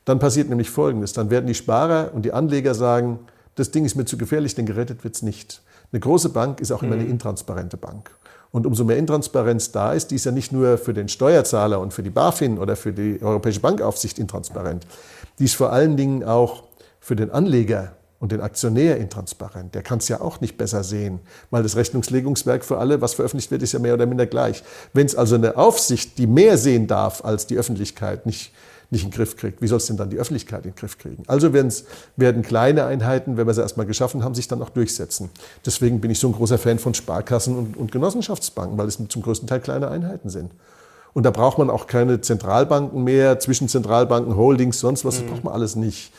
[0.06, 1.14] dann passiert nämlich Folgendes.
[1.14, 3.20] Dann werden die Sparer und die Anleger sagen,
[3.56, 5.62] das Ding ist mir zu gefährlich, denn gerettet wird es nicht.
[5.92, 7.12] Eine große Bank ist auch immer eine mhm.
[7.12, 8.12] intransparente Bank.
[8.52, 11.94] Und umso mehr Intransparenz da ist, die ist ja nicht nur für den Steuerzahler und
[11.94, 14.88] für die BaFin oder für die Europäische Bankaufsicht intransparent,
[15.38, 16.64] die ist vor allen Dingen auch
[17.00, 19.74] für den Anleger und den Aktionär intransparent.
[19.74, 21.20] Der kann es ja auch nicht besser sehen,
[21.52, 24.64] weil das Rechnungslegungswerk für alle, was veröffentlicht wird, ist ja mehr oder minder gleich.
[24.94, 28.52] Wenn es also eine Aufsicht, die mehr sehen darf als die Öffentlichkeit, nicht,
[28.90, 30.98] nicht in den Griff kriegt, wie soll es denn dann die Öffentlichkeit in den Griff
[30.98, 31.24] kriegen?
[31.28, 35.30] Also werden kleine Einheiten, wenn wir sie erstmal geschaffen haben, sich dann auch durchsetzen.
[35.66, 39.22] Deswegen bin ich so ein großer Fan von Sparkassen und, und Genossenschaftsbanken, weil es zum
[39.22, 40.52] größten Teil kleine Einheiten sind.
[41.14, 45.30] Und da braucht man auch keine Zentralbanken mehr, Zwischenzentralbanken, Holdings, sonst was, das mhm.
[45.30, 46.12] braucht man alles nicht.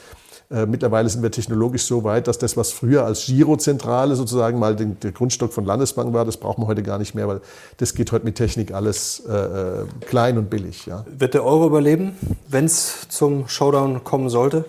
[0.52, 4.74] Äh, mittlerweile sind wir technologisch so weit, dass das, was früher als Girozentrale sozusagen mal
[4.74, 7.40] den, der Grundstock von Landesbanken war, das brauchen wir heute gar nicht mehr, weil
[7.76, 10.86] das geht heute mit Technik alles äh, äh klein und billig.
[10.86, 11.04] Ja.
[11.06, 12.16] Wird der Euro überleben,
[12.48, 14.64] wenn es zum Showdown kommen sollte?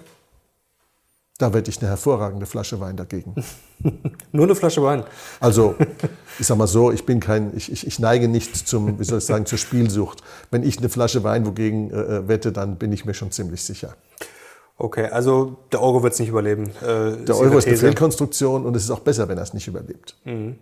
[1.40, 3.34] Da wette ich eine hervorragende Flasche Wein dagegen.
[4.32, 5.04] Nur eine Flasche Wein.
[5.40, 5.74] Also,
[6.40, 9.18] ich sag mal so, ich bin kein, ich, ich, ich neige nicht zum, wie soll
[9.18, 10.22] ich sagen, zur Spielsucht.
[10.52, 13.64] Wenn ich eine Flasche Wein wogegen äh, äh wette, dann bin ich mir schon ziemlich
[13.64, 13.96] sicher.
[14.84, 16.72] Okay, also der Euro wird es nicht überleben.
[16.82, 19.68] Äh, der Euro ist eine Fehlkonstruktion und es ist auch besser, wenn er es nicht
[19.68, 20.16] überlebt.
[20.24, 20.58] Mhm.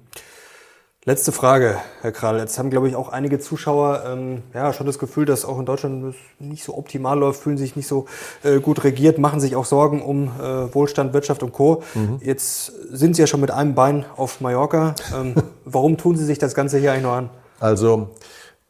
[1.06, 2.38] Letzte Frage, Herr Krall.
[2.38, 5.66] Jetzt haben, glaube ich, auch einige Zuschauer ähm, ja, schon das Gefühl, dass auch in
[5.66, 8.08] Deutschland es nicht so optimal läuft, fühlen sich nicht so
[8.44, 11.84] äh, gut regiert, machen sich auch Sorgen um äh, Wohlstand, Wirtschaft und Co.
[11.96, 12.20] Mhm.
[12.22, 14.96] Jetzt sind Sie ja schon mit einem Bein auf Mallorca.
[15.16, 17.30] Ähm, warum tun Sie sich das Ganze hier eigentlich noch an?
[17.62, 18.10] Also,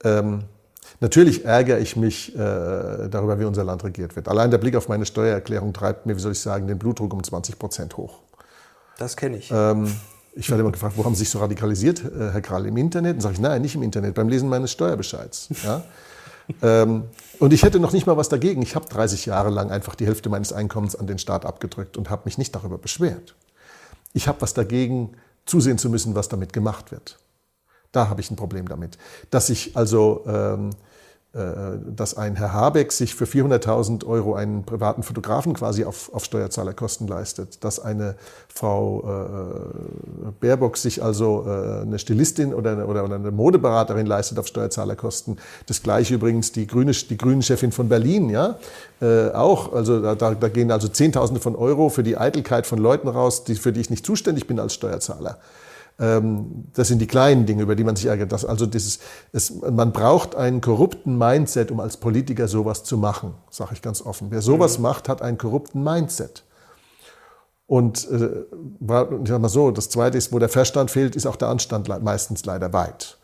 [0.03, 0.43] ähm,
[1.01, 4.27] Natürlich ärgere ich mich äh, darüber, wie unser Land regiert wird.
[4.27, 7.23] Allein der Blick auf meine Steuererklärung treibt mir, wie soll ich sagen, den Blutdruck um
[7.23, 8.19] 20 Prozent hoch.
[8.97, 9.49] Das kenne ich.
[9.49, 9.89] Ähm,
[10.33, 13.15] ich werde immer gefragt, wo haben Sie sich so radikalisiert, äh, Herr Krall, im Internet?
[13.15, 15.49] Dann sage ich, nein, nicht im Internet, beim Lesen meines Steuerbescheids.
[15.63, 15.83] Ja?
[16.61, 17.05] ähm,
[17.39, 18.61] und ich hätte noch nicht mal was dagegen.
[18.61, 22.09] Ich habe 30 Jahre lang einfach die Hälfte meines Einkommens an den Staat abgedrückt und
[22.09, 23.35] habe mich nicht darüber beschwert.
[24.11, 25.13] Ich habe was dagegen,
[25.45, 27.19] zusehen zu müssen, was damit gemacht wird.
[27.93, 28.97] Da habe ich ein Problem damit.
[29.31, 30.88] Dass ich also ähm, äh,
[31.31, 37.07] dass ein Herr Habeck sich für 400.000 Euro einen privaten Fotografen quasi auf, auf Steuerzahlerkosten
[37.07, 38.15] leistet, dass eine
[38.47, 44.47] Frau äh, Baerbock sich also äh, eine Stilistin oder eine, oder eine Modeberaterin leistet auf
[44.47, 45.37] Steuerzahlerkosten.
[45.67, 48.57] Das gleiche übrigens die grüne die grüne Chefin von Berlin, ja,
[49.01, 49.73] äh, auch.
[49.73, 53.55] Also da, da gehen also Zehntausende von Euro für die Eitelkeit von Leuten raus, die,
[53.55, 55.37] für die ich nicht zuständig bin als Steuerzahler.
[55.99, 58.31] Ähm, das sind die kleinen Dinge, über die man sich ärgert.
[58.31, 58.99] Das, also dieses,
[59.33, 64.01] es, man braucht einen korrupten Mindset, um als Politiker sowas zu machen, sage ich ganz
[64.01, 64.27] offen.
[64.31, 64.83] Wer sowas mhm.
[64.83, 66.43] macht, hat einen korrupten Mindset.
[67.67, 68.45] Und äh,
[68.81, 71.87] ich sag mal so, das Zweite ist, wo der Verstand fehlt, ist auch der Anstand
[72.03, 73.19] meistens leider weit.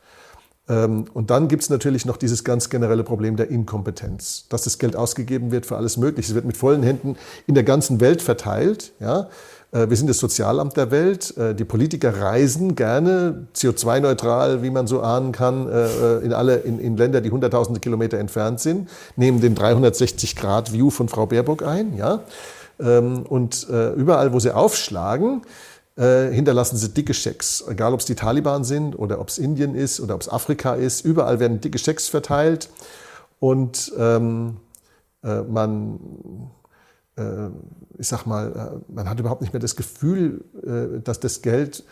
[0.68, 4.78] Ähm, und dann gibt es natürlich noch dieses ganz generelle Problem der Inkompetenz, dass das
[4.78, 6.30] Geld ausgegeben wird für alles Mögliche.
[6.30, 7.16] Es wird mit vollen Händen
[7.48, 8.92] in der ganzen Welt verteilt.
[9.00, 9.30] Ja?
[9.72, 11.36] Äh, wir sind das Sozialamt der Welt.
[11.38, 16.80] Äh, die Politiker reisen gerne CO2-neutral, wie man so ahnen kann, äh, in alle in,
[16.80, 21.98] in Länder, die hunderttausende Kilometer entfernt sind, nehmen den 360-Grad-View von Frau Baerbock ein.
[21.98, 22.22] Ja?
[22.80, 25.42] Ähm, und überall, wo sie aufschlagen,
[25.98, 27.64] hinterlassen sie dicke Schecks.
[27.70, 30.76] Egal, ob es die Taliban sind oder ob es Indien ist oder ob es Afrika
[30.76, 31.06] ist.
[31.06, 32.70] Überall werden dicke Schecks verteilt.
[33.40, 34.58] Und ähm,
[35.22, 36.00] man
[37.98, 41.84] ich sag mal, äh, man hat überhaupt nicht mehr das Gefühl, äh, dass das Geld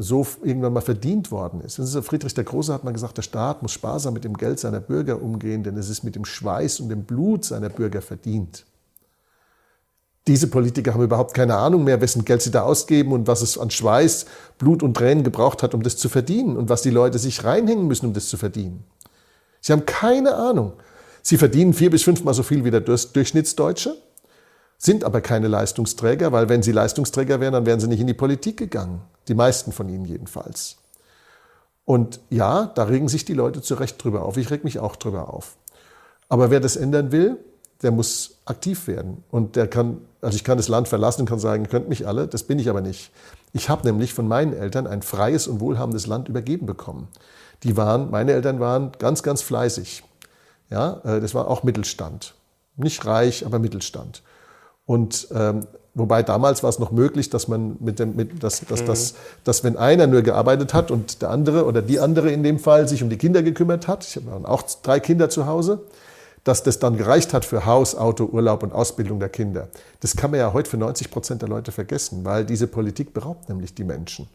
[0.00, 1.76] so irgendwann mal verdient worden ist.
[2.04, 5.22] Friedrich der Große hat mal gesagt, der Staat muss sparsam mit dem Geld seiner Bürger
[5.22, 8.64] umgehen, denn es ist mit dem Schweiß und dem Blut seiner Bürger verdient.
[10.26, 13.56] Diese Politiker haben überhaupt keine Ahnung mehr, wessen Geld sie da ausgeben und was es
[13.56, 14.26] an Schweiß,
[14.58, 17.86] Blut und Tränen gebraucht hat, um das zu verdienen und was die Leute sich reinhängen
[17.86, 18.82] müssen, um das zu verdienen.
[19.60, 20.72] Sie haben keine Ahnung.
[21.22, 23.96] Sie verdienen vier bis fünfmal so viel wie der Durchschnittsdeutsche,
[24.82, 28.14] sind aber keine Leistungsträger, weil wenn sie Leistungsträger wären, dann wären sie nicht in die
[28.14, 29.00] Politik gegangen.
[29.28, 30.76] Die meisten von ihnen jedenfalls.
[31.84, 34.36] Und ja, da regen sich die Leute zu Recht drüber auf.
[34.36, 35.56] Ich reg mich auch drüber auf.
[36.28, 37.36] Aber wer das ändern will,
[37.82, 39.22] der muss aktiv werden.
[39.30, 42.26] Und der kann, also ich kann das Land verlassen und kann sagen, könnt mich alle,
[42.26, 43.12] das bin ich aber nicht.
[43.52, 47.06] Ich habe nämlich von meinen Eltern ein freies und wohlhabendes Land übergeben bekommen.
[47.62, 50.02] Die waren, meine Eltern waren ganz, ganz fleißig.
[50.70, 52.34] Ja, äh, das war auch Mittelstand.
[52.76, 54.22] Nicht reich, aber Mittelstand.
[54.92, 58.82] Und ähm, wobei damals war es noch möglich, dass man mit dem, mit, dass, dass,
[58.82, 58.86] mhm.
[58.86, 62.58] dass, dass wenn einer nur gearbeitet hat und der andere oder die andere in dem
[62.58, 65.80] Fall sich um die Kinder gekümmert hat, ich habe auch drei Kinder zu Hause,
[66.44, 69.68] dass das dann gereicht hat für Haus, Auto, Urlaub und Ausbildung der Kinder.
[70.00, 73.48] Das kann man ja heute für 90 Prozent der Leute vergessen, weil diese Politik beraubt
[73.48, 74.28] nämlich die Menschen.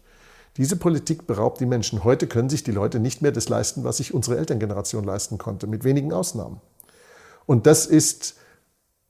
[0.55, 2.03] Diese Politik beraubt die Menschen.
[2.03, 5.67] Heute können sich die Leute nicht mehr das leisten, was sich unsere Elterngeneration leisten konnte,
[5.67, 6.61] mit wenigen Ausnahmen.
[7.45, 8.37] Und das ist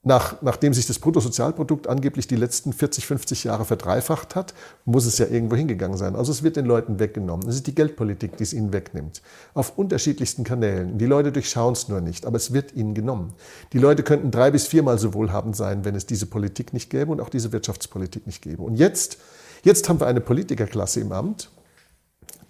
[0.07, 4.53] nach, nachdem sich das Bruttosozialprodukt angeblich die letzten 40, 50 Jahre verdreifacht hat,
[4.85, 6.15] muss es ja irgendwo hingegangen sein.
[6.15, 7.47] Also es wird den Leuten weggenommen.
[7.47, 9.21] Es ist die Geldpolitik, die es ihnen wegnimmt.
[9.53, 10.97] Auf unterschiedlichsten Kanälen.
[10.97, 13.33] Die Leute durchschauen es nur nicht, aber es wird ihnen genommen.
[13.73, 17.11] Die Leute könnten drei bis viermal so wohlhabend sein, wenn es diese Politik nicht gäbe
[17.11, 18.63] und auch diese Wirtschaftspolitik nicht gäbe.
[18.63, 19.17] Und jetzt,
[19.63, 21.51] jetzt haben wir eine Politikerklasse im Amt,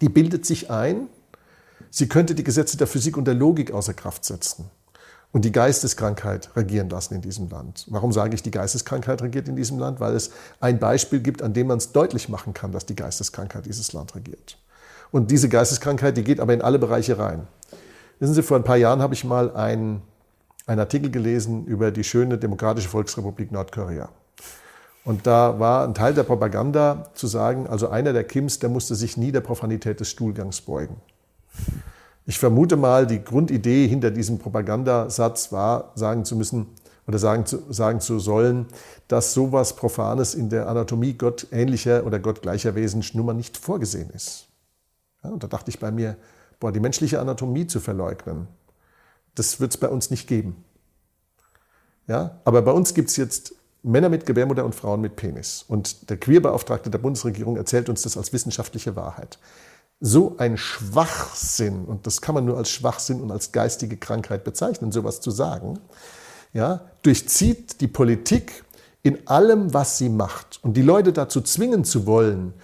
[0.00, 1.08] die bildet sich ein,
[1.90, 4.70] sie könnte die Gesetze der Physik und der Logik außer Kraft setzen
[5.32, 7.86] und die Geisteskrankheit regieren lassen in diesem Land.
[7.88, 10.00] Warum sage ich, die Geisteskrankheit regiert in diesem Land?
[10.00, 13.66] Weil es ein Beispiel gibt, an dem man es deutlich machen kann, dass die Geisteskrankheit
[13.66, 14.58] dieses Land regiert.
[15.10, 17.46] Und diese Geisteskrankheit, die geht aber in alle Bereiche rein.
[18.18, 20.02] Wissen Sie, vor ein paar Jahren habe ich mal einen,
[20.66, 24.08] einen Artikel gelesen über die schöne Demokratische Volksrepublik Nordkorea.
[25.04, 28.94] Und da war ein Teil der Propaganda zu sagen, also einer der Kims, der musste
[28.94, 30.96] sich nie der Profanität des Stuhlgangs beugen.
[32.28, 36.66] Ich vermute mal, die Grundidee hinter diesem Propagandasatz war, sagen zu müssen
[37.06, 38.66] oder sagen zu, sagen zu sollen,
[39.08, 44.46] dass sowas Profanes in der Anatomie gottähnlicher oder gottgleicher Wesen nun mal nicht vorgesehen ist.
[45.24, 46.18] Ja, und da dachte ich bei mir,
[46.60, 48.46] boah, die menschliche Anatomie zu verleugnen,
[49.34, 50.62] das wird es bei uns nicht geben.
[52.08, 55.64] Ja, aber bei uns gibt es jetzt Männer mit Gebärmutter und Frauen mit Penis.
[55.66, 59.38] Und der Queerbeauftragte der Bundesregierung erzählt uns das als wissenschaftliche Wahrheit
[60.00, 64.92] so ein Schwachsinn, und das kann man nur als Schwachsinn und als geistige Krankheit bezeichnen,
[64.92, 65.80] sowas zu sagen,
[66.52, 68.64] ja, durchzieht die Politik
[69.02, 70.60] in allem, was sie macht.
[70.62, 72.54] Und die Leute dazu zwingen zu wollen,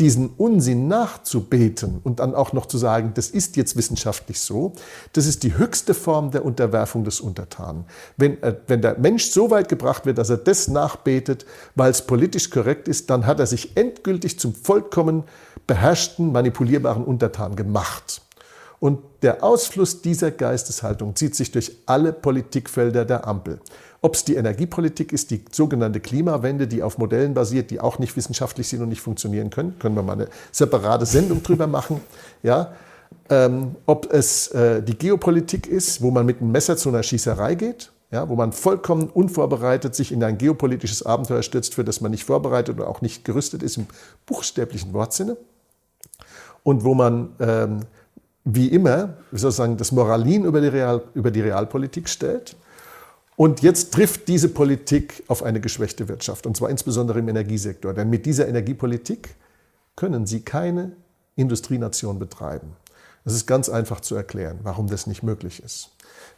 [0.00, 4.72] diesen Unsinn nachzubeten und dann auch noch zu sagen, das ist jetzt wissenschaftlich so,
[5.12, 7.84] das ist die höchste Form der Unterwerfung des Untertanen.
[8.16, 12.02] Wenn, äh, wenn der Mensch so weit gebracht wird, dass er das nachbetet, weil es
[12.02, 15.24] politisch korrekt ist, dann hat er sich endgültig zum vollkommen
[15.66, 18.22] beherrschten, manipulierbaren Untertan gemacht.
[18.80, 23.58] Und der Ausfluss dieser Geisteshaltung zieht sich durch alle Politikfelder der Ampel.
[24.00, 28.16] Ob es die Energiepolitik ist, die sogenannte Klimawende, die auf Modellen basiert, die auch nicht
[28.16, 32.00] wissenschaftlich sind und nicht funktionieren können, können wir mal eine separate Sendung drüber machen.
[32.44, 32.72] Ja,
[33.30, 37.56] ähm, ob es äh, die Geopolitik ist, wo man mit einem Messer zu einer Schießerei
[37.56, 42.12] geht, ja, wo man vollkommen unvorbereitet sich in ein geopolitisches Abenteuer stürzt, für das man
[42.12, 43.86] nicht vorbereitet oder auch nicht gerüstet ist im
[44.24, 45.36] buchstäblichen Wortsinne.
[46.62, 47.80] Und wo man ähm,
[48.44, 52.56] wie immer sozusagen das Moralin über die, Real, über die Realpolitik stellt
[53.38, 57.94] und jetzt trifft diese Politik auf eine geschwächte Wirtschaft, und zwar insbesondere im Energiesektor.
[57.94, 59.36] Denn mit dieser Energiepolitik
[59.94, 60.96] können Sie keine
[61.36, 62.74] Industrienation betreiben.
[63.24, 65.90] Das ist ganz einfach zu erklären, warum das nicht möglich ist.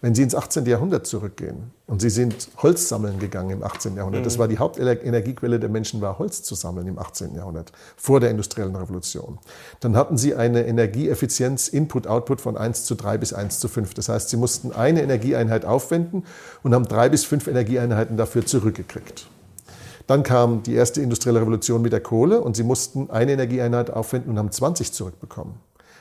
[0.02, 0.64] Wenn Sie ins 18.
[0.64, 3.96] Jahrhundert zurückgehen und Sie sind Holz sammeln gegangen im 18.
[3.96, 4.40] Jahrhundert, das mhm.
[4.40, 7.34] war die Hauptenergiequelle der Menschen, war Holz zu sammeln im 18.
[7.34, 9.38] Jahrhundert, vor der industriellen Revolution.
[9.80, 13.92] Dann hatten Sie eine Energieeffizienz Input-Output von 1 zu 3 bis 1 zu 5.
[13.92, 16.24] Das heißt, Sie mussten eine Energieeinheit aufwenden
[16.62, 19.26] und haben drei bis fünf Energieeinheiten dafür zurückgekriegt.
[20.06, 24.32] Dann kam die erste industrielle Revolution mit der Kohle und sie mussten eine Energieeinheit aufwenden
[24.32, 25.54] und haben 20 zurückbekommen.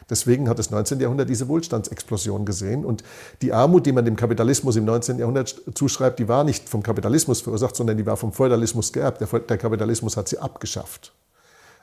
[0.09, 0.99] Deswegen hat das 19.
[0.99, 2.85] Jahrhundert diese Wohlstandsexplosion gesehen.
[2.85, 3.03] Und
[3.41, 5.19] die Armut, die man dem Kapitalismus im 19.
[5.19, 9.21] Jahrhundert zuschreibt, die war nicht vom Kapitalismus verursacht, sondern die war vom Feudalismus geerbt.
[9.21, 11.13] Der, Kapitalismus hat sie abgeschafft.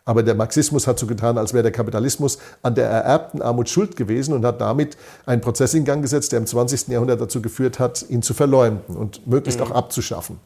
[0.04, 3.96] Aber der Marxismus hat so getan, als wäre der Kapitalismus an der ererbten Armut schuld
[3.96, 4.96] gewesen und hat damit
[5.26, 6.88] einen Prozess in Gang gesetzt, der im 20.
[6.88, 9.66] Jahrhundert dazu geführt hat, ihn zu verleumden und möglichst mhm.
[9.66, 10.38] auch abzuschaffen.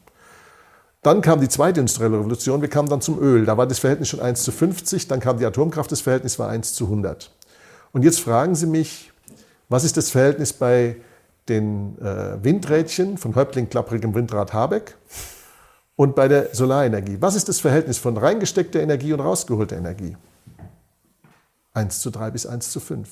[1.03, 3.45] Dann kam die zweite industrielle Revolution, wir kamen dann zum Öl.
[3.45, 6.49] Da war das Verhältnis schon 1 zu 50, dann kam die Atomkraft, das Verhältnis war
[6.49, 7.31] 1 zu 100.
[7.91, 9.11] Und jetzt fragen Sie mich,
[9.69, 10.97] was ist das Verhältnis bei
[11.49, 14.95] den äh, Windrädchen von Häuptling klapprigem Windrad Habeck
[15.95, 17.17] und bei der Solarenergie?
[17.19, 20.15] Was ist das Verhältnis von reingesteckter Energie und rausgeholter Energie?
[21.73, 23.09] 1 zu 3 bis 1 zu 5.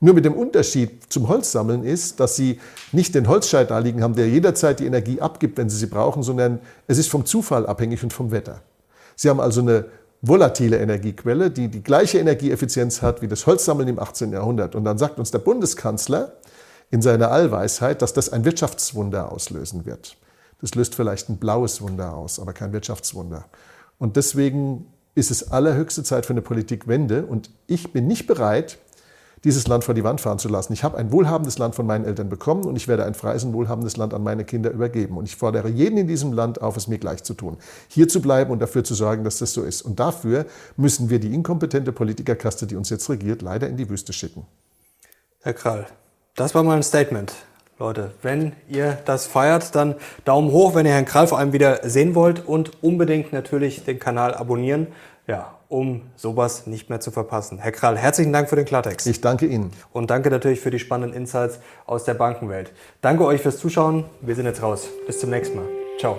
[0.00, 2.60] Nur mit dem Unterschied zum Holzsammeln ist, dass Sie
[2.92, 6.22] nicht den Holzscheit da liegen haben, der jederzeit die Energie abgibt, wenn Sie sie brauchen,
[6.22, 8.62] sondern es ist vom Zufall abhängig und vom Wetter.
[9.16, 9.86] Sie haben also eine
[10.20, 14.32] volatile Energiequelle, die die gleiche Energieeffizienz hat wie das Holzsammeln im 18.
[14.32, 14.74] Jahrhundert.
[14.74, 16.32] Und dann sagt uns der Bundeskanzler
[16.90, 20.16] in seiner Allweisheit, dass das ein Wirtschaftswunder auslösen wird.
[20.60, 23.44] Das löst vielleicht ein blaues Wunder aus, aber kein Wirtschaftswunder.
[23.98, 27.26] Und deswegen ist es allerhöchste Zeit für eine Politikwende.
[27.26, 28.78] Und ich bin nicht bereit,
[29.44, 30.72] dieses Land vor die Wand fahren zu lassen.
[30.72, 33.52] Ich habe ein wohlhabendes Land von meinen Eltern bekommen und ich werde ein freies und
[33.52, 35.16] wohlhabendes Land an meine Kinder übergeben.
[35.16, 37.56] Und ich fordere jeden in diesem Land auf, es mir gleich zu tun.
[37.88, 39.82] Hier zu bleiben und dafür zu sorgen, dass das so ist.
[39.82, 40.46] Und dafür
[40.76, 44.46] müssen wir die inkompetente Politikerkaste, die uns jetzt regiert, leider in die Wüste schicken.
[45.40, 45.86] Herr Krall,
[46.34, 47.32] das war mal ein Statement.
[47.78, 49.94] Leute, wenn ihr das feiert, dann
[50.24, 54.00] Daumen hoch, wenn ihr Herrn Krall vor allem wieder sehen wollt und unbedingt natürlich den
[54.00, 54.88] Kanal abonnieren.
[55.28, 57.58] Ja, um sowas nicht mehr zu verpassen.
[57.58, 59.06] Herr Krall, herzlichen Dank für den Klartext.
[59.06, 59.72] Ich danke Ihnen.
[59.92, 62.72] Und danke natürlich für die spannenden Insights aus der Bankenwelt.
[63.00, 64.04] Danke euch fürs Zuschauen.
[64.20, 64.88] Wir sind jetzt raus.
[65.06, 65.66] Bis zum nächsten Mal.
[65.98, 66.18] Ciao.